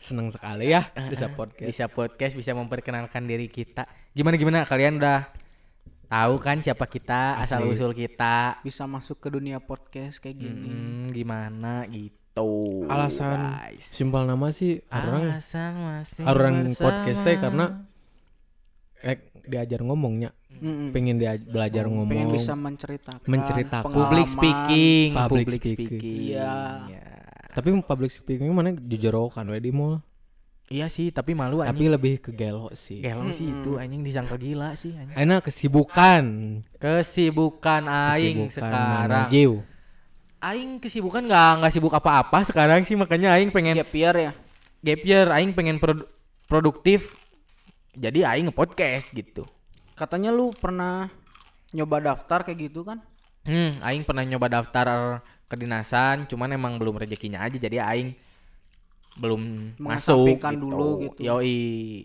Seneng 0.00 0.30
sekali 0.30 0.70
ya 0.70 0.86
bisa 1.10 1.26
podcast. 1.34 1.68
Bisa 1.68 1.84
podcast, 1.90 2.32
bisa 2.38 2.52
memperkenalkan 2.54 3.26
diri 3.26 3.50
kita. 3.50 3.90
Gimana 4.16 4.40
gimana 4.40 4.64
kalian 4.64 4.96
udah 4.96 5.28
tahu 6.08 6.34
kan 6.40 6.56
siapa 6.64 6.88
kita, 6.88 7.36
asal 7.36 7.68
Asli. 7.68 7.76
usul 7.76 7.92
kita. 7.92 8.64
bisa 8.64 8.88
masuk 8.88 9.20
ke 9.20 9.28
dunia 9.28 9.60
podcast 9.60 10.24
kayak 10.24 10.40
gini. 10.40 10.68
Hmm, 10.72 11.04
gimana 11.12 11.84
gitu. 11.84 12.80
Alasan 12.88 13.60
guys. 13.60 13.84
simpel 13.84 14.24
nama 14.24 14.48
sih 14.52 14.80
orang 14.88 15.20
Alasan 15.28 15.72
masih 15.76 16.22
orang 16.24 16.54
bersama. 16.64 16.84
podcast 16.84 17.20
teh 17.20 17.36
karena 17.36 17.64
eh 19.04 19.18
diajar 19.44 19.80
ngomongnya. 19.84 20.32
Mm-mm. 20.56 20.88
pengen 20.88 21.20
dia 21.20 21.36
belajar 21.36 21.84
ngomong 21.84 22.08
pengen 22.08 22.32
bisa 22.32 22.56
menceritakan 22.56 23.28
Menceritakan. 23.28 23.92
Public 23.92 24.24
speaking, 24.24 25.08
Public 25.12 25.44
public, 25.44 25.60
speaking. 25.60 25.88
speaking. 26.00 26.16
Iya. 26.32 26.52
Ya. 26.88 27.04
tapi 27.52 27.68
public 27.84 28.08
speaking 28.08 28.48
mana 28.56 28.72
jujur 28.72 29.12
kan 29.28 29.44
we 29.52 29.60
di 29.60 29.68
mall 29.68 30.00
Iya 30.66 30.90
sih, 30.90 31.08
tapi 31.08 31.30
malu 31.30 31.62
tapi 31.62 31.70
anjing. 31.78 31.94
lebih 31.94 32.14
ke 32.18 32.30
gelo 32.30 32.74
sih 32.74 32.98
Gelo 32.98 33.30
sih 33.30 33.46
itu 33.46 33.78
anjing 33.78 34.02
disangka 34.02 34.34
gila 34.34 34.74
sih 34.74 34.90
anjing. 34.92 35.14
enak 35.14 35.46
kesibukan 35.46 36.24
Kesibukan 36.76 37.82
aing 37.86 38.50
Kesibukan 38.50 38.50
sekarang. 38.50 39.28
Jiw. 39.30 39.52
Aing 40.36 40.70
kesibukan 40.76 41.22
nggak 41.22 41.50
nggak 41.58 41.72
sibuk 41.72 41.92
apa-apa 41.92 42.42
sekarang 42.42 42.82
sih 42.82 42.94
makanya 42.94 43.32
aing 43.32 43.48
pengen 43.48 43.74
gap 43.74 43.90
year 43.90 44.14
ya 44.16 44.32
gap 44.82 45.02
year, 45.02 45.26
aing 45.28 45.50
pengen 45.50 45.78
produ- 45.78 46.06
produktif. 46.44 47.14
Jadi 47.92 48.22
aing 48.22 48.46
nge-podcast 48.46 49.10
gitu. 49.12 49.46
katanya 49.94 50.28
lu 50.28 50.52
pernah 50.52 51.08
nyoba 51.72 52.04
daftar 52.04 52.42
kayak 52.42 52.68
gitu 52.68 52.82
kan 52.82 53.00
Hmm, 53.42 53.78
aing 53.80 54.02
pernah 54.02 54.20
nyoba 54.22 54.50
daftar 54.52 54.86
kedinasan, 55.46 56.26
cuman 56.26 56.52
emang 56.52 56.76
belum 56.76 56.94
rezekinya 56.96 57.40
aja 57.40 57.56
jadi 57.56 57.80
aing 57.80 58.12
belum 59.16 59.74
masuk 59.80 60.40
gitu. 60.40 60.56
dulu 60.56 60.88
gitu. 61.08 61.20
Yoi, 61.24 62.04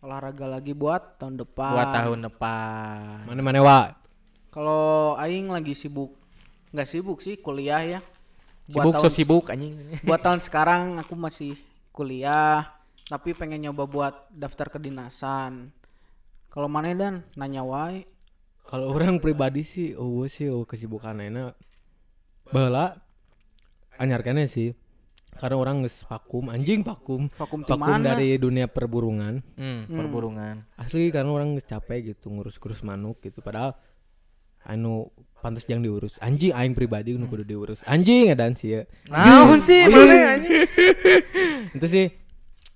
olahraga 0.00 0.46
lagi 0.48 0.72
buat 0.72 1.20
tahun 1.20 1.40
depan. 1.44 1.72
Buat 1.76 1.90
tahun 1.92 2.18
depan. 2.28 3.16
mana 3.28 3.40
mana 3.40 3.60
wa 3.60 3.80
kalau 4.48 5.14
aing 5.20 5.52
lagi 5.52 5.76
sibuk 5.76 6.16
nggak 6.72 6.88
sibuk 6.88 7.20
sih 7.20 7.36
kuliah 7.36 7.82
ya. 7.84 8.00
Sibuk 8.66 8.96
so 8.98 9.06
tahun, 9.06 9.12
sibuk 9.12 9.44
anjing. 9.52 9.74
buat 10.08 10.20
tahun 10.24 10.40
sekarang 10.40 10.98
aku 10.98 11.12
masih 11.12 11.54
kuliah 11.92 12.64
tapi 13.06 13.36
pengen 13.36 13.68
nyoba 13.68 13.84
buat 13.86 14.14
daftar 14.32 14.72
kedinasan 14.72 15.76
kalau 16.56 16.72
mana 16.72 16.96
dan? 16.96 17.20
Nanya 17.36 17.68
wae. 17.68 18.08
Kalau 18.64 18.96
orang 18.96 19.20
pribadi 19.20 19.60
sih 19.60 19.92
oh 19.92 20.24
sih 20.24 20.48
oh 20.48 20.64
kesibukan 20.64 21.20
enak. 21.20 21.52
Bala 22.48 22.96
anyarkannya 24.00 24.48
sih 24.48 24.72
karena 25.36 25.56
orang 25.56 25.76
nges 25.84 26.02
vakum. 26.08 26.48
Anjing 26.48 26.82
vakum. 26.82 27.28
Vakum 27.32 27.62
vakum 27.62 27.80
mana? 27.80 28.16
dari 28.16 28.34
dunia 28.36 28.66
perburungan. 28.66 29.44
Hmm, 29.56 29.86
perburungan. 29.86 30.64
asli 30.80 31.08
karena 31.12 31.30
orang 31.30 31.56
nges 31.56 31.68
capek 31.68 32.16
gitu 32.16 32.32
ngurus-ngurus 32.32 32.80
manuk 32.82 33.20
gitu. 33.22 33.44
Padahal 33.44 33.76
anu 34.66 35.14
pantas 35.38 35.62
jangan 35.68 35.86
diurus. 35.86 36.18
Anjing 36.18 36.50
aing 36.50 36.74
pribadi 36.74 37.14
nu 37.14 37.30
kudu 37.30 37.46
diurus. 37.46 37.86
Anjing 37.86 38.34
edan 38.34 38.58
sih 38.58 38.74
ya. 38.74 38.82
Naon 39.06 39.62
sih 39.62 39.86
mana 39.86 40.40
anjing? 40.40 40.66
itu 41.78 41.86
sih 41.86 42.06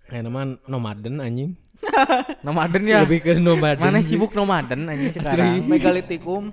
kayak 0.06 0.22
nama 0.30 0.54
nomaden 0.70 1.18
anjing. 1.18 1.58
Nomaden 2.46 2.84
ya. 2.84 3.08
lebih 3.08 3.24
ke 3.24 3.32
nomaden. 3.40 3.80
Mana 3.80 4.04
sibuk 4.04 4.36
nomaden 4.36 4.84
anjing 4.84 5.16
sekarang? 5.16 5.64
megalitikum 5.64 6.52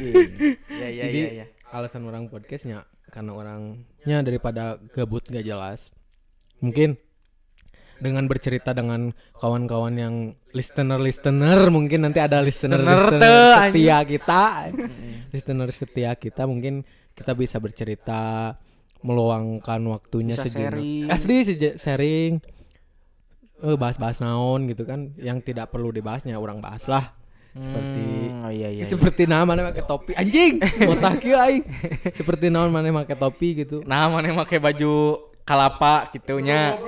Iya 0.78 0.88
iya 0.88 1.04
Jadi 1.10 1.18
iya 1.18 1.30
iya. 1.42 1.46
alasan 1.74 2.06
orang 2.06 2.30
podcastnya 2.30 2.86
karena 3.10 3.32
orangnya 3.32 4.18
daripada 4.20 4.62
gabut 4.88 5.26
gak 5.26 5.42
jelas. 5.42 5.82
Mungkin 6.58 6.96
dengan 8.00 8.24
bercerita 8.24 8.72
dengan 8.72 9.12
kawan-kawan 9.36 9.94
yang 9.94 10.14
listener-listener 10.50 11.68
mungkin 11.68 12.00
nanti 12.02 12.16
ada 12.16 12.40
listener-listener 12.40 13.12
Listener 13.12 13.20
teh, 13.20 13.68
setia 13.68 13.98
kita. 14.02 14.42
listener 15.34 15.68
setia 15.70 16.10
kita 16.14 16.42
mungkin 16.44 16.80
kita 17.12 17.36
bisa 17.36 17.60
bercerita 17.60 18.56
meluangkan 19.00 19.80
waktunya 19.86 20.32
Bisa 20.34 20.44
sejenak. 20.46 20.80
sharing. 20.80 21.04
Asli 21.08 21.36
seje- 21.44 21.76
sharing 21.76 22.32
eh 23.60 23.76
bahas-bahas 23.76 24.16
naon 24.18 24.64
gitu 24.66 24.88
kan 24.88 25.12
yang 25.16 25.38
tidak 25.38 25.68
perlu 25.68 25.92
dibahasnya 25.92 26.32
orang 26.34 26.64
bahas 26.64 26.88
lah 26.88 27.12
seperti 27.50 28.02
Hmm, 28.30 28.44
oh 28.46 28.52
iya 28.54 28.68
iya. 28.70 28.82
iya. 28.82 28.84
seperti 28.86 29.22
nama 29.26 29.42
mana 29.42 29.74
pakai 29.74 29.82
topi? 29.82 30.12
Anjing! 30.14 30.62
Botak 30.86 31.18
kieu 31.18 31.34
aing. 31.34 31.66
Seperti 32.14 32.46
naon 32.46 32.70
mana 32.70 32.94
pakai 33.02 33.18
topi 33.18 33.48
gitu. 33.66 33.82
Nah, 33.82 34.06
mana 34.06 34.30
pakai 34.38 34.62
baju 34.62 35.18
kalapa 35.42 36.06
gitunya. 36.14 36.78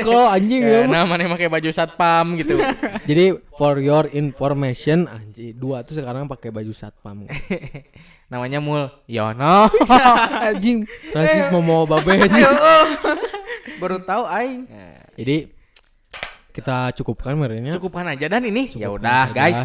kalau 0.00 0.24
anjing 0.34 0.64
ya 0.64 0.88
Ya, 0.88 0.88
nah, 0.88 1.04
mana 1.04 1.28
pakai 1.36 1.52
baju 1.52 1.68
satpam 1.68 2.40
gitu. 2.40 2.56
jadi 3.08 3.36
for 3.60 3.76
your 3.76 4.08
information 4.16 5.04
anjing 5.04 5.52
dua 5.52 5.84
tuh 5.84 6.00
sekarang 6.00 6.24
pakai 6.32 6.48
baju 6.48 6.72
satpam. 6.72 7.28
Namanya 8.32 8.56
Mul. 8.64 8.88
Yono. 9.04 9.68
anjing 10.48 10.88
rasis 11.12 11.52
mau 11.52 11.84
babenya 11.84 12.48
baru 13.76 14.00
tahu 14.00 14.24
aing. 14.32 14.64
Jadi 15.20 15.52
kita 16.52 16.92
cukupkan 16.94 17.32
merenya 17.32 17.72
Cukupkan 17.72 18.04
aja 18.06 18.28
dan 18.28 18.44
ini. 18.44 18.68
Ya 18.76 18.88
udah, 18.88 19.32
guys. 19.32 19.58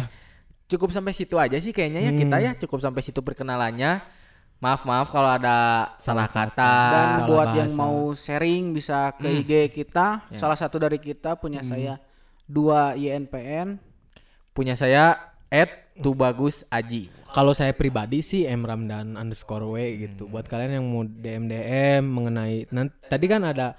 Cukup 0.66 0.90
sampai 0.90 1.12
situ 1.12 1.36
aja 1.36 1.56
sih 1.56 1.70
kayaknya 1.70 2.08
ya 2.08 2.12
kita 2.12 2.36
Hmm. 2.36 2.44
ya. 2.44 2.52
Cukup 2.56 2.80
sampai 2.80 3.00
situ 3.00 3.20
perkenalannya. 3.20 4.00
Maaf 4.58 4.82
maaf 4.82 5.06
kalau 5.06 5.30
ada 5.30 5.86
salah 5.96 6.26
kata. 6.26 6.74
dan 6.90 7.06
salah 7.14 7.28
buat 7.30 7.48
yang 7.54 7.70
bahasa. 7.70 7.78
mau 7.78 8.10
sharing 8.10 8.74
bisa 8.74 9.14
ke 9.14 9.30
IG 9.38 9.52
kita 9.70 10.26
salah 10.34 10.58
satu 10.58 10.76
dari 10.76 10.98
kita 10.98 11.38
punya 11.38 11.62
saya 11.62 12.02
dua 12.44 12.92
INPN 12.92 13.78
Punya 14.50 14.74
saya 14.74 15.14
Ed 15.46 15.70
Tubagus 15.94 16.66
Aji. 16.66 17.06
kalau 17.30 17.54
saya 17.54 17.70
pribadi 17.70 18.18
sih 18.18 18.44
M 18.44 18.66
Ramdan 18.66 19.14
underscore 19.14 19.62
W 19.62 19.78
gitu 20.00 20.26
buat 20.26 20.44
kalian 20.44 20.74
yang 20.74 20.84
mau 20.84 21.06
DM 21.06 21.46
DM 21.46 22.02
mengenai 22.02 22.66
nanti 22.68 22.98
tadi 23.06 23.24
kan 23.24 23.46
ada 23.46 23.78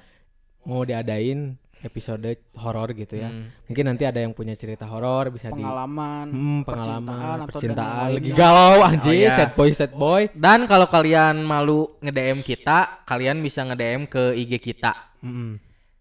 mau 0.63 0.81
diadain 0.81 1.59
episode 1.79 2.27
horor 2.53 2.91
gitu 2.91 3.15
ya 3.15 3.27
Hmm. 3.27 3.49
mungkin 3.65 3.83
nanti 3.87 4.03
ada 4.03 4.19
yang 4.19 4.31
punya 4.31 4.51
cerita 4.53 4.83
horor 4.83 5.29
bisa 5.29 5.47
di 5.47 5.57
pengalaman 5.57 6.25
Hmm, 6.27 6.59
percintaan 6.61 7.03
pengalaman 7.05 7.47
percintaan 7.47 8.05
yang 8.05 8.15
lagi 8.19 8.31
galau 8.33 8.77
anjing 8.81 9.11
Oh, 9.11 9.23
iya. 9.23 9.31
sad 9.35 9.51
boy 9.53 9.69
sad 9.71 9.93
boy 9.93 10.21
Dan 10.31 10.59
kalau 10.65 10.85
kalian 10.85 11.39
malu 11.41 11.95
nge-DM 11.99 12.39
kita, 12.41 13.03
kalian 13.03 13.39
bisa 13.39 13.63
nge-DM 13.63 14.05
ke 14.05 14.35
IG 14.35 14.59
kita. 14.59 15.15
Mm-mm. 15.19 15.55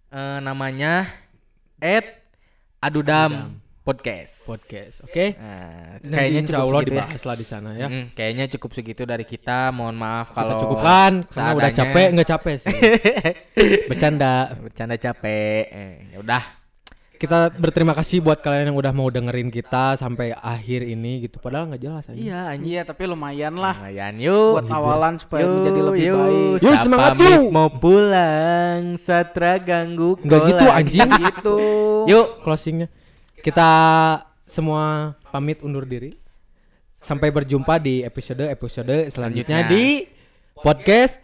Eh, 0.09 0.39
namanya 0.41 1.07
Ed 1.77 2.07
Adudam, 2.79 3.59
Podcast. 3.89 4.45
podcast 4.45 4.95
oke 5.03 5.27
Nah, 5.33 5.97
Nanti 5.97 6.13
kayaknya 6.13 6.39
insya 6.39 6.53
cukup 6.53 6.61
Allah 6.63 6.77
segitu 6.79 6.93
ya. 6.93 7.01
dibahas 7.01 7.23
lah 7.25 7.35
di 7.35 7.47
sana 7.47 7.71
ya 7.73 7.87
Mm, 7.89 8.05
kayaknya 8.13 8.45
cukup 8.53 8.71
segitu 8.71 9.03
dari 9.03 9.25
kita. 9.25 9.59
Mohon 9.71 9.97
maaf 9.97 10.27
kita 10.29 10.37
kalau 10.37 10.55
cukupkan 10.61 11.13
karena 11.27 11.51
udah 11.55 11.71
capek 11.73 12.07
nggak 12.13 12.29
capek 12.29 12.55
sih 12.59 12.77
bercanda 13.89 14.33
Bercanda 14.61 14.95
capek. 14.95 15.63
Eh, 15.67 15.95
ya 16.13 16.19
udah. 16.21 16.45
kita 17.19 17.51
berterima 17.51 17.91
kasih 17.93 18.21
buat 18.21 18.39
kalian 18.39 18.71
yang 18.71 18.79
udah 18.79 18.93
mau 18.93 19.09
dengerin 19.09 19.51
kita 19.51 19.97
sampai 19.97 20.31
akhir 20.31 20.87
ini 20.87 21.19
gitu 21.21 21.43
padahal 21.43 21.67
nggak 21.67 21.83
jelas 21.83 22.07
aja 22.07 22.15
Iya 22.15 22.41
anjing. 22.53 22.63
iya 22.69 22.81
tapi 22.85 23.03
lumayan 23.05 23.57
lah 23.57 23.75
Lumayan 23.75 24.15
yuk. 24.21 24.55
buat 24.55 24.71
awalan 24.71 25.19
supaya 25.19 25.43
Yuk, 25.43 25.51
menjadi 25.57 25.81
lebih 25.83 26.03
yuk. 26.05 26.15
baik 26.15 26.63
Yuk, 26.63 26.77
semangat 26.79 27.15
yuk. 27.19 27.43
mau 27.51 27.69
pulang. 27.73 28.95
Satra 28.95 29.59
ganggu 29.59 30.15
nggak 30.21 30.41
gitu 30.47 30.65
anjing 30.71 31.11
gitu 31.11 31.59
Yuk. 32.07 32.27
closingnya 32.45 32.87
kita 33.43 33.71
semua 34.49 35.15
pamit 35.31 35.61
undur 35.63 35.85
diri 35.85 36.17
sampai 36.99 37.31
berjumpa 37.31 37.79
di 37.79 38.03
episode 38.03 38.49
episode 38.49 39.13
selanjutnya, 39.15 39.69
di 39.71 40.09
podcast 40.59 41.23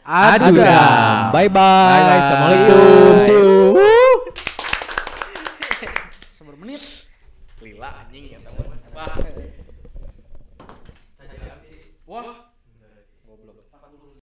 bye. 1.51 1.51
Bye 1.51 1.51
bye. 1.51 2.19
Assalamualaikum. 2.23 3.13
See 3.27 3.35
you. 3.35 4.14